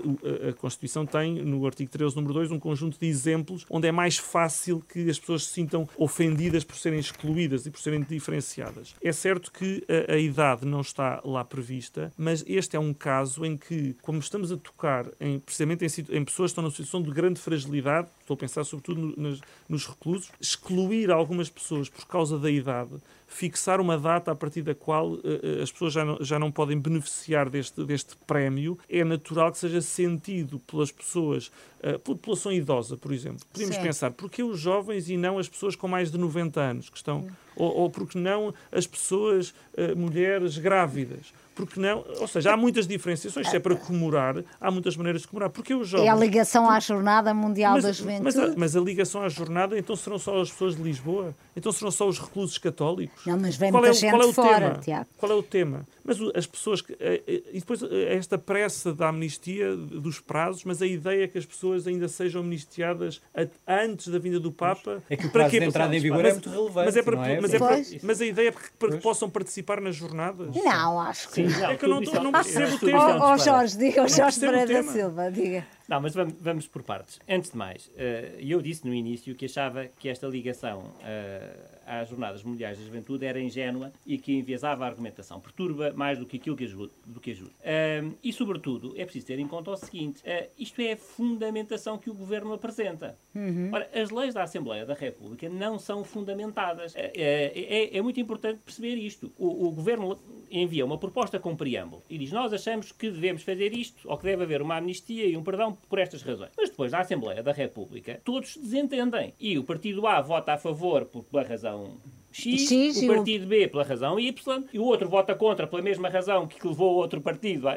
a 0.49 0.53
Constituição 0.53 1.07
tem, 1.07 1.43
no 1.43 1.65
artigo 1.67 1.91
13, 1.91 2.17
número 2.17 2.35
2, 2.35 2.51
um 2.51 2.59
conjunto 2.59 2.99
de 2.99 3.07
exemplos 3.07 3.67
onde 3.69 3.89
é 3.89 3.93
mais 3.93 4.19
fácil 4.19 4.81
que 4.81 5.09
as 5.09 5.19
pessoas 5.19 5.45
se 5.45 5.53
sintam 5.53 5.89
ofendidas 5.97 6.65
por 6.65 6.77
serem 6.77 6.99
excluídas 6.99 7.67
e 7.67 7.71
por 7.71 7.81
serem 7.81 8.03
diferenciadas. 8.03 8.95
É 9.03 9.13
certo 9.13 9.51
que 9.51 9.85
a, 10.09 10.15
a 10.15 10.19
idade 10.19 10.67
não 10.67 10.81
está 10.81 11.21
lá 11.25 11.45
prevista, 11.45 12.13
mas 12.17 12.45
este 12.47 12.77
é 12.77 12.79
um 12.79 12.93
caso 12.93 13.45
em 13.45 13.57
que, 13.57 13.97
como 14.03 14.19
estamos 14.19 14.53
a 14.53 14.57
tocar 14.57 15.07
em, 15.21 15.39
precisamente 15.39 15.85
em, 15.85 16.17
em 16.17 16.25
pessoas 16.25 16.51
que 16.51 16.53
estão 16.53 16.63
numa 16.63 16.71
situação 16.71 17.03
de 17.03 17.11
grande 17.11 17.41
fragilidade, 17.41 18.09
estou 18.21 18.35
a 18.35 18.37
pensar 18.37 18.65
sobretudo 18.65 19.15
nos, 19.17 19.41
nos 19.69 19.87
reclusos, 19.87 20.31
excluir 20.41 21.11
algumas 21.11 21.49
pessoas 21.49 21.89
por 21.89 22.07
causa 22.07 22.39
da 22.39 22.51
idade, 22.51 22.93
fixar 23.33 23.81
uma 23.81 23.99
data 23.99 24.31
a 24.31 24.35
partir 24.35 24.63
da 24.63 24.75
qual 24.75 25.13
uh, 25.13 25.21
as 25.63 25.73
pessoas 25.73 25.93
já 25.93 26.05
não, 26.05 26.19
já 26.21 26.39
não 26.39 26.53
podem 26.53 26.79
beneficiar 26.79 27.49
deste, 27.49 27.83
deste 27.85 28.17
prémio, 28.27 28.79
é 28.89 29.03
natural 29.03 29.51
que 29.51 29.59
seja 29.59 29.81
sentido 29.81 30.59
pelas 30.61 30.93
pessoas, 30.93 31.49
uh, 31.79 31.99
pela 31.99 32.17
população 32.17 32.53
idosa, 32.53 32.97
por 32.97 33.13
exemplo. 33.13 33.41
Podemos 33.53 33.79
pensar, 33.79 34.11
porquê 34.11 34.43
os 34.43 34.61
jovens 34.61 35.09
e 35.09 35.17
não 35.17 35.39
as 35.39 35.49
pessoas 35.49 35.75
com 35.75 35.89
mais 35.89 36.11
de 36.11 36.19
90 36.19 36.61
anos 36.61 36.91
que 36.91 36.97
estão, 36.97 37.27
ou, 37.57 37.75
ou 37.75 37.91
porque 37.91 38.19
não 38.19 38.53
as 38.71 38.87
pessoas, 38.87 39.51
uh, 39.51 39.97
mulheres 39.97 40.59
grávidas? 40.59 41.33
porque 41.55 41.79
não? 41.79 42.05
Ou 42.19 42.27
seja, 42.27 42.53
há 42.53 42.57
muitas 42.57 42.87
diferenciações. 42.87 43.49
Se 43.49 43.57
é 43.57 43.61
para 43.61 43.77
comemorar, 43.77 44.43
há 44.61 44.71
muitas 44.71 44.97
maneiras 44.97 45.23
de 45.23 45.29
comemorar. 45.29 45.51
Porque 45.51 45.75
os 45.75 45.89
jovens... 45.89 46.07
É 46.07 46.11
a 46.11 46.17
ligação 46.17 46.69
à 46.69 46.81
Jornada 46.81 47.33
Mundial 47.35 47.75
mas, 47.75 47.85
da 47.85 47.93
Juventude. 47.93 48.25
Mas 48.25 48.39
a, 48.39 48.55
mas 48.57 48.77
a, 48.77 48.81
ligação 48.81 49.23
à 49.23 49.29
jornada, 49.29 49.79
então 49.79 49.95
serão 49.95 50.19
só 50.19 50.41
as 50.41 50.51
pessoas 50.51 50.77
de 50.77 50.83
Lisboa? 50.83 51.35
Então 51.55 51.71
serão 51.73 51.91
só 51.91 52.09
os 52.09 52.19
reclusos 52.19 52.59
católicos? 52.59 53.22
Não, 53.25 53.39
mas 53.39 53.57
vem 53.57 53.71
qual 53.71 53.83
muita 53.83 53.97
é, 53.97 54.01
gente 54.01 54.11
qual 54.11 54.23
é 54.23 54.27
o 54.27 54.33
fora, 54.33 54.71
tema? 54.71 54.79
Tiago. 54.83 55.07
Qual 55.17 55.33
é 55.33 55.35
o 55.35 55.43
tema? 55.43 55.87
Mas 56.05 56.19
as 56.35 56.47
pessoas... 56.47 56.81
Que, 56.81 56.93
eh, 56.99 57.23
eh, 57.27 57.43
e 57.53 57.61
depois 57.61 57.83
eh, 57.83 58.15
esta 58.17 58.37
pressa 58.37 58.93
da 58.93 59.09
amnistia, 59.09 59.77
dos 59.77 60.19
prazos, 60.19 60.65
mas 60.65 60.83
a 60.83 60.87
ideia 60.87 61.25
é 61.25 61.29
que 61.29 61.39
as 61.39 61.47
pessoas 61.47 61.87
ainda 61.87 62.09
sejam 62.09 62.43
amnistiadas 62.43 63.21
antes 63.67 64.09
da 64.09 64.19
vinda 64.19 64.41
do 64.41 64.51
Papa... 64.51 65.03
É 65.09 65.17
que 65.17 65.27
o 65.27 65.31
prazo 65.31 65.51
para 65.51 65.61
de 65.61 65.67
entrada 65.67 65.97
em 65.97 66.01
vigor 66.01 66.25
é 66.25 66.33
muito 66.33 66.51
relevante, 66.51 66.87
mas 66.87 66.97
é 66.97 67.03
para, 67.03 67.29
é? 67.29 67.41
Mas, 67.41 67.55
é 67.55 67.59
para, 67.59 67.77
mas 68.03 68.21
a 68.21 68.27
ideia 68.27 68.49
é 68.49 68.53
para 68.53 68.91
que 68.91 68.99
possam 68.99 69.31
participar 69.31 69.81
nas 69.81 69.95
jornadas? 69.95 70.49
Não, 70.55 71.01
acho 71.01 71.29
que 71.29 71.35
Sim, 71.35 71.65
é 71.65 71.77
que 71.77 71.85
eu 71.85 71.89
não, 71.89 72.01
não 72.01 72.33
percebo 72.33 72.75
o 72.75 72.79
tema. 72.79 73.25
Ó 73.25 73.35
oh, 73.35 73.39
Jorge, 73.39 73.79
diga, 73.79 74.03
o 74.03 74.09
Jorge 74.09 74.41
Pereira 74.41 74.83
da 74.83 74.83
Silva, 74.83 75.31
diga. 75.31 75.67
Não, 75.89 76.01
mas 76.01 76.15
vamos, 76.15 76.35
vamos 76.41 76.67
por 76.67 76.83
partes. 76.83 77.21
Antes 77.29 77.51
de 77.51 77.57
mais, 77.57 77.91
eu 78.39 78.61
disse 78.61 78.87
no 78.87 78.95
início 78.95 79.35
que 79.35 79.45
achava 79.45 79.87
que 79.99 80.09
esta 80.09 80.27
ligação 80.27 80.79
uh, 80.79 81.72
às 82.01 82.09
Jornadas 82.09 82.43
Mundiais 82.43 82.79
da 82.79 82.85
Juventude 82.85 83.27
era 83.27 83.41
ingênua 83.41 83.93
e 84.07 84.19
que 84.19 84.33
enviesava 84.33 84.85
a 84.85 84.89
argumentação, 84.89 85.41
perturba 85.41 85.93
mais 85.93 86.19
do 86.19 86.27
que 86.27 86.37
aquilo 86.37 86.57
que 86.57 86.65
ajuda. 86.65 86.93
Do 87.07 87.21
que 87.21 87.33
ajuda. 87.33 87.51
Uh, 87.51 88.15
e, 88.23 88.33
sobretudo, 88.33 88.95
é 88.97 89.05
preciso 89.05 89.27
ter 89.27 89.39
em 89.39 89.47
conta 89.47 89.71
o 89.71 89.77
seguinte: 89.77 90.23
isto 90.59 90.81
é 90.81 90.93
a 90.93 90.97
fundamentação 90.97 91.99
que 91.99 92.11
o 92.11 92.15
Governo 92.15 92.53
apresenta. 92.53 93.17
Uhum. 93.35 93.71
Ora, 93.73 93.89
as 93.95 94.11
leis 94.11 94.35
da 94.35 94.43
Assembleia 94.43 94.85
da 94.87 94.95
República 94.95 95.49
não 95.49 95.79
são 95.79 96.05
fundamentadas. 96.05 96.95
É, 96.97 97.97
é, 97.97 98.03
muito 98.03 98.21
importante 98.21 98.61
perceber 98.65 98.97
isto. 98.97 99.33
O, 99.39 99.67
o 99.67 99.71
Governo 99.71 100.19
envia 100.51 100.85
uma 100.85 100.99
proposta 100.99 101.39
com 101.39 101.57
preâmbulo 101.57 102.03
e 102.09 102.19
diz: 102.19 102.33
Nós 102.33 102.53
achamos 102.53 102.93
que 102.93 103.11
devemos 103.11 103.43
fazer 103.43 103.73
isto, 103.73 104.09
ou 104.09 104.17
que 104.17 104.25
deve 104.25 104.43
haver 104.43 104.63
uma 104.63 104.77
amnistia 104.77 105.27
e 105.27 105.37
um 105.37 105.43
perdão 105.43 105.77
por 105.89 105.99
estas 105.99 106.23
razões. 106.23 106.51
Mas 106.57 106.71
depois, 106.71 106.93
na 106.93 107.01
Assembleia 107.01 107.43
da 107.43 107.53
República, 107.53 108.21
todos 108.25 108.55
se 108.55 108.61
desentendem. 108.61 109.35
E 109.41 109.59
o 109.59 109.65
partido 109.65 110.07
A 110.07 110.21
vota 110.21 110.53
a 110.53 110.59
favor 110.59 111.05
por 111.07 111.25
uma 111.33 111.43
razão 111.43 111.82
então, 111.83 112.01
X, 112.33 112.69
X, 112.69 113.03
o 113.03 113.07
partido 113.07 113.47
B 113.47 113.69
pela 113.69 113.85
razão 113.85 114.19
Y, 114.19 114.65
e 114.73 114.79
o 114.79 114.85
outro 114.85 115.09
vota 115.09 115.35
contra 115.35 115.67
pela 115.67 115.83
mesma 115.83 116.09
razão 116.09 116.47
que 116.47 116.67
levou 116.67 116.95
o 116.95 116.97
outro 116.97 117.21
partido. 117.21 117.69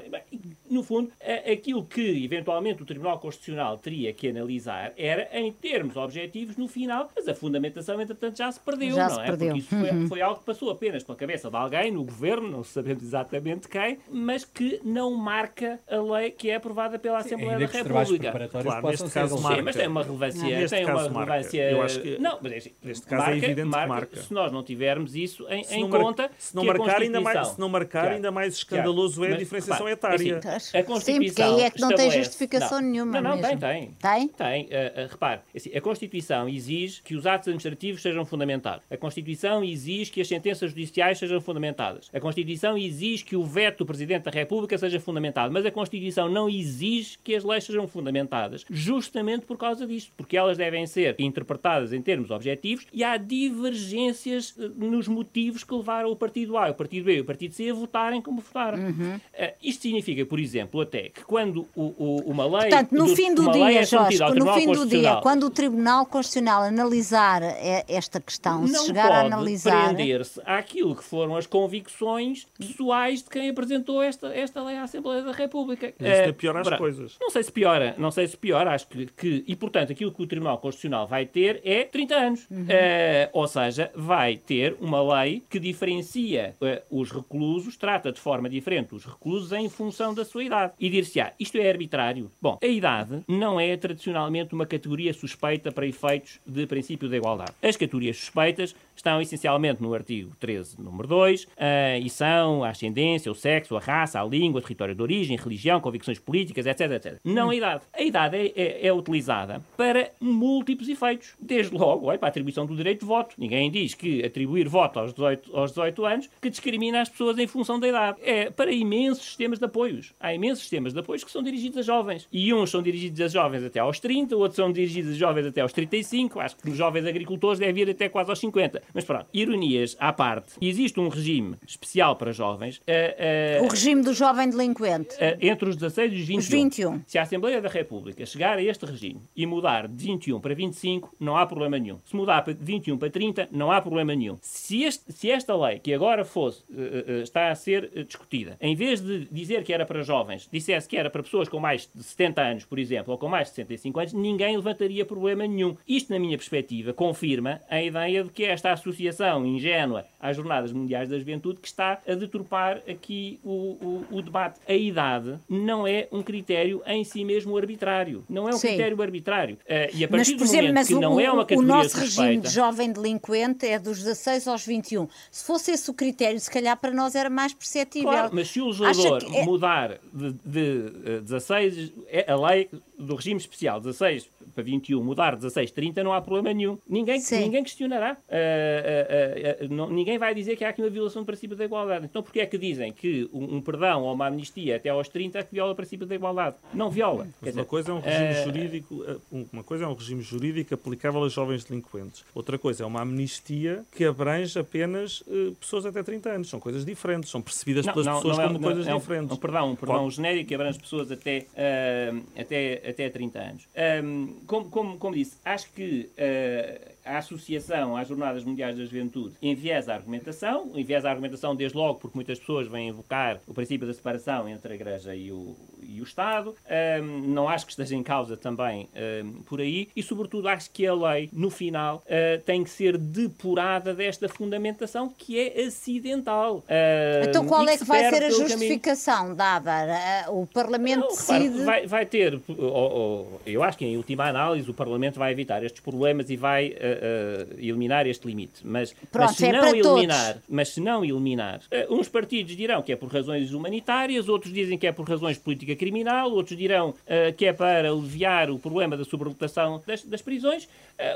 No 0.69 0.81
fundo, 0.81 1.11
aquilo 1.51 1.83
que 1.85 2.23
eventualmente 2.23 2.81
o 2.81 2.85
Tribunal 2.85 3.19
Constitucional 3.19 3.77
teria 3.77 4.13
que 4.13 4.29
analisar 4.29 4.93
era 4.97 5.29
em 5.33 5.51
termos 5.51 5.95
objetivos 5.95 6.57
no 6.57 6.67
final, 6.67 7.09
mas 7.15 7.27
a 7.27 7.35
fundamentação, 7.35 8.01
entretanto, 8.01 8.37
já 8.37 8.51
se 8.51 8.59
perdeu, 8.59 8.91
já 8.91 9.07
não 9.07 9.15
se 9.15 9.21
é? 9.21 9.25
Perdeu. 9.25 9.47
Porque 9.47 9.59
isso 9.59 9.69
foi, 9.69 9.89
uhum. 9.91 10.07
foi, 10.07 10.21
algo 10.21 10.39
que 10.39 10.45
passou 10.45 10.69
apenas 10.69 11.03
pela 11.03 11.17
cabeça 11.17 11.49
de 11.49 11.55
alguém 11.55 11.91
no 11.91 12.03
governo, 12.03 12.49
não 12.49 12.63
sabemos 12.63 13.03
exatamente 13.03 13.67
quem, 13.67 13.97
mas 14.09 14.45
que 14.45 14.79
não 14.83 15.13
marca 15.13 15.79
a 15.89 15.97
lei 15.97 16.31
que 16.31 16.49
é 16.49 16.55
aprovada 16.55 16.97
pela 16.97 17.19
Assembleia 17.19 17.59
da 17.59 17.65
República. 17.65 18.49
Claro, 18.61 18.87
neste 18.87 19.09
caso 19.09 19.39
marca. 19.39 19.57
Sim, 19.57 19.61
mas 19.63 19.75
tem 19.75 19.87
uma 19.87 20.03
relevância. 20.03 20.69
Tem 20.69 20.85
uma 20.85 21.01
relevância. 21.03 21.71
Eu 21.71 21.81
acho 21.81 22.01
que 22.01 22.17
não, 22.17 22.39
mas, 22.41 22.51
é 22.51 22.57
assim, 22.57 22.71
neste 22.83 23.05
caso 23.05 23.23
é 23.23 23.25
marca, 23.25 23.45
é 23.45 23.49
evidente 23.49 23.67
marca, 23.67 23.85
que 23.85 23.93
marca. 23.93 24.21
Se 24.45 24.51
nós 24.51 24.51
não 24.51 24.63
tivermos 24.63 25.15
isso 25.15 25.45
em, 25.49 25.65
em 25.69 25.89
conta. 25.89 26.29
Se 26.37 26.55
não 26.55 26.63
marcar, 26.63 27.01
ainda 27.01 27.21
mais, 27.21 27.47
se 27.47 27.59
não 27.59 27.69
marcar 27.69 28.11
ainda 28.11 28.31
mais 28.31 28.55
escandaloso 28.55 29.23
é 29.23 29.33
a 29.33 29.37
diferenciação 29.37 29.87
etária. 29.89 30.15
Assim, 30.37 30.77
a 30.77 30.83
Constituição 30.83 30.99
Sim, 30.99 31.25
porque 31.25 31.41
aí 31.41 31.61
é 31.61 31.69
que 31.69 31.81
não 31.81 31.89
tem 31.89 32.11
justificação 32.11 32.81
não, 32.81 32.89
nenhuma. 32.89 33.21
Não, 33.21 33.31
não, 33.31 33.37
mesmo. 33.37 33.59
tem, 33.59 33.93
tem. 33.99 34.27
Tem? 34.27 34.27
Tem. 34.27 34.65
Uh, 34.65 35.05
uh, 35.05 35.11
repare, 35.11 35.41
assim, 35.55 35.75
a 35.75 35.81
Constituição 35.81 36.47
exige 36.49 37.01
que 37.01 37.15
os 37.15 37.25
atos 37.25 37.47
administrativos 37.47 38.01
sejam 38.01 38.25
fundamentados. 38.25 38.85
A 38.89 38.97
Constituição 38.97 39.63
exige 39.63 40.11
que 40.11 40.21
as 40.21 40.27
sentenças 40.27 40.69
judiciais 40.69 41.17
sejam 41.17 41.41
fundamentadas. 41.41 42.09
A 42.13 42.19
Constituição 42.19 42.77
exige 42.77 43.23
que 43.23 43.35
o 43.35 43.43
veto 43.43 43.79
do 43.79 43.85
Presidente 43.85 44.23
da 44.23 44.31
República 44.31 44.77
seja 44.77 44.99
fundamentado. 44.99 45.53
Mas 45.53 45.65
a 45.65 45.71
Constituição 45.71 46.29
não 46.29 46.49
exige 46.49 47.17
que 47.23 47.35
as 47.35 47.43
leis 47.43 47.63
sejam 47.63 47.87
fundamentadas. 47.87 48.65
Justamente 48.69 49.45
por 49.45 49.57
causa 49.57 49.85
disto. 49.87 50.11
Porque 50.17 50.37
elas 50.37 50.57
devem 50.57 50.85
ser 50.85 51.15
interpretadas 51.19 51.93
em 51.93 52.01
termos 52.01 52.31
objetivos 52.31 52.85
e 52.91 53.03
há 53.03 53.17
divergências 53.17 54.34
uh, 54.57 54.73
nos 54.77 55.07
motivos 55.07 55.63
que 55.63 55.73
levaram 55.73 56.09
o 56.11 56.15
Partido 56.15 56.57
A, 56.57 56.69
o 56.69 56.73
Partido 56.73 57.05
B 57.05 57.17
e 57.17 57.21
o 57.21 57.25
Partido 57.25 57.53
C 57.53 57.69
a 57.69 57.73
votarem 57.73 58.21
como 58.21 58.41
votaram. 58.41 58.77
Uhum. 58.79 59.15
Uh, 59.15 59.53
isto 59.61 59.81
significa, 59.83 60.25
por 60.25 60.39
exemplo, 60.39 60.81
até 60.81 61.09
que 61.09 61.23
quando 61.23 61.67
o, 61.75 61.83
o, 61.97 62.23
uma 62.25 62.45
lei. 62.45 62.69
Portanto, 62.69 62.91
no 62.91 63.05
do, 63.05 63.15
fim 63.15 63.33
do 63.33 63.51
dia, 63.51 63.79
é 63.81 63.85
Jorge, 63.85 64.19
no 64.35 64.53
fim 64.53 64.71
do 64.71 64.85
dia, 64.85 65.15
quando 65.21 65.43
o 65.45 65.49
Tribunal 65.49 66.05
Constitucional 66.05 66.63
analisar 66.63 67.41
esta 67.87 68.19
questão, 68.19 68.65
se 68.67 68.85
chegar 68.85 69.07
pode 69.07 69.17
a 69.17 69.25
analisar. 69.25 69.85
prender-se 69.93 70.41
àquilo 70.45 70.95
que 70.95 71.03
foram 71.03 71.35
as 71.35 71.45
convicções 71.47 72.47
pessoais 72.57 73.23
de 73.23 73.29
quem 73.29 73.49
apresentou 73.49 74.01
esta, 74.01 74.27
esta 74.35 74.63
lei 74.63 74.75
à 74.77 74.83
Assembleia 74.83 75.21
da 75.21 75.31
República. 75.31 75.87
Isto 75.87 76.03
é 76.05 76.29
Uh, 76.29 76.33
pior 76.33 76.57
as 76.57 76.67
para- 76.67 76.77
coisas. 76.77 77.15
Não 77.19 77.29
sei 77.29 77.43
se 77.43 77.51
piora, 77.51 77.95
não 77.97 78.11
sei 78.11 78.27
se 78.27 78.35
piora, 78.37 78.71
acho 78.73 78.87
que, 78.87 79.05
que- 79.07 79.43
e 79.47 79.55
portanto 79.55 79.91
aquilo 79.91 80.11
que 80.11 80.21
o 80.21 80.27
Tribunal 80.27 80.57
Constitucional 80.57 81.07
vai 81.07 81.25
ter 81.25 81.61
é 81.63 81.83
30 81.83 82.15
anos. 82.15 82.47
Eh, 82.67 83.29
ou 83.33 83.47
seja, 83.47 83.91
vai 83.95 84.24
ter 84.33 84.75
uma 84.81 85.21
lei 85.21 85.43
que 85.49 85.59
diferencia 85.59 86.55
eh, 86.61 86.81
os 86.89 87.11
reclusos, 87.11 87.77
trata 87.77 88.11
de 88.11 88.19
forma 88.19 88.49
diferente 88.49 88.95
os 88.95 89.05
reclusos 89.05 89.51
em 89.51 89.69
função 89.69 90.13
da 90.13 90.25
sua 90.25 90.43
idade. 90.43 90.73
E 90.79 90.89
dir-se-á, 90.89 91.33
isto 91.39 91.57
é 91.57 91.69
arbitrário. 91.69 92.31
Bom, 92.41 92.57
a 92.61 92.65
idade 92.67 93.21
não 93.27 93.59
é 93.59 93.75
tradicionalmente 93.77 94.53
uma 94.53 94.65
categoria 94.65 95.13
suspeita 95.13 95.71
para 95.71 95.85
efeitos 95.85 96.39
de 96.45 96.65
princípio 96.65 97.07
da 97.09 97.17
igualdade. 97.17 97.51
As 97.61 97.77
categorias 97.77 98.17
suspeitas 98.17 98.75
estão 98.95 99.21
essencialmente 99.21 99.81
no 99.81 99.93
artigo 99.93 100.31
13, 100.39 100.81
número 100.81 101.07
2, 101.07 101.47
eh, 101.57 101.99
e 102.03 102.09
são 102.09 102.63
a 102.63 102.69
ascendência, 102.69 103.31
o 103.31 103.35
sexo, 103.35 103.75
a 103.75 103.79
raça, 103.79 104.19
a 104.21 104.23
língua, 104.25 104.59
o 104.59 104.61
território 104.63 104.95
de 104.95 105.01
origem, 105.01 105.37
religião, 105.37 105.79
convicções 105.81 106.17
políticas, 106.19 106.65
etc, 106.65 106.91
etc. 106.91 107.19
Não 107.23 107.49
a 107.49 107.55
idade. 107.55 107.83
A 107.93 108.01
idade 108.01 108.37
é, 108.37 108.51
é- 108.55 108.87
é 108.87 108.93
utilizada 108.93 109.61
para 109.77 110.11
múltiplos 110.19 110.87
efeitos. 110.89 111.33
Desde 111.39 111.75
logo, 111.75 112.07
olha, 112.07 112.17
para 112.17 112.27
a 112.27 112.29
atribuição 112.29 112.65
do 112.65 112.75
direito 112.75 113.01
de 113.01 113.05
voto. 113.05 113.35
Ninguém 113.37 113.69
diz 113.69 113.93
que 113.93 114.14
atribuir 114.23 114.67
voto 114.67 114.99
aos 114.99 115.13
18, 115.13 115.55
aos 115.57 115.71
18 115.71 116.05
anos 116.05 116.29
que 116.41 116.49
discrimina 116.49 117.01
as 117.01 117.09
pessoas 117.09 117.37
em 117.37 117.47
função 117.47 117.79
da 117.79 117.87
idade. 117.87 118.17
É 118.21 118.49
para 118.49 118.71
imensos 118.71 119.25
sistemas 119.25 119.59
de 119.59 119.65
apoios. 119.65 120.13
Há 120.19 120.33
imensos 120.33 120.59
sistemas 120.59 120.93
de 120.93 120.99
apoios 120.99 121.23
que 121.23 121.31
são 121.31 121.41
dirigidos 121.43 121.79
a 121.79 121.81
jovens. 121.81 122.27
E 122.31 122.53
uns 122.53 122.69
são 122.69 122.81
dirigidos 122.81 123.19
a 123.21 123.27
jovens 123.27 123.63
até 123.63 123.79
aos 123.79 123.99
30, 123.99 124.35
outros 124.35 124.55
são 124.55 124.71
dirigidos 124.71 125.11
a 125.13 125.15
jovens 125.15 125.45
até 125.47 125.61
aos 125.61 125.73
35. 125.73 126.39
Acho 126.39 126.55
que 126.57 126.67
nos 126.69 126.77
jovens 126.77 127.05
agricultores 127.05 127.59
deve 127.59 127.81
ir 127.81 127.89
até 127.89 128.09
quase 128.09 128.29
aos 128.29 128.39
50. 128.39 128.81
Mas 128.93 129.03
pronto, 129.03 129.25
ironias 129.33 129.95
à 129.99 130.11
parte. 130.13 130.53
Existe 130.61 130.99
um 130.99 131.07
regime 131.09 131.55
especial 131.67 132.15
para 132.15 132.31
jovens. 132.31 132.81
eh, 132.85 133.57
eh, 133.57 133.61
O 133.63 133.67
regime 133.67 134.01
do 134.03 134.13
jovem 134.13 134.49
delinquente. 134.49 135.15
eh, 135.19 135.37
entre 135.41 135.69
os 135.69 135.75
16 135.75 136.11
e 136.13 136.15
os 136.15 136.27
21. 136.27 136.37
Os 136.39 136.47
21. 136.49 137.01
Se 137.07 137.17
a 137.17 137.21
Assembleia 137.23 137.61
da 137.61 137.69
República 137.69 138.25
chegar 138.25 138.57
a 138.57 138.61
este 138.63 138.85
regime 138.85 139.21
e 139.35 139.45
mudar 139.45 139.87
de 139.87 140.05
21 140.05 140.39
para 140.39 140.53
25, 140.53 141.15
não 141.19 141.37
há 141.37 141.45
problema 141.45 141.77
nenhum. 141.79 141.99
Se 142.05 142.15
mudar 142.15 142.41
de 142.41 142.53
21 142.59 142.97
para 142.97 143.09
30, 143.09 143.47
não 143.51 143.71
há 143.71 143.81
problema 143.81 144.04
nenhum. 144.13 144.37
Se, 144.41 144.83
este- 144.83 145.11
se 145.13 145.31
esta 145.31 145.55
lei, 145.55 145.79
que 145.79 145.93
agora 145.93 146.25
fosse, 146.25 146.63
eh, 146.75 147.05
eh, 147.07 147.21
está 147.21 147.49
a 147.49 147.55
ser 147.55 147.89
discutida, 148.05 148.57
em 148.59 148.75
vez 148.75 148.99
de 149.01 149.25
dizer 149.31 149.63
que 149.63 149.71
era 149.73 149.85
para 149.85 150.01
jovens, 150.03 150.47
dissesse 150.51 150.87
que 150.87 150.97
era 150.97 151.09
para 151.09 151.23
pessoas 151.23 151.47
com 151.47 151.59
mais 151.59 151.89
de 151.95 152.03
70 152.03 152.41
anos, 152.41 152.65
por 152.65 152.77
exemplo, 152.77 153.11
ou 153.13 153.17
com 153.17 153.27
mais 153.29 153.47
de 153.49 153.55
65 153.55 153.99
anos, 153.99 154.13
ninguém 154.13 154.55
levantaria 154.55 155.05
problema 155.05 155.47
nenhum. 155.47 155.75
Isto, 155.87 156.11
na 156.11 156.19
minha 156.19 156.37
perspectiva, 156.37 156.93
confirma 156.93 157.61
a 157.69 157.81
ideia 157.81 158.23
de 158.23 158.29
que 158.29 158.43
esta 158.43 158.71
associação 158.71 159.45
ingênua 159.45 160.05
às 160.19 160.35
Jornadas 160.35 160.71
Mundiais 160.71 161.07
da 161.09 161.17
Juventude 161.17 161.59
que 161.61 161.67
está 161.67 162.01
a 162.07 162.13
deturpar 162.15 162.81
aqui 162.89 163.39
o, 163.43 163.49
o- 163.51 164.05
o 164.17 164.21
debate. 164.21 164.59
A 164.67 164.73
idade 164.73 165.37
não 165.49 165.87
é 165.87 166.07
um 166.11 166.21
critério 166.21 166.81
em 166.85 167.03
si 167.03 167.23
mesmo 167.23 167.55
arbitrário. 167.57 168.23
Não 168.29 168.47
é 168.49 168.53
um 168.53 168.57
Sim. 168.57 168.69
critério 168.69 169.01
arbitrário. 169.01 169.57
Eh, 169.67 169.91
e 169.93 170.03
a 170.03 170.07
partir 170.07 170.31
Mas, 170.31 170.37
do 170.39 170.43
exemplo, 170.43 170.67
momento 170.67 170.87
que 170.87 170.95
o, 170.95 170.99
não 170.99 171.19
é 171.19 171.31
uma 171.31 171.43
o 171.43 171.45
categoria 171.45 171.73
nosso 171.75 171.97
regime 171.99 172.37
de 172.37 172.49
jovem 172.49 172.91
delinquente 172.91 173.65
é 173.67 173.77
dos 173.79 173.94
16 173.99 174.47
aos 174.47 174.65
21. 174.65 175.07
Se 175.31 175.43
fosse 175.45 175.71
esse 175.71 175.89
o 175.89 175.93
critério, 175.93 176.39
se 176.39 176.49
calhar 176.49 176.75
para 176.77 176.91
nós 176.91 177.15
era 177.15 177.29
mais 177.29 177.53
perceptível. 177.53 178.09
Claro, 178.09 178.29
mas 178.33 178.49
se 178.49 178.61
o 178.61 178.71
que 179.19 179.37
é- 179.37 179.45
mudar 179.45 179.99
de, 180.13 180.33
de, 180.45 180.93
eh, 181.05 181.19
16, 181.21 181.91
é 182.07 182.31
a 182.31 182.35
lei 182.35 182.69
do 182.97 183.15
regime 183.15 183.39
especial 183.39 183.79
16 183.79 184.29
para 184.53 184.63
21 184.63 185.03
mudar 185.03 185.35
16 185.35 185.71
30 185.71 186.03
não 186.03 186.13
há 186.13 186.21
problema 186.21 186.53
nenhum. 186.53 186.77
Ninguém, 186.87 187.19
Sim. 187.19 187.39
ninguém 187.41 187.63
questionará. 187.63 188.17
Ah, 188.29 188.35
ah, 188.35 189.07
ah, 189.09 189.57
ah, 189.63 189.67
não- 189.69 189.89
ninguém 189.89 190.17
vai 190.17 190.33
dizer 190.33 190.55
que 190.55 190.63
há 190.63 190.69
aqui 190.69 190.81
uma 190.81 190.89
violação 190.89 191.21
do 191.23 191.25
princípio 191.25 191.55
da 191.57 191.65
igualdade. 191.65 192.05
Então 192.05 192.21
porquê 192.23 192.41
é 192.41 192.45
que 192.45 192.57
dizem 192.57 192.91
que 192.93 193.29
um, 193.33 193.55
um 193.57 193.61
perdão 193.61 194.03
ou 194.03 194.13
uma 194.13 194.27
amnistia 194.27 194.75
até 194.77 194.89
aos 194.89 195.07
30 195.09 195.39
é 195.39 195.43
que 195.43 195.51
viola 195.53 195.73
o 195.73 195.75
princípio 195.75 196.05
da 196.05 196.15
igualdade? 196.15 196.55
Não 196.73 196.89
viola. 196.89 197.23
Quer 197.25 197.29
Mas 197.41 197.49
dizer, 197.51 197.59
uma 197.59 197.65
coisa 197.65 197.91
é 197.91 197.93
um 197.93 197.99
regime 197.99 198.25
eh, 198.27 198.43
jurídico, 198.43 199.03
eh, 199.07 199.17
uma 199.53 199.63
coisa 199.63 199.83
é 199.83 199.87
um 199.87 199.93
regime 199.93 200.21
jurídico 200.21 200.73
aplicável 200.73 201.23
a 201.23 201.29
jovens 201.29 201.63
delinquentes. 201.65 202.23
Outra 202.33 202.57
coisa 202.57 202.83
é 202.83 202.85
uma 202.85 203.01
amnistia 203.01 203.83
que 203.95 204.05
abrange 204.05 204.57
apenas 204.57 205.23
eh, 205.27 205.51
pessoas 205.59 205.85
até 205.85 206.01
30 206.03 206.29
anos. 206.29 206.49
São 206.49 206.59
coisas 206.59 206.85
diferentes, 206.85 207.29
são 207.29 207.41
percebidas 207.41 207.85
pelas 207.85 208.07
pessoas 208.07 208.39
é- 208.39 208.47
como 208.47 208.59
coisas 208.59 208.87
é 208.87 208.93
um- 208.95 208.99
diferentes. 208.99 209.31
Um, 209.31 209.39
perdão, 209.39 209.71
um 209.71 209.75
perdão 209.75 209.95
Qual- 209.97 210.11
genérico 210.11 210.47
que 210.47 210.55
abrange 210.55 210.79
pessoas 210.79 211.11
até, 211.11 211.45
ah, 211.57 212.15
até, 212.39 212.84
até 212.87 213.09
30 213.09 213.39
anos. 213.39 213.67
Ah, 213.75 214.01
como, 214.45 214.69
como, 214.69 214.97
como 214.97 215.15
disse, 215.15 215.37
acho 215.43 215.71
que 215.73 216.09
ah, 216.17 216.94
a 217.05 217.17
associação 217.19 217.95
às 217.95 218.07
Jornadas 218.07 218.43
Mundiais 218.43 218.77
da 218.77 218.83
Juventude 218.83 219.35
enviesa 219.41 219.91
a 219.93 219.95
argumentação, 219.95 220.71
enviesa 220.75 221.07
a 221.07 221.11
argumentação 221.11 221.55
desde 221.55 221.77
logo 221.77 221.99
porque 221.99 222.17
muitas 222.17 222.39
pessoas 222.39 222.67
vêm 222.67 222.89
invocar 222.89 223.39
o 223.47 223.53
princípio 223.53 223.87
da 223.87 223.93
separação 223.93 224.47
entre 224.49 224.71
a 224.73 224.75
Igreja 224.75 225.15
e 225.15 225.31
o, 225.31 225.55
e 225.87 226.01
o 226.01 226.03
Estado. 226.03 226.55
Ah, 226.67 226.99
não 227.01 227.47
acho 227.47 227.65
que 227.65 227.71
esteja 227.71 227.95
em 227.95 228.03
causa 228.03 228.35
também 228.35 228.87
ah, 228.95 229.25
por 229.45 229.61
aí 229.61 229.87
e, 229.95 230.01
sobretudo, 230.01 230.47
acho 230.47 230.69
que 230.71 230.85
a 230.87 230.93
lei, 230.93 231.29
no 231.31 231.49
final, 231.49 232.03
ah, 232.09 232.41
tem 232.45 232.63
que 232.63 232.69
ser 232.69 232.97
depurada 232.97 233.93
desta 233.93 234.27
fundamentação 234.27 235.13
que 235.15 235.39
é 235.39 235.61
acidental. 235.65 236.63
Ah, 236.67 237.25
Então 237.27 237.45
qual 237.45 237.67
é 237.67 237.77
que 237.77 237.83
vai 237.83 237.99
ser 238.09 238.15
a 238.23 238.29
caminho. 238.29 238.47
justificação 238.47 239.35
dada? 239.35 239.71
Ah, 239.73 240.31
O 240.31 240.45
Parlamento 240.47 240.99
Não, 241.01 241.07
decide. 241.09 241.63
vai, 241.63 241.85
vai 241.87 242.05
ter, 242.05 242.39
ou- 242.47 242.57
ou- 242.65 243.41
eu 243.45 243.61
acho 243.63 243.77
que 243.77 243.85
em 243.85 243.97
última 243.97 244.25
análise 244.27 244.69
o 244.69 244.73
Parlamento 244.73 245.19
vai 245.19 245.31
evitar 245.31 245.63
estes 245.63 245.81
problemas 245.81 246.29
e 246.29 246.35
vai 246.35 246.75
ah, 246.79 246.94
ah, 247.01 247.55
eliminar 247.57 248.07
este 248.07 248.27
limite. 248.27 248.61
Mas, 248.63 248.93
Pronto, 249.11 249.27
mas 249.27 249.35
se 249.37 249.45
é 249.45 249.51
não 249.51 249.59
para 249.59 249.69
eliminar, 249.77 250.27
todos. 250.33 250.41
mas 250.49 250.69
se 250.69 250.81
não 250.81 251.03
eliminar, 251.05 251.61
ah, 251.71 251.85
uns 251.89 252.07
partidos 252.09 252.55
dirão 252.55 252.81
que 252.81 252.91
é 252.91 252.95
por 252.95 253.09
razões 253.11 253.51
humanitárias, 253.53 254.27
outros 254.29 254.53
dizem 254.53 254.77
que 254.77 254.87
é 254.87 254.91
por 254.91 255.07
razões 255.07 255.37
de 255.37 255.43
política 255.43 255.75
criminal, 255.75 256.31
outros 256.31 256.57
dirão 256.57 256.93
ah, 257.07 257.31
que 257.31 257.45
é 257.45 257.53
para 257.53 257.89
aliviar 257.91 258.49
o 258.49 258.57
problema 258.59 258.95
da 258.97 259.03
sobrelotação 259.03 259.81
das, 259.85 260.03
das 260.03 260.21
prisões, 260.21 260.67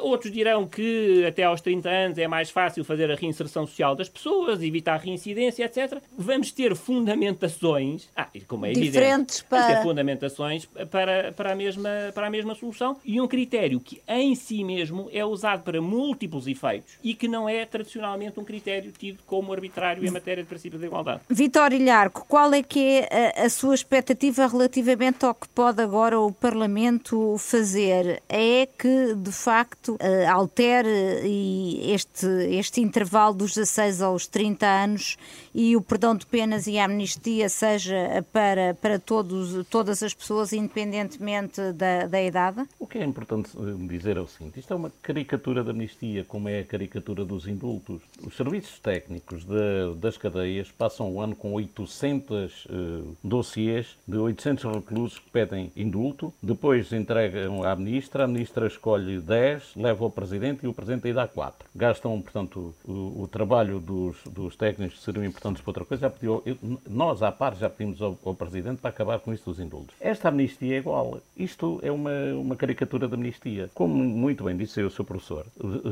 outros 0.01 0.31
dirão 0.31 0.67
que 0.67 1.23
até 1.25 1.43
aos 1.43 1.61
30 1.61 1.89
anos 1.89 2.17
é 2.17 2.27
mais 2.27 2.49
fácil 2.49 2.83
fazer 2.83 3.09
a 3.11 3.15
reinserção 3.15 3.65
social 3.65 3.95
das 3.95 4.09
pessoas, 4.09 4.61
evitar 4.61 4.95
a 4.95 4.97
reincidência, 4.97 5.63
etc. 5.63 6.01
Vamos 6.17 6.51
ter 6.51 6.75
fundamentações, 6.75 8.07
ah, 8.15 8.27
como 8.47 8.65
é 8.65 8.71
evidente, 8.71 8.91
Diferentes 8.91 9.45
vamos 9.49 9.65
ter 9.67 9.73
para- 9.73 9.83
fundamentações 9.83 10.65
para, 10.89 11.31
para, 11.33 11.51
a 11.51 11.55
mesma, 11.55 11.89
para 12.13 12.27
a 12.27 12.29
mesma 12.29 12.55
solução 12.55 12.97
e 13.05 13.19
um 13.21 13.27
critério 13.27 13.79
que 13.79 14.01
em 14.07 14.35
si 14.35 14.63
mesmo 14.63 15.09
é 15.11 15.23
usado 15.23 15.63
para 15.69 15.79
múltiplos 15.79 16.47
efeitos 16.47 16.93
e 17.03 17.13
que 17.13 17.27
não 17.27 17.47
é 17.47 17.63
tradicionalmente 17.63 18.39
um 18.39 18.43
critério 18.43 18.91
tido 18.91 19.19
como 19.27 19.53
arbitrário 19.53 20.03
em 20.03 20.09
matéria 20.09 20.41
de 20.41 20.49
princípio 20.49 20.79
da 20.79 20.87
igualdade. 20.87 21.21
Vitor 21.29 21.71
Ilharco, 21.71 22.25
qual 22.27 22.51
é 22.55 22.63
que 22.63 22.79
é 22.79 23.33
a, 23.37 23.45
a 23.45 23.49
sua 23.51 23.75
expectativa 23.75 24.47
relativamente 24.47 25.23
ao 25.23 25.35
que 25.35 25.47
pode 25.49 25.79
agora 25.79 26.19
o 26.19 26.31
Parlamento 26.31 27.37
fazer? 27.37 28.23
É 28.27 28.65
que, 28.65 29.13
de 29.13 29.31
facto, 29.31 29.95
eh, 29.99 30.25
altere 30.25 31.21
e 31.23 31.93
este, 31.93 32.25
este 32.49 32.81
intervalo 32.81 33.35
dos 33.35 33.53
16 33.53 34.01
aos 34.01 34.25
30 34.25 34.65
anos 34.65 35.17
e 35.53 35.75
o 35.75 35.81
perdão 35.81 36.15
de 36.15 36.25
penas 36.25 36.65
e 36.65 36.79
a 36.79 36.85
amnistia 36.85 37.47
seja 37.47 38.25
para, 38.33 38.73
para 38.73 38.97
todos, 38.97 39.67
todas 39.67 40.01
as 40.01 40.15
pessoas, 40.15 40.51
independentemente 40.51 41.73
da, 41.73 42.07
da 42.07 42.21
idade? 42.23 42.65
O 42.79 42.87
que 42.87 42.97
é 42.97 43.05
importante 43.05 43.51
eh, 43.55 43.87
dizer 43.87 44.17
é 44.17 44.21
o 44.21 44.27
seguinte: 44.27 44.59
isto 44.59 44.73
é 44.73 44.75
uma 44.75 44.91
caricatura 45.01 45.58
da 45.63 45.71
amnistia, 45.71 46.23
como 46.23 46.47
é 46.49 46.59
a 46.59 46.63
caricatura 46.63 47.23
dos 47.25 47.47
indultos. 47.47 48.01
Os 48.25 48.35
serviços 48.35 48.79
técnicos 48.79 49.43
de- 49.45 49.95
das 49.97 50.17
cadeias 50.17 50.71
passam 50.71 51.11
o 51.11 51.21
ano 51.21 51.35
com 51.35 51.53
800 51.53 52.67
eh, 52.69 53.01
dossiês 53.23 53.95
de 54.07 54.17
800 54.17 54.63
reclusos 54.73 55.19
que 55.19 55.29
pedem 55.29 55.71
indulto, 55.75 56.33
depois 56.41 56.91
entregam 56.93 57.63
à 57.63 57.75
ministra, 57.75 58.23
a 58.23 58.27
ministra 58.27 58.67
escolhe 58.67 59.19
10, 59.19 59.75
leva 59.75 60.03
ao 60.03 60.09
presidente 60.11 60.65
e 60.65 60.67
o 60.67 60.73
presidente 60.73 61.07
aí 61.07 61.13
dá 61.13 61.27
4. 61.27 61.67
Gastam, 61.75 62.21
portanto, 62.21 62.73
o, 62.85 63.23
o 63.23 63.27
trabalho 63.31 63.79
dos, 63.79 64.17
dos 64.25 64.55
técnicos 64.55 64.97
que 64.99 65.03
seriam 65.03 65.25
importantes 65.25 65.61
para 65.61 65.69
outra 65.71 65.85
coisa. 65.85 66.01
Já 66.01 66.09
pediu, 66.09 66.41
eu- 66.45 66.57
nós, 66.89 67.21
à 67.21 67.31
par, 67.31 67.55
já 67.55 67.69
pedimos 67.69 68.01
ao, 68.01 68.17
ao 68.25 68.33
presidente 68.35 68.79
para 68.81 68.89
acabar 68.89 69.19
com 69.19 69.33
isto 69.33 69.49
dos 69.49 69.59
indultos. 69.59 69.95
Esta 69.99 70.29
amnistia 70.29 70.75
é 70.75 70.79
igual. 70.79 71.19
Isto 71.37 71.79
é 71.83 71.91
uma, 71.91 72.11
uma 72.33 72.55
caricatura 72.55 73.07
de 73.07 73.13
amnistia. 73.13 73.69
Como 73.73 73.93
muito 73.93 74.43
bem 74.43 74.55
disse 74.57 74.81
o 74.81 74.89
seu 74.89 75.03
professor, 75.05 75.38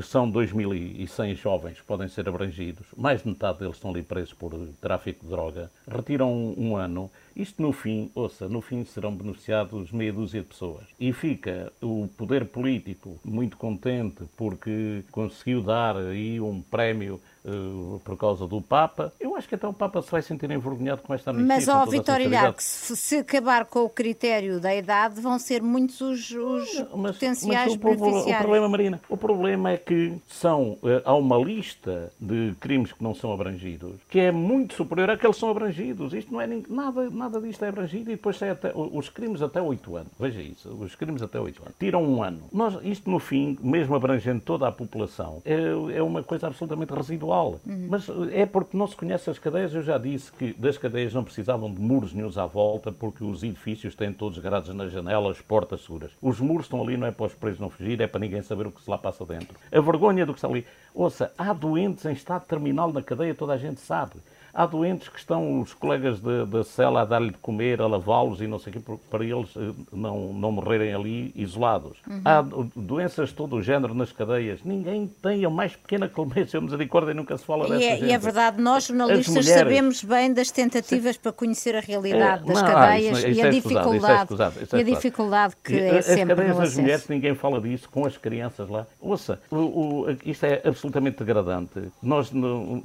são 0.04 0.32
2.100 0.32 1.36
jovens 1.36 1.80
que 1.80 1.86
podem 1.86 2.08
ser 2.08 2.28
abrangidos, 2.28 2.86
mais 2.96 3.22
de 3.22 3.30
metade 3.30 3.60
deles 3.60 3.76
estão 3.76 3.92
ali 3.92 4.04
presos 4.04 4.34
por 4.34 4.52
tráfico 4.82 5.24
de 5.24 5.32
droga, 5.32 5.72
retiram 5.88 6.32
um, 6.32 6.56
um 6.58 6.76
ano. 6.76 7.10
Isto 7.36 7.62
no 7.62 7.72
fim, 7.72 8.10
ouça, 8.16 8.50
no 8.50 8.62
fim 8.62 8.84
serão 8.84 9.16
beneficiados 9.16 9.92
meia 9.92 10.12
dúzia 10.12 10.42
de 10.42 10.48
pessoas. 10.48 10.84
E 11.00 11.14
fica 11.14 11.72
o 11.82 12.08
poder 12.18 12.46
político 12.46 13.20
muito 13.24 13.58
contente 13.58 14.24
porque 14.36 15.04
conseguiu 15.12 15.62
dar 15.62 15.96
aí 15.96 16.40
um 16.42 16.62
prémio 16.62 17.22
uh, 17.48 18.00
por 18.04 18.18
causa 18.18 18.48
do 18.48 18.62
Papa. 18.62 19.14
Eu 19.20 19.36
acho 19.36 19.48
que 19.48 19.56
até 19.56 19.68
o 19.68 19.74
Papa 19.74 20.02
se 20.02 20.12
vai 20.12 20.22
sentir 20.22 20.50
envergonhado 20.52 21.02
com 21.02 21.14
esta 21.14 21.32
amnistia. 21.32 21.56
Mas, 21.56 21.68
ó, 21.68 21.86
Vitório 21.86 22.26
Ilharque, 22.26 22.64
se, 22.64 22.96
se 22.96 23.18
acabar 23.18 23.66
com 23.66 23.84
o 23.84 23.90
critério 23.90 24.60
da 24.60 24.76
idade, 24.76 25.22
vão 25.22 25.40
ser 25.40 25.62
muitos 25.62 26.02
os, 26.02 26.32
os 26.32 26.86
mas, 26.96 27.14
potenciais 27.14 27.76
mas 27.76 27.76
o, 27.76 27.78
beneficiários. 27.78 28.36
O 28.36 28.38
problema, 28.38 28.70
Marina, 28.70 29.02
o 29.10 29.18
problema 29.18 29.72
é 29.72 29.78
que 29.78 30.18
são, 30.28 30.78
uh, 30.84 31.02
há 31.06 31.16
uma 31.16 31.38
lista 31.38 32.12
de 32.20 32.54
crimes 32.60 32.92
que 32.92 33.04
não 33.04 33.16
são 33.16 33.32
abrangidos 33.32 33.98
que 34.10 34.20
é 34.20 34.32
muito 34.32 34.74
superior 34.74 35.10
àqueles 35.10 35.36
que 35.36 35.40
são 35.40 35.50
abrangidos. 35.50 36.14
Isto 36.14 36.32
não 36.32 36.42
é 36.42 36.48
nada, 36.48 37.10
nada 37.10 37.42
disto 37.42 37.64
é 37.64 37.70
abrangido 37.70 38.10
e 38.10 38.16
depois 38.16 38.42
é 38.42 38.52
até, 38.52 38.72
os 38.76 39.10
crimes 39.10 39.42
até 39.42 39.62
8 39.62 39.96
anos. 39.96 40.12
Veja 40.20 40.42
isso, 40.42 40.70
os 40.70 40.96
crimes 40.96 41.22
até 41.22 41.40
8 41.40 41.62
anos. 41.62 41.76
Tiram 41.80 42.04
um 42.04 42.24
ano. 42.24 42.42
Nós, 42.52 42.78
isto 42.84 43.10
no 43.10 43.20
fim, 43.20 43.58
mesmo 43.62 43.96
abrangendo 43.96 44.42
toda 44.42 44.68
a 44.68 44.72
população, 44.72 45.42
é, 45.46 45.98
é 45.98 46.02
uma 46.02 46.24
coisa 46.24 46.48
absolutamente 46.48 46.94
residual. 46.94 47.37
Uhum. 47.46 47.88
Mas 47.90 48.08
é 48.32 48.46
porque 48.46 48.76
não 48.76 48.88
se 48.88 48.96
conhece 48.96 49.30
as 49.30 49.40
cadeias. 49.40 49.74
Eu 49.74 49.82
já 49.82 49.98
disse 49.98 50.32
que 50.32 50.54
das 50.54 50.78
cadeias 50.78 51.14
não 51.14 51.24
precisavam 51.24 51.74
de 51.74 51.80
muros 51.80 52.14
nenhums 52.14 52.38
à 52.38 52.46
volta, 52.46 52.92
porque 52.92 53.24
os 53.24 53.44
edifícios 53.44 53.96
têm 53.96 54.12
todos 54.12 54.38
grades 54.40 54.74
nas 54.74 54.92
janelas, 54.92 55.40
portas 55.42 55.82
seguras. 55.82 56.12
Os 56.22 56.40
muros 56.40 56.66
estão 56.66 56.82
ali 56.82 56.98
não 56.98 57.08
é 57.08 57.12
para 57.12 57.26
os 57.26 57.34
presos 57.34 57.60
não 57.60 57.70
fugir, 57.70 58.00
é 58.02 58.08
para 58.08 58.20
ninguém 58.20 58.42
saber 58.42 58.68
o 58.68 58.72
que 58.72 58.82
se 58.82 58.90
lá 58.90 58.98
passa 58.98 59.26
dentro. 59.26 59.56
A 59.72 59.82
vergonha 59.82 60.26
do 60.26 60.34
que 60.34 60.40
está 60.40 60.48
ali. 60.48 60.66
Ouça, 60.94 61.32
há 61.38 61.54
doentes 61.54 62.06
em 62.06 62.14
estado 62.14 62.46
terminal 62.46 62.92
na 62.92 63.02
cadeia, 63.02 63.36
toda 63.36 63.54
a 63.54 63.58
gente 63.58 63.80
sabe. 63.80 64.14
Há 64.58 64.66
doentes 64.66 65.08
que 65.08 65.20
estão 65.20 65.62
os 65.62 65.72
colegas 65.72 66.20
da 66.20 66.64
cela 66.64 67.02
a 67.02 67.06
dar-lhe 67.06 67.30
de 67.30 67.38
comer, 67.38 67.80
a 67.80 67.86
lavá-los 67.86 68.42
e 68.42 68.48
não 68.48 68.58
sei 68.58 68.74
o 68.74 68.82
quê, 68.82 68.98
para 69.08 69.24
eles 69.24 69.50
eh, 69.56 69.72
não, 69.94 70.34
não 70.34 70.52
morrerem 70.52 70.96
ali 70.96 71.32
isolados. 71.36 72.00
Uhum. 72.10 72.22
Há 72.26 72.44
doenças 72.76 73.30
de 73.30 73.36
todo 73.36 73.56
o 73.56 73.62
género 73.62 73.94
nas 73.94 74.12
cadeias. 74.12 74.62
Ninguém 74.66 75.12
tem 75.22 75.46
a 75.46 75.50
mais 75.52 75.76
pequena 75.76 76.10
clemência 76.10 76.60
misericórdia 76.60 77.12
e 77.12 77.14
nunca 77.14 77.38
se 77.38 77.46
fala 77.46 77.70
dessa 77.70 77.84
e 77.84 77.86
é, 77.86 78.00
E 78.06 78.12
é 78.12 78.18
verdade, 78.18 78.60
nós 78.60 78.88
jornalistas 78.88 79.46
mulheres... 79.46 79.60
sabemos 79.60 80.04
bem 80.04 80.34
das 80.34 80.50
tentativas 80.50 81.16
Sim. 81.16 81.22
para 81.22 81.34
conhecer 81.34 81.76
a 81.76 81.80
realidade 81.80 82.44
é, 82.44 82.48
das 82.48 82.62
não, 82.64 82.68
cadeias 82.68 83.18
isso, 83.20 83.28
isso 83.28 83.40
e, 83.40 83.44
a 83.44 83.46
é 83.46 83.50
dificuldade, 83.52 84.34
é 84.42 84.78
e 84.78 84.82
a 84.82 84.84
dificuldade 84.84 85.56
que 85.64 85.74
e, 85.74 85.80
é 85.80 86.02
sempre 86.02 86.22
As 86.22 86.30
cadeias 86.30 86.58
das 86.58 86.76
mulheres, 86.76 87.08
ninguém 87.08 87.36
fala 87.36 87.62
disso, 87.62 87.88
com 87.92 88.08
as 88.08 88.18
crianças 88.18 88.68
lá. 88.68 88.88
Ouça, 89.00 89.40
o, 89.52 89.56
o, 89.56 90.18
isto 90.26 90.48
é 90.48 90.64
absolutamente 90.66 91.20
degradante. 91.20 91.92
Nós, 92.02 92.32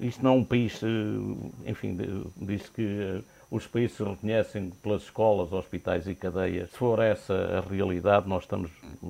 isto 0.02 0.22
não 0.22 0.32
é 0.32 0.34
um 0.34 0.44
país 0.44 0.78
eh, 0.82 1.61
enfim, 1.66 1.98
disse 2.36 2.70
que 2.70 2.82
eh, 2.82 3.22
os 3.50 3.66
países 3.66 3.96
se 3.96 4.02
reconhecem 4.02 4.70
pelas 4.82 5.02
escolas, 5.02 5.52
hospitais 5.52 6.06
e 6.06 6.14
cadeias. 6.14 6.70
Se 6.70 6.76
for 6.78 6.98
essa 7.00 7.34
a 7.34 7.60
realidade, 7.60 8.28
nós 8.28 8.44
estamos 8.44 8.70
eh, 8.70 9.08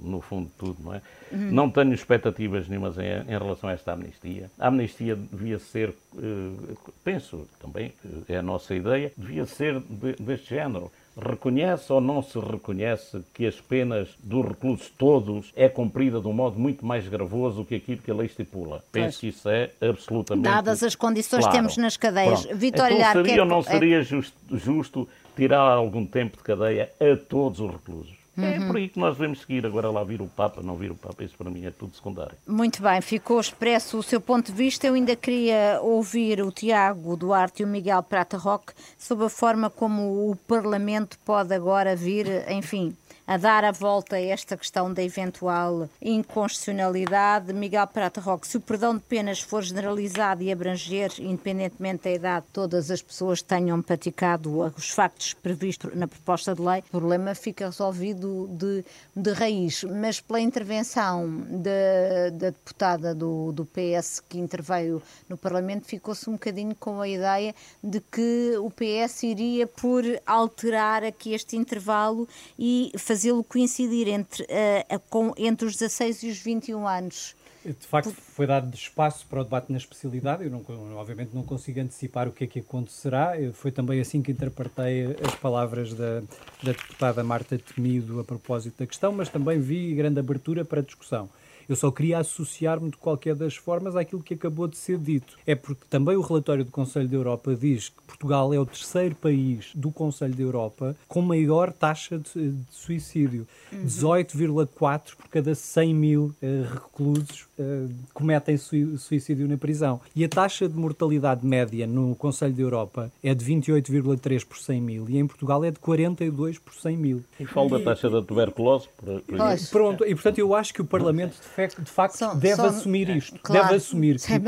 no 0.00 0.20
fundo 0.20 0.46
de 0.46 0.54
tudo, 0.54 0.76
não 0.82 0.94
é? 0.94 1.02
Uhum. 1.32 1.50
Não 1.52 1.70
tenho 1.70 1.92
expectativas 1.92 2.68
nenhumas 2.68 2.96
em, 2.98 3.02
em, 3.04 3.38
relação 3.38 3.68
a 3.68 3.72
esta 3.72 3.92
amnistia. 3.92 4.50
A 4.58 4.68
amnistia 4.68 5.16
devia 5.16 5.58
ser, 5.58 5.94
eh, 6.16 6.74
penso 7.02 7.48
também, 7.60 7.92
é 8.28 8.36
a 8.36 8.42
nossa 8.42 8.74
ideia, 8.74 9.12
devia 9.16 9.44
ser 9.46 9.80
de, 9.80 10.12
deste 10.14 10.54
género 10.54 10.90
reconhece 11.16 11.92
ou 11.92 12.00
não 12.00 12.22
se 12.22 12.38
reconhece 12.38 13.22
que 13.32 13.46
as 13.46 13.60
penas 13.60 14.08
dos 14.22 14.44
reclusos 14.46 14.90
todos 14.98 15.52
é 15.54 15.68
cumprida 15.68 16.20
de 16.20 16.26
um 16.26 16.32
modo 16.32 16.58
muito 16.58 16.84
mais 16.84 17.06
gravoso 17.08 17.58
do 17.58 17.64
que 17.64 17.76
aquilo 17.76 18.02
que 18.02 18.10
a 18.10 18.14
lei 18.14 18.26
estipula. 18.26 18.82
Penso 18.90 19.20
que 19.20 19.28
isso 19.28 19.48
é 19.48 19.70
absolutamente 19.80 20.44
Dadas 20.44 20.82
as 20.82 20.94
condições 20.94 21.40
claro. 21.40 21.52
que 21.52 21.56
temos 21.56 21.76
nas 21.76 21.96
cadeias. 21.96 22.44
Vitória 22.54 22.96
então, 22.96 23.24
seria 23.24 23.42
ou 23.42 23.48
não 23.48 23.62
seria 23.62 24.02
justo, 24.02 24.36
justo 24.52 25.08
tirar 25.36 25.60
algum 25.60 26.04
tempo 26.04 26.36
de 26.36 26.42
cadeia 26.42 26.90
a 27.00 27.16
todos 27.16 27.60
os 27.60 27.70
reclusos? 27.70 28.23
Uhum. 28.36 28.44
É 28.44 28.66
por 28.66 28.76
aí 28.76 28.88
que 28.88 28.98
nós 28.98 29.16
devemos 29.16 29.40
seguir. 29.40 29.64
Agora 29.64 29.90
lá 29.90 30.02
vir 30.02 30.20
o 30.20 30.26
Papa, 30.26 30.62
não 30.62 30.76
vir 30.76 30.90
o 30.90 30.94
Papa, 30.94 31.22
isso 31.22 31.36
para 31.36 31.50
mim 31.50 31.64
é 31.64 31.70
tudo 31.70 31.94
secundário. 31.94 32.36
Muito 32.46 32.82
bem, 32.82 33.00
ficou 33.00 33.40
expresso 33.40 33.98
o 33.98 34.02
seu 34.02 34.20
ponto 34.20 34.50
de 34.50 34.58
vista. 34.58 34.86
Eu 34.86 34.94
ainda 34.94 35.14
queria 35.14 35.78
ouvir 35.82 36.42
o 36.42 36.50
Tiago 36.50 37.16
Duarte 37.16 37.62
e 37.62 37.64
o 37.64 37.68
Miguel 37.68 38.02
Prata 38.02 38.36
Roque 38.36 38.72
sobre 38.98 39.26
a 39.26 39.30
forma 39.30 39.70
como 39.70 40.30
o 40.30 40.36
Parlamento 40.36 41.18
pode 41.24 41.54
agora 41.54 41.94
vir, 41.94 42.26
enfim, 42.50 42.96
a 43.26 43.36
dar 43.36 43.64
a 43.64 43.72
volta 43.72 44.16
a 44.16 44.20
esta 44.20 44.56
questão 44.56 44.92
da 44.92 45.02
eventual 45.02 45.88
inconstitucionalidade. 46.00 47.52
Miguel 47.52 47.86
Prata 47.86 48.20
Roque, 48.20 48.46
se 48.46 48.56
o 48.56 48.60
perdão 48.60 48.96
de 48.96 49.02
penas 49.02 49.40
for 49.40 49.62
generalizado 49.62 50.42
e 50.42 50.52
abranger, 50.52 51.10
independentemente 51.18 52.04
da 52.04 52.10
idade, 52.10 52.46
todas 52.52 52.90
as 52.90 53.00
pessoas 53.00 53.40
tenham 53.40 53.80
praticado 53.80 54.60
os 54.76 54.90
factos 54.90 55.32
previstos 55.32 55.94
na 55.94 56.06
proposta 56.06 56.54
de 56.54 56.60
lei, 56.60 56.80
o 56.80 56.90
problema 56.90 57.34
fica 57.34 57.66
resolvido 57.66 58.48
de, 58.52 58.84
de 59.16 59.32
raiz. 59.32 59.84
Mas 59.84 60.20
pela 60.20 60.40
intervenção 60.40 61.44
da, 61.48 62.30
da 62.30 62.50
deputada 62.50 63.14
do, 63.14 63.52
do 63.52 63.64
PS 63.64 64.20
que 64.20 64.38
interveio 64.38 65.02
no 65.28 65.36
Parlamento, 65.36 65.86
ficou-se 65.86 66.28
um 66.28 66.34
bocadinho 66.34 66.74
com 66.74 67.00
a 67.00 67.08
ideia 67.08 67.54
de 67.82 68.00
que 68.00 68.54
o 68.58 68.70
PS 68.70 69.22
iria 69.22 69.66
por 69.66 70.04
alterar 70.26 71.02
aqui 71.02 71.32
este 71.32 71.56
intervalo 71.56 72.28
e 72.58 72.92
fazer 72.98 73.13
fazê-lo 73.14 73.44
coincidir 73.44 74.08
entre, 74.08 74.42
uh, 74.42 75.00
com, 75.08 75.32
entre 75.36 75.66
os 75.66 75.76
16 75.76 76.24
e 76.24 76.30
os 76.30 76.38
21 76.38 76.86
anos. 76.86 77.36
De 77.64 77.86
facto, 77.86 78.10
foi 78.10 78.46
dado 78.46 78.74
espaço 78.74 79.24
para 79.30 79.40
o 79.40 79.44
debate 79.44 79.72
na 79.72 79.78
especialidade. 79.78 80.44
Eu, 80.44 80.50
não, 80.50 80.62
obviamente, 80.96 81.30
não 81.32 81.42
consigo 81.42 81.80
antecipar 81.80 82.28
o 82.28 82.32
que 82.32 82.44
é 82.44 82.46
que 82.46 82.58
acontecerá. 82.58 83.32
Foi 83.54 83.70
também 83.70 84.00
assim 84.00 84.20
que 84.20 84.32
interpretei 84.32 85.16
as 85.26 85.34
palavras 85.36 85.94
da, 85.94 86.20
da 86.62 86.72
deputada 86.72 87.24
Marta 87.24 87.56
Temido 87.56 88.20
a 88.20 88.24
propósito 88.24 88.80
da 88.80 88.86
questão, 88.86 89.12
mas 89.12 89.30
também 89.30 89.60
vi 89.60 89.94
grande 89.94 90.20
abertura 90.20 90.62
para 90.62 90.80
a 90.80 90.82
discussão. 90.82 91.30
Eu 91.68 91.76
só 91.76 91.90
queria 91.90 92.18
associar-me 92.18 92.90
de 92.90 92.96
qualquer 92.96 93.34
das 93.34 93.56
formas 93.56 93.96
àquilo 93.96 94.22
que 94.22 94.34
acabou 94.34 94.68
de 94.68 94.76
ser 94.76 94.98
dito. 94.98 95.38
É 95.46 95.54
porque 95.54 95.82
também 95.88 96.16
o 96.16 96.20
relatório 96.20 96.64
do 96.64 96.70
Conselho 96.70 97.08
da 97.08 97.16
Europa 97.16 97.54
diz 97.54 97.88
que 97.88 98.02
Portugal 98.06 98.52
é 98.52 98.58
o 98.58 98.66
terceiro 98.66 99.14
país 99.14 99.70
do 99.74 99.90
Conselho 99.90 100.34
da 100.34 100.42
Europa 100.42 100.96
com 101.08 101.20
maior 101.20 101.72
taxa 101.72 102.18
de, 102.18 102.50
de 102.52 102.64
suicídio. 102.70 103.46
Uhum. 103.72 103.86
18,4 103.86 105.16
por 105.16 105.28
cada 105.28 105.54
100 105.54 105.94
mil 105.94 106.34
uh, 106.42 106.72
reclusos 106.72 107.46
uh, 107.58 107.90
cometem 108.12 108.56
suicídio 108.56 109.48
na 109.48 109.56
prisão. 109.56 110.00
E 110.14 110.24
a 110.24 110.28
taxa 110.28 110.68
de 110.68 110.76
mortalidade 110.76 111.46
média 111.46 111.86
no 111.86 112.14
Conselho 112.14 112.54
da 112.54 112.62
Europa 112.62 113.12
é 113.22 113.34
de 113.34 113.44
28,3 113.44 114.44
por 114.46 114.58
100 114.58 114.80
mil 114.80 115.08
e 115.08 115.18
em 115.18 115.26
Portugal 115.26 115.64
é 115.64 115.70
de 115.70 115.78
42 115.78 116.58
por 116.58 116.74
100 116.74 116.96
mil. 116.96 117.24
E 117.38 117.46
fala 117.46 117.78
da 117.78 117.80
taxa 117.80 118.08
da 118.08 118.22
tuberculose? 118.22 118.88
Por, 118.96 119.20
por 119.22 119.38
Pronto, 119.70 120.04
e 120.04 120.14
portanto 120.14 120.38
eu 120.38 120.54
acho 120.54 120.72
que 120.72 120.80
o 120.80 120.84
Parlamento 120.84 121.34
de 121.56 121.90
facto 121.90 122.16
são, 122.16 122.36
deve 122.36 122.56
são, 122.56 122.66
assumir 122.66 123.08
isto. 123.10 123.38
Claro, 123.42 123.64
deve 123.64 123.76
assumir 123.76 124.16
que, 124.16 124.40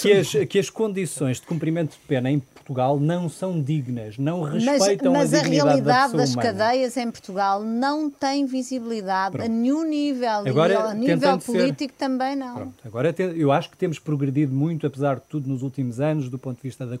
que, 0.00 0.12
as, 0.12 0.48
que 0.48 0.58
as 0.58 0.70
condições 0.70 1.40
de 1.40 1.46
cumprimento 1.46 1.92
de 1.92 1.98
pena 2.06 2.30
em 2.30 2.38
Portugal 2.38 2.98
não 2.98 3.28
são 3.28 3.60
dignas, 3.60 4.16
não 4.16 4.42
respeitam 4.42 5.12
mas, 5.12 5.30
mas 5.30 5.34
a 5.34 5.42
dignidade 5.42 5.68
a 5.68 5.72
realidade 5.72 6.12
da 6.12 6.18
das 6.18 6.32
humana. 6.32 6.48
cadeias 6.48 6.96
em 6.96 7.10
Portugal 7.10 7.62
não 7.62 8.08
tem 8.08 8.46
visibilidade 8.46 9.36
Pronto. 9.36 9.46
a 9.46 9.48
nenhum 9.48 9.84
nível 9.84 10.46
Agora, 10.46 10.72
e 10.72 10.76
ao 10.76 10.94
nível 10.94 11.38
político 11.38 11.92
ser... 11.92 11.98
também 11.98 12.36
não. 12.36 12.54
Pronto. 12.54 12.74
Agora 12.84 13.14
eu 13.36 13.50
acho 13.50 13.68
que 13.70 13.76
temos 13.76 13.98
progredido 13.98 14.54
muito, 14.54 14.86
apesar 14.86 15.16
de 15.16 15.22
tudo, 15.28 15.48
nos 15.48 15.62
últimos 15.62 16.00
anos, 16.00 16.28
do 16.28 16.38
ponto 16.38 16.56
de 16.56 16.62
vista 16.62 16.86
da 16.86 16.96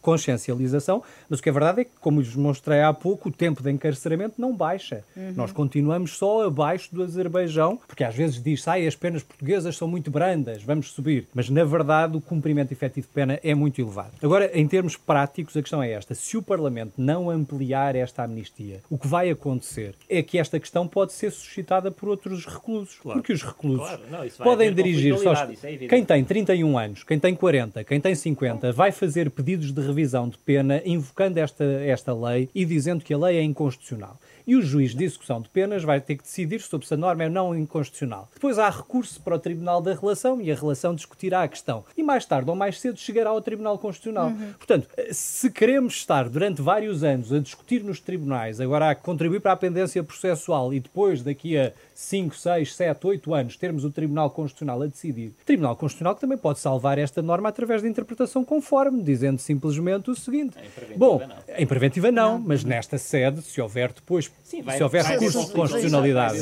consciencialização, 0.00 1.02
mas 1.28 1.38
o 1.38 1.42
que 1.42 1.48
é 1.48 1.52
verdade 1.52 1.82
é 1.82 1.84
que, 1.84 1.92
como 2.00 2.20
lhes 2.20 2.34
mostrei 2.34 2.80
há 2.80 2.92
pouco, 2.92 3.28
o 3.28 3.32
tempo 3.32 3.62
de 3.62 3.70
encarceramento 3.70 4.40
não 4.40 4.54
baixa. 4.54 5.04
Uhum. 5.16 5.34
Nós 5.36 5.52
continuamos 5.52 6.16
só 6.16 6.46
abaixo 6.46 6.88
do 6.92 7.02
Azerbaijão, 7.02 7.78
porque 7.90 8.04
às 8.04 8.14
vezes 8.14 8.40
diz, 8.40 8.66
ai, 8.68 8.86
as 8.86 8.94
penas 8.94 9.24
portuguesas 9.24 9.76
são 9.76 9.88
muito 9.88 10.12
brandas, 10.12 10.62
vamos 10.62 10.92
subir. 10.92 11.26
Mas, 11.34 11.50
na 11.50 11.64
verdade, 11.64 12.16
o 12.16 12.20
cumprimento 12.20 12.70
efetivo 12.70 13.08
de 13.08 13.12
pena 13.12 13.40
é 13.42 13.52
muito 13.52 13.80
elevado. 13.80 14.12
Agora, 14.22 14.48
em 14.56 14.64
termos 14.68 14.96
práticos, 14.96 15.56
a 15.56 15.60
questão 15.60 15.82
é 15.82 15.90
esta. 15.90 16.14
Se 16.14 16.36
o 16.36 16.42
Parlamento 16.42 16.92
não 16.96 17.28
ampliar 17.28 17.96
esta 17.96 18.22
amnistia, 18.22 18.80
o 18.88 18.96
que 18.96 19.08
vai 19.08 19.28
acontecer 19.28 19.96
é 20.08 20.22
que 20.22 20.38
esta 20.38 20.60
questão 20.60 20.86
pode 20.86 21.12
ser 21.12 21.32
suscitada 21.32 21.90
por 21.90 22.08
outros 22.08 22.46
reclusos. 22.46 22.94
Claro. 22.94 23.18
Porque 23.18 23.32
os 23.32 23.42
reclusos 23.42 23.88
claro. 23.88 24.02
não, 24.08 24.44
podem 24.44 24.72
dirigir-se 24.72 25.26
aos... 25.26 25.40
É 25.64 25.88
quem 25.88 26.04
tem 26.04 26.24
31 26.24 26.78
anos, 26.78 27.02
quem 27.02 27.18
tem 27.18 27.34
40, 27.34 27.82
quem 27.82 28.00
tem 28.00 28.14
50, 28.14 28.70
vai 28.72 28.92
fazer 28.92 29.28
pedidos 29.32 29.72
de 29.72 29.80
revisão 29.80 30.28
de 30.28 30.38
pena 30.38 30.80
invocando 30.84 31.40
esta, 31.40 31.64
esta 31.64 32.14
lei 32.14 32.48
e 32.54 32.64
dizendo 32.64 33.02
que 33.02 33.12
a 33.12 33.18
lei 33.18 33.38
é 33.38 33.42
inconstitucional 33.42 34.16
e 34.50 34.56
o 34.56 34.62
juiz 34.62 34.96
de 34.96 35.04
execução 35.04 35.40
de 35.40 35.48
penas 35.48 35.84
vai 35.84 36.00
ter 36.00 36.16
que 36.16 36.24
decidir 36.24 36.60
sobre 36.60 36.84
se 36.84 36.92
a 36.92 36.96
norma 36.96 37.22
é 37.22 37.28
não 37.28 37.56
inconstitucional. 37.56 38.28
Depois 38.34 38.58
há 38.58 38.68
recurso 38.68 39.20
para 39.20 39.36
o 39.36 39.38
Tribunal 39.38 39.80
da 39.80 39.94
Relação 39.94 40.40
e 40.40 40.50
a 40.50 40.56
Relação 40.56 40.92
discutirá 40.92 41.44
a 41.44 41.48
questão. 41.48 41.84
E 41.96 42.02
mais 42.02 42.26
tarde 42.26 42.50
ou 42.50 42.56
mais 42.56 42.80
cedo 42.80 42.98
chegará 42.98 43.30
ao 43.30 43.40
Tribunal 43.40 43.78
Constitucional. 43.78 44.30
Uhum. 44.30 44.52
Portanto, 44.54 44.88
se 45.12 45.52
queremos 45.52 45.94
estar 45.94 46.28
durante 46.28 46.60
vários 46.60 47.04
anos 47.04 47.32
a 47.32 47.38
discutir 47.38 47.84
nos 47.84 48.00
tribunais, 48.00 48.60
agora 48.60 48.90
a 48.90 48.94
contribuir 48.96 49.38
para 49.38 49.52
a 49.52 49.56
pendência 49.56 50.02
processual 50.02 50.74
e 50.74 50.80
depois, 50.80 51.22
daqui 51.22 51.56
a 51.56 51.72
5, 52.00 52.34
6, 52.34 52.74
7, 52.74 53.06
8 53.06 53.34
anos, 53.34 53.56
termos 53.56 53.84
o 53.84 53.90
Tribunal 53.90 54.30
Constitucional 54.30 54.80
a 54.82 54.86
decidir, 54.86 55.28
o 55.28 55.44
Tribunal 55.44 55.76
Constitucional 55.76 56.14
que 56.14 56.20
também 56.22 56.38
pode 56.38 56.58
salvar 56.58 56.98
esta 56.98 57.20
norma 57.20 57.50
através 57.50 57.82
da 57.82 57.88
interpretação 57.88 58.42
conforme, 58.42 59.02
dizendo 59.02 59.38
simplesmente 59.38 60.10
o 60.10 60.14
seguinte. 60.16 60.56
Em 60.58 60.96
Bom, 60.96 61.20
não. 61.20 61.36
em 61.56 61.66
preventiva 61.66 62.10
não, 62.10 62.38
não, 62.38 62.38
mas 62.38 62.64
nesta 62.64 62.96
sede, 62.96 63.42
se 63.42 63.60
houver 63.60 63.92
depois 63.92 64.30
Sim, 64.42 64.62
vai, 64.62 64.78
se 64.78 64.82
houver 64.82 65.04
recurso 65.04 65.46
de 65.46 65.52
constitucionalidade, 65.52 66.38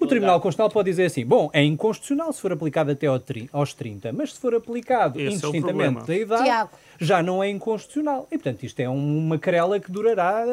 o 0.00 0.06
Tribunal 0.06 0.40
Constitucional 0.40 0.70
pode 0.70 0.90
dizer 0.90 1.04
assim: 1.04 1.24
bom, 1.24 1.50
é 1.52 1.62
inconstitucional 1.62 2.32
se 2.32 2.40
for 2.40 2.52
aplicado 2.52 2.90
até 2.90 3.06
aos 3.06 3.74
30, 3.74 4.12
mas 4.12 4.34
se 4.34 4.40
for 4.40 4.54
aplicado 4.54 5.20
Esse 5.20 5.28
é 5.28 5.48
indistintamente 5.48 6.02
é 6.02 6.04
da 6.04 6.16
idade, 6.16 6.44
Tiago. 6.44 6.70
já 6.98 7.22
não 7.22 7.42
é 7.42 7.48
inconstitucional. 7.48 8.26
E, 8.30 8.36
portanto, 8.38 8.64
isto 8.64 8.80
é 8.80 8.88
uma 8.88 9.38
querela 9.38 9.78
que 9.78 9.90
durará, 9.90 10.44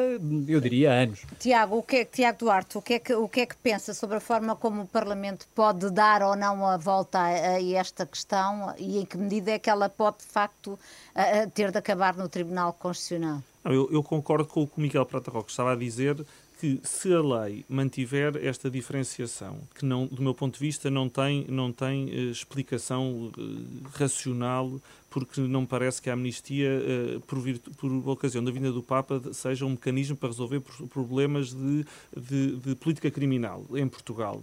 eu 0.48 0.60
diria, 0.60 0.92
anos. 0.92 1.22
Tiago, 1.38 1.78
o 1.78 1.82
que 1.82 1.96
é, 1.96 2.04
Tiago 2.04 2.38
Duarte, 2.38 2.78
o 2.78 2.82
que, 2.82 2.94
é 2.94 2.98
que, 2.98 3.14
o 3.14 3.28
que 3.28 3.40
é 3.40 3.46
que 3.46 3.56
pensa 3.56 3.92
sobre 3.94 4.16
a 4.16 4.20
forma 4.20 4.43
como 4.56 4.82
o 4.82 4.86
Parlamento 4.86 5.46
pode 5.54 5.90
dar 5.90 6.22
ou 6.22 6.36
não 6.36 6.66
a 6.66 6.76
volta 6.76 7.18
a, 7.18 7.28
a 7.28 7.72
esta 7.72 8.04
questão 8.04 8.74
e 8.78 8.98
em 8.98 9.06
que 9.06 9.16
medida 9.16 9.52
é 9.52 9.58
que 9.58 9.70
ela 9.70 9.88
pode, 9.88 10.18
de 10.18 10.24
facto, 10.24 10.78
a 11.14 11.46
ter 11.48 11.70
de 11.70 11.78
acabar 11.78 12.16
no 12.16 12.28
Tribunal 12.28 12.72
Constitucional? 12.72 13.42
eu, 13.64 13.88
eu, 13.90 14.02
concordo 14.02 14.46
com 14.46 14.62
o 14.62 14.66
que 14.66 14.78
o 14.78 14.80
Miguel 14.80 15.06
Prata 15.06 15.30
Roque 15.30 15.50
estava 15.50 15.72
a 15.72 15.76
dizer, 15.76 16.24
que 16.58 16.80
se 16.82 17.12
a 17.12 17.20
lei 17.20 17.64
mantiver 17.68 18.36
esta 18.36 18.70
diferenciação, 18.70 19.60
que 19.74 19.84
não, 19.84 20.06
do 20.06 20.22
meu 20.22 20.34
ponto 20.34 20.54
de 20.54 20.60
vista 20.60 20.90
não 20.90 21.08
tem, 21.08 21.44
não 21.48 21.72
tem 21.72 22.06
uh, 22.06 22.30
explicação 22.30 23.32
uh, 23.36 23.88
racional, 23.94 24.80
porque 25.10 25.40
não 25.40 25.62
me 25.62 25.66
parece 25.66 26.00
que 26.00 26.10
a 26.10 26.12
amnistia, 26.14 26.70
uh, 27.16 27.20
por, 27.20 27.38
por, 27.76 28.08
ocasião 28.10 28.42
da 28.42 28.50
vinda 28.50 28.72
do 28.72 28.82
Papa, 28.82 29.20
seja 29.32 29.64
um 29.64 29.70
mecanismo 29.70 30.16
para 30.16 30.28
resolver 30.28 30.60
problemas 30.90 31.52
de, 31.52 31.84
de, 32.16 32.56
de 32.56 32.74
política 32.76 33.10
criminal 33.10 33.64
em 33.74 33.88
Portugal. 33.88 34.42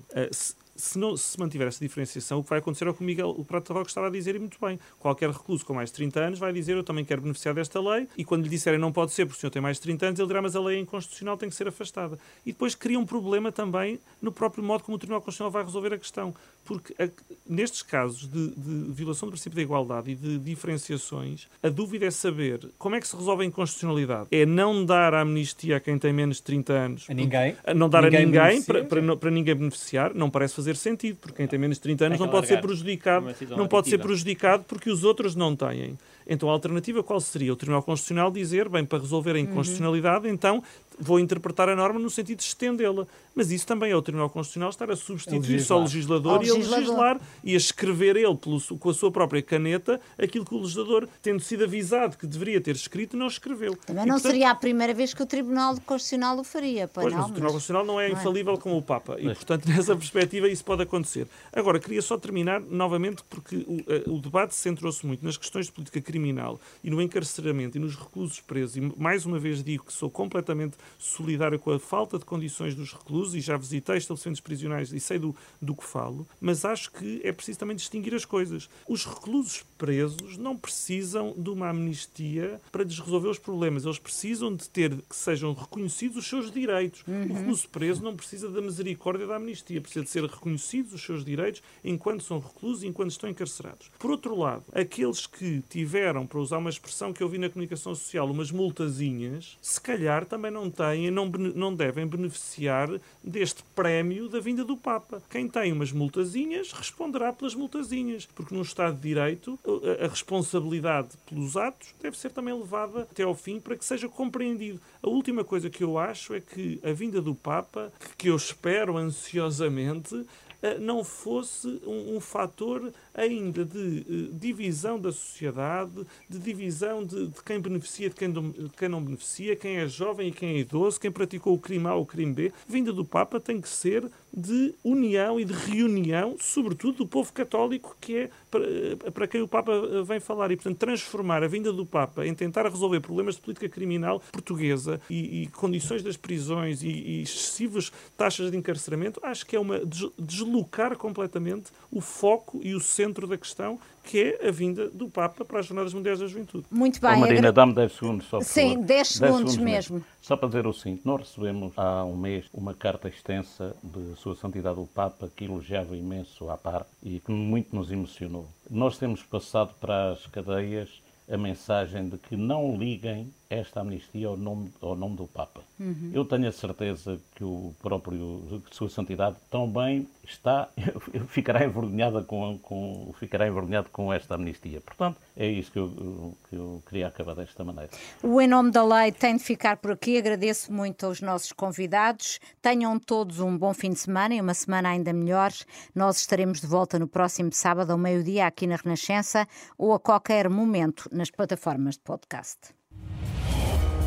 Se, 0.82 0.98
não, 0.98 1.16
se 1.16 1.40
mantiver 1.40 1.68
essa 1.68 1.80
diferenciação, 1.80 2.40
o 2.40 2.44
que 2.44 2.50
vai 2.50 2.60
acontecer 2.60 2.88
é 2.88 2.90
o 2.90 2.94
que 2.94 3.02
o 3.02 3.04
Miguel 3.04 3.30
o 3.30 3.46
Prata 3.46 3.72
Roque 3.72 3.90
estava 3.90 4.08
a 4.08 4.10
dizer 4.10 4.36
e 4.36 4.40
muito 4.40 4.58
bem. 4.60 4.80
Qualquer 5.00 5.30
recluso 5.30 5.64
com 5.64 5.76
mais 5.76 5.90
de 5.90 5.96
30 5.96 6.20
anos 6.20 6.40
vai 6.40 6.52
dizer 6.52 6.76
eu 6.76 6.84
também 6.84 7.06
quero 7.06 7.22
beneficiar 7.22 7.54
desta 7.54 7.80
lei 7.80 8.08
e 8.18 8.26
quando 8.26 8.44
lhe 8.44 8.50
disserem 8.50 8.80
não 8.80 8.92
pode 8.92 9.12
ser 9.12 9.26
porque 9.26 9.38
o 9.38 9.40
senhor 9.40 9.52
tem 9.52 9.62
mais 9.62 9.78
de 9.78 9.84
30 9.84 10.08
anos, 10.08 10.20
ele 10.20 10.28
dirá 10.28 10.42
mas 10.42 10.56
a 10.56 10.60
lei 10.60 10.78
é 10.78 10.80
inconstitucional, 10.80 11.38
tem 11.38 11.50
que 11.50 11.56
ser 11.56 11.68
afastada. 11.68 12.18
E 12.44 12.52
depois 12.52 12.74
cria 12.74 12.98
um 12.98 13.06
problema 13.06 13.52
também 13.52 14.00
no 14.20 14.32
próprio 14.32 14.64
modo 14.64 14.84
como 14.84 14.96
o 14.96 15.00
Tribunal 15.00 15.22
Constitucional 15.22 15.52
vai 15.52 15.64
resolver 15.64 15.94
a 15.94 15.98
questão. 16.00 16.34
Porque 16.64 16.94
a, 17.02 17.10
nestes 17.48 17.82
casos 17.82 18.28
de, 18.28 18.50
de, 18.50 18.92
violação 18.92 19.28
do 19.28 19.32
princípio 19.32 19.56
da 19.56 19.62
igualdade 19.62 20.12
e 20.12 20.16
de 20.16 20.38
diferenciações, 20.38 21.48
a 21.62 21.70
dúvida 21.70 22.06
é 22.06 22.12
saber 22.12 22.70
como 22.78 22.96
é 22.96 23.00
que 23.00 23.08
se 23.08 23.16
resolve 23.16 23.44
a 23.44 23.46
inconstitucionalidade. 23.46 24.28
É 24.32 24.46
não 24.46 24.86
dar 24.86 25.14
a 25.14 25.22
amnistia 25.22 25.78
a 25.78 25.80
quem 25.80 25.98
tem 25.98 26.14
menos 26.14 26.38
de 26.38 26.44
30 26.44 26.74
anos. 26.74 27.06
A 27.10 27.14
ninguém. 27.14 27.56
Não 27.76 27.90
dar 27.90 28.04
ninguém 28.04 28.22
a 28.22 28.26
ninguém 28.26 28.62
para, 28.64 28.84
para, 28.84 29.18
para, 29.18 29.32
ninguém 29.32 29.56
beneficiar. 29.56 30.14
Não 30.14 30.30
parece 30.30 30.56
fazer 30.56 30.76
sentido, 30.76 31.18
porque 31.18 31.38
quem 31.38 31.48
tem 31.48 31.60
menos 31.60 31.78
de 31.78 31.82
30 31.84 32.06
anos 32.06 32.20
não 32.20 32.30
pode 32.30 32.48
ser 32.48 32.62
prejudicado. 32.62 33.28
Não 33.58 33.68
pode 33.68 33.90
ser 33.90 33.98
prejudicado 33.98 34.64
porque 34.68 34.90
os 34.90 35.04
outros 35.04 35.36
não 35.36 35.56
têm. 35.56 35.98
Então 36.28 36.50
a 36.50 36.54
alternativa 36.54 37.04
qual 37.04 37.20
seria? 37.20 37.52
O 37.52 37.56
Tribunal 37.56 37.84
Constitucional 37.84 38.32
dizer, 38.32 38.70
bem, 38.70 38.86
para 38.86 39.00
resolver 39.00 39.32
a 39.32 39.34
uhum. 39.34 39.40
inconstitucionalidade, 39.40 40.28
uhum. 40.28 40.34
então 40.34 40.64
vou 41.02 41.20
interpretar 41.20 41.68
a 41.70 41.76
norma 41.76 42.00
no 42.00 42.10
sentido 42.10 42.38
de 42.38 42.44
estendê-la. 42.44 43.08
Mas 43.34 43.50
isso 43.50 43.66
também 43.66 43.92
é 43.92 43.96
o 43.96 44.02
Tribunal 44.02 44.30
Constitucional 44.30 44.70
estar 44.70 44.92
a 44.92 44.96
substituir-se 44.96 45.72
ao 45.72 45.82
legislador 45.82 46.38
ao 46.38 46.44
e 46.44 46.50
a 46.50 46.54
legislar 46.54 47.20
e 47.44 47.54
a 47.54 47.58
escrever 47.58 48.18
ele, 48.18 48.36
pelo, 48.36 48.60
com 48.78 48.90
a 48.90 48.94
sua 48.94 49.10
própria 49.10 49.42
caneta, 49.42 50.02
aquilo 50.18 50.44
que 50.44 50.54
o 50.54 50.60
legislador, 50.60 51.08
tendo 51.22 51.40
sido 51.40 51.64
avisado 51.64 52.18
que 52.18 52.28
deveria 52.28 52.60
ter 52.60 52.76
escrito, 52.76 53.16
não 53.16 53.28
escreveu. 53.28 53.76
Também 53.86 54.04
e, 54.04 54.08
não 54.08 54.16
portanto, 54.16 54.32
seria 54.32 54.52
a 54.52 54.56
primeira 54.56 54.94
vez 54.94 55.14
que 55.14 55.24
o 55.24 55.26
Tribunal 55.26 55.80
Constitucional 55.86 56.38
o 56.40 56.44
faria, 56.44 56.88
pois, 56.88 57.06
pois 57.06 57.14
não, 57.14 57.22
mas 57.22 57.30
o 57.30 57.34
Tribunal 57.34 57.54
Constitucional 57.54 57.86
não 57.86 58.00
é 58.00 58.10
não 58.10 58.18
é. 58.18 58.20
infalível 58.20 58.54
é. 58.54 58.58
como 58.58 58.78
o 58.78 58.82
Papa. 58.82 59.16
E, 59.18 59.24
portanto, 59.34 59.66
nessa 59.70 59.96
perspectiva, 59.96 60.50
isso 60.50 60.64
pode 60.64 60.84
acontecer. 60.84 61.28
Agora, 61.54 61.80
queria 61.80 62.02
só 62.02 62.18
terminar 62.18 62.60
novamente, 62.60 63.24
porque 63.30 63.66
o, 64.08 64.16
o 64.16 64.20
debate 64.20 64.54
centrou-se 64.56 65.06
muito 65.06 65.24
nas 65.24 65.38
questões 65.38 65.68
de 65.68 65.72
política 65.72 66.02
criminal 66.02 66.60
e 66.84 66.90
no 66.90 67.02
encarceramento 67.02 67.78
e 67.78 67.80
nos 67.80 67.96
reclusos 67.96 68.42
presos. 68.42 68.76
E, 68.76 68.82
mais 69.02 69.26
uma 69.26 69.40
vez, 69.40 69.64
digo 69.64 69.86
que 69.86 69.94
sou 69.94 70.10
completamente 70.10 70.76
solidário 70.98 71.60
com 71.60 71.72
a 71.72 71.80
falta 71.80 72.18
de 72.18 72.26
condições 72.26 72.76
dos 72.76 72.94
reclusos 72.94 73.36
e 73.36 73.42
já 73.42 73.58
visitei 73.58 73.98
estabelecimentos 73.98 74.42
prisionais 74.42 74.92
e 74.92 75.00
sei 75.00 75.20
do, 75.20 75.36
do 75.62 75.76
que 75.76 75.84
falo, 75.84 76.28
mas 76.40 76.66
acho 76.66 76.92
que 76.92 77.22
é 77.24 77.32
preciso 77.32 77.60
também 77.60 77.76
distinguir 77.76 78.14
as 78.14 78.26
coisas. 78.26 78.70
Os 78.88 79.06
reclusos 79.06 79.64
presos 79.78 80.38
não 80.38 80.56
precisam 80.56 81.34
de 81.38 81.50
uma 81.50 81.70
amnistia 81.70 82.62
para 82.72 82.84
lhes 82.84 83.00
resolver 83.00 83.30
os 83.30 83.40
problemas. 83.40 83.86
Eles 83.86 84.00
precisam 84.00 84.56
de 84.56 84.70
ter 84.70 84.96
que 85.02 85.16
sejam 85.16 85.54
reconhecidos 85.54 86.18
os 86.18 86.28
seus 86.28 86.52
direitos. 86.52 87.04
Uhum. 87.08 87.26
O 87.30 87.34
recluso 87.34 87.70
preso 87.70 88.04
não 88.04 88.16
precisa 88.16 88.50
da 88.50 88.62
misericórdia 88.62 89.28
da 89.28 89.36
amnistia, 89.36 89.82
precisa 89.82 90.06
de 90.06 90.12
ser 90.12 90.24
reconhecidos 90.24 90.94
os 90.94 91.02
seus 91.02 91.26
direitos 91.26 91.62
enquanto 91.84 92.24
são 92.24 92.40
reclusos 92.40 92.84
e 92.84 92.88
enquanto 92.88 93.12
estão 93.12 93.30
encarcerados. 93.30 93.92
Por 94.00 94.12
outro 94.12 94.38
lado, 94.38 94.64
aqueles 94.74 95.28
que 95.28 95.62
tiveram, 95.70 96.26
para 96.26 96.40
usar 96.40 96.58
uma 96.58 96.70
expressão 96.70 97.14
que 97.14 97.22
eu 97.22 97.30
vi 97.30 97.38
na 97.38 97.50
comunicação 97.50 97.94
social, 97.94 98.30
umas 98.30 98.52
multazinhas, 98.52 99.58
se 99.62 99.80
calhar 99.80 100.26
também 100.26 100.52
não 100.52 100.70
têm 100.72 101.12
não, 101.12 101.28
não 101.28 101.76
devem 101.76 102.08
beneficiar 102.08 102.90
deste 103.24 103.64
prémio 103.76 104.30
da 104.30 104.40
vinda 104.40 104.64
do 104.64 104.78
Papa. 104.78 105.22
Quem 105.30 105.48
tem 105.48 105.72
umas 105.72 105.92
multazinhas 105.92 106.72
responderá 106.72 107.32
pelas 107.34 107.54
multazinhas, 107.54 108.26
porque 108.26 108.56
no 108.56 108.62
Estado 108.62 108.96
de 108.96 109.02
Direito 109.02 109.60
a, 109.66 110.06
a 110.06 110.08
responsabilidade 110.08 111.10
pelos 111.30 111.58
atos 111.58 111.94
deve 112.02 112.18
ser 112.18 112.32
também 112.32 112.54
levada 112.54 113.02
até 113.02 113.24
ao 113.24 113.36
fim 113.36 113.60
para 113.60 113.76
que 113.76 113.86
seja 113.86 114.08
compreendido. 114.08 114.80
A 115.04 115.10
última 115.10 115.44
coisa 115.44 115.70
que 115.70 115.84
eu 115.84 115.98
acho 115.98 116.34
é 116.34 116.40
que 116.40 116.80
a 116.84 116.92
vinda 116.92 117.22
do 117.22 117.36
Papa, 117.36 117.92
que 118.18 118.30
eu 118.30 118.36
espero 118.36 118.98
ansiosamente, 118.98 120.26
eh, 120.62 120.78
não 120.78 121.04
fosse 121.04 121.68
um, 121.86 122.18
um 122.18 122.20
fator 122.20 122.94
ainda 123.14 123.66
de 123.66 123.78
uh, 123.78 124.34
divisão 124.34 125.00
da 125.00 125.12
sociedade, 125.12 126.06
de 126.30 126.40
divisão 126.40 127.06
de, 127.06 127.28
de 127.28 127.44
quem 127.44 127.60
beneficia 127.60 128.10
de 128.10 128.16
quem, 128.16 128.32
de 128.32 128.70
quem, 128.78 128.90
não 128.90 129.04
beneficia, 129.04 129.56
quem 129.56 129.78
é 129.78 129.88
jovem 129.88 130.30
e 130.30 130.32
quem 130.32 130.56
é 130.56 130.60
idoso, 130.60 131.00
quem 131.00 131.12
praticou 131.12 131.54
o 131.54 131.60
crime 131.60 131.88
A 131.88 131.96
ou 131.96 132.04
o 132.04 132.06
crime 132.06 132.34
B. 132.34 132.54
Vinda 132.68 132.92
do 132.94 133.06
Papa 133.06 133.40
tem 133.40 133.60
que 133.60 133.70
ser 133.70 134.10
de 134.34 134.74
união 134.84 135.40
e 135.40 135.46
de 135.46 135.54
reunião, 135.54 136.38
sobretudo 136.40 137.00
do 137.00 137.08
povo 137.08 137.34
católico, 137.34 137.96
que 138.00 138.16
é 138.16 138.30
para, 138.50 138.64
eh, 138.66 138.96
para 139.14 139.28
quem 139.28 139.42
o 139.42 139.48
Papa 139.48 139.72
vem 140.04 140.20
falar. 140.20 140.52
E, 140.52 140.56
portanto, 140.56 140.78
transformar 140.78 141.44
a 141.44 141.48
vinda 141.48 141.74
do 141.74 141.86
Papa 141.86 142.26
em 142.26 142.34
tentar 142.34 142.66
resolver 142.68 143.02
problemas 143.02 143.36
de 143.36 143.42
política 143.42 143.68
criminal 143.68 144.22
portuguesa 144.32 145.02
e, 145.10 145.44
e 145.44 145.48
condições 145.48 146.02
das 146.02 146.16
prisões 146.16 146.82
e, 146.82 146.88
e 146.88 147.22
excessivas 147.22 147.92
taxas 148.18 148.52
de 148.52 148.58
encarceramento, 148.58 149.20
acho 149.24 149.46
que 149.46 149.56
é 149.56 149.60
uma 149.60 149.82
deslocar 150.18 150.96
completamente 150.98 151.72
o 151.92 152.00
foco 152.00 152.62
e 152.64 152.74
o 152.74 152.80
centro 152.80 153.01
da 153.28 153.38
questão, 153.38 153.80
que 154.04 154.38
é 154.42 154.48
a 154.48 154.52
vinda 154.52 154.90
do 154.90 155.10
Papa 155.10 155.44
para 155.46 155.60
as 155.60 155.66
Jornadas 155.66 155.94
Mundiais 155.94 156.20
da 156.20 156.28
Juventude. 156.28 156.66
Muito 156.70 157.00
bem. 157.00 157.14
Oh, 157.14 157.20
Marina, 157.20 157.40
agra... 157.40 157.52
dá-me 157.52 157.74
10 157.74 157.92
segundos 157.92 158.28
só. 158.28 158.42
Sim, 158.42 158.82
10 158.82 159.08
segundos, 159.08 159.36
segundos 159.36 159.58
mesmo. 159.58 159.96
mesmo. 159.96 160.06
Só 160.22 160.36
para 160.36 160.48
dizer 160.48 160.68
o 160.68 160.74
seguinte: 160.74 161.02
nós 161.06 161.22
recebemos 161.22 161.74
há 161.78 162.04
um 162.04 162.16
mês 162.16 162.46
uma 162.54 162.74
carta 162.74 163.08
extensa 163.08 163.76
de 163.84 164.16
Sua 164.18 164.36
Santidade 164.36 164.80
o 164.80 164.86
Papa 164.86 165.30
que 165.36 165.46
elogiava 165.46 165.96
imenso 165.96 166.50
a 166.50 166.58
par 166.58 166.86
e 167.02 167.20
que 167.20 167.32
muito 167.32 167.76
nos 167.76 167.92
emocionou. 167.92 168.48
Nós 168.70 168.98
temos 168.98 169.24
passado 169.24 169.74
para 169.80 170.12
as 170.12 170.26
cadeias 170.28 171.02
a 171.30 171.38
mensagem 171.38 172.10
de 172.10 172.18
que 172.18 172.36
não 172.36 172.76
liguem 172.76 173.32
esta 173.52 173.82
amnistia 173.82 174.28
ao 174.28 174.38
nome, 174.38 174.72
ao 174.82 174.96
nome 174.96 175.18
do 175.18 175.28
Papa. 175.28 175.62
Uhum. 175.78 176.12
Eu 176.14 176.24
tenho 176.24 176.48
a 176.48 176.52
certeza 176.52 177.20
que 177.36 177.44
o 177.44 177.76
próprio 177.82 178.64
que 178.66 178.74
Sua 178.74 178.90
Santidade 178.90 179.36
também 179.50 180.08
está, 180.24 180.70
ficará 181.28 181.66
envergonhada 181.66 182.24
com, 182.24 182.58
com, 182.60 183.14
ficará 183.20 183.48
envergonhado 183.48 183.90
com 183.90 184.12
esta 184.14 184.36
amnistia. 184.36 184.80
Portanto, 184.80 185.18
é 185.36 185.48
isso 185.48 185.70
que 185.70 185.80
eu, 185.80 186.38
que 186.50 186.56
eu 186.56 186.82
queria 186.88 187.08
acabar 187.08 187.36
desta 187.36 187.64
maneira. 187.64 187.90
O 188.24 188.40
Em 188.40 188.48
Nome 188.48 188.72
da 188.72 188.84
Lei 188.84 189.12
tem 189.12 189.36
de 189.36 189.44
ficar 189.44 189.78
por 189.78 189.92
aqui. 189.92 190.18
Agradeço 190.18 190.72
muito 190.72 191.06
aos 191.06 191.20
nossos 191.20 191.52
convidados. 191.52 192.40
Tenham 192.62 192.98
todos 192.98 193.42
um 193.42 193.58
bom 193.58 193.74
fim 193.74 193.90
de 193.90 194.00
semana 194.00 194.34
e 194.34 194.40
uma 194.40 194.54
semana 194.54 194.90
ainda 194.90 195.12
melhor. 195.12 195.52
Nós 195.94 196.20
estaremos 196.20 196.62
de 196.62 196.68
volta 196.68 196.98
no 196.98 197.08
próximo 197.08 197.52
sábado 197.52 197.92
ao 197.92 197.98
meio-dia 197.98 198.48
aqui 198.48 198.66
na 198.66 198.78
Renascença 198.78 199.46
ou 199.78 199.94
a 199.94 200.00
qualquer 200.00 200.50
momento 200.50 201.10
nas 201.12 201.30
plataformas 201.30 201.96
de 201.96 202.02
podcast. 202.02 202.81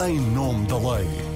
Em 0.01 0.19
nome 0.19 0.67
da 0.67 0.77
lei. 0.77 1.34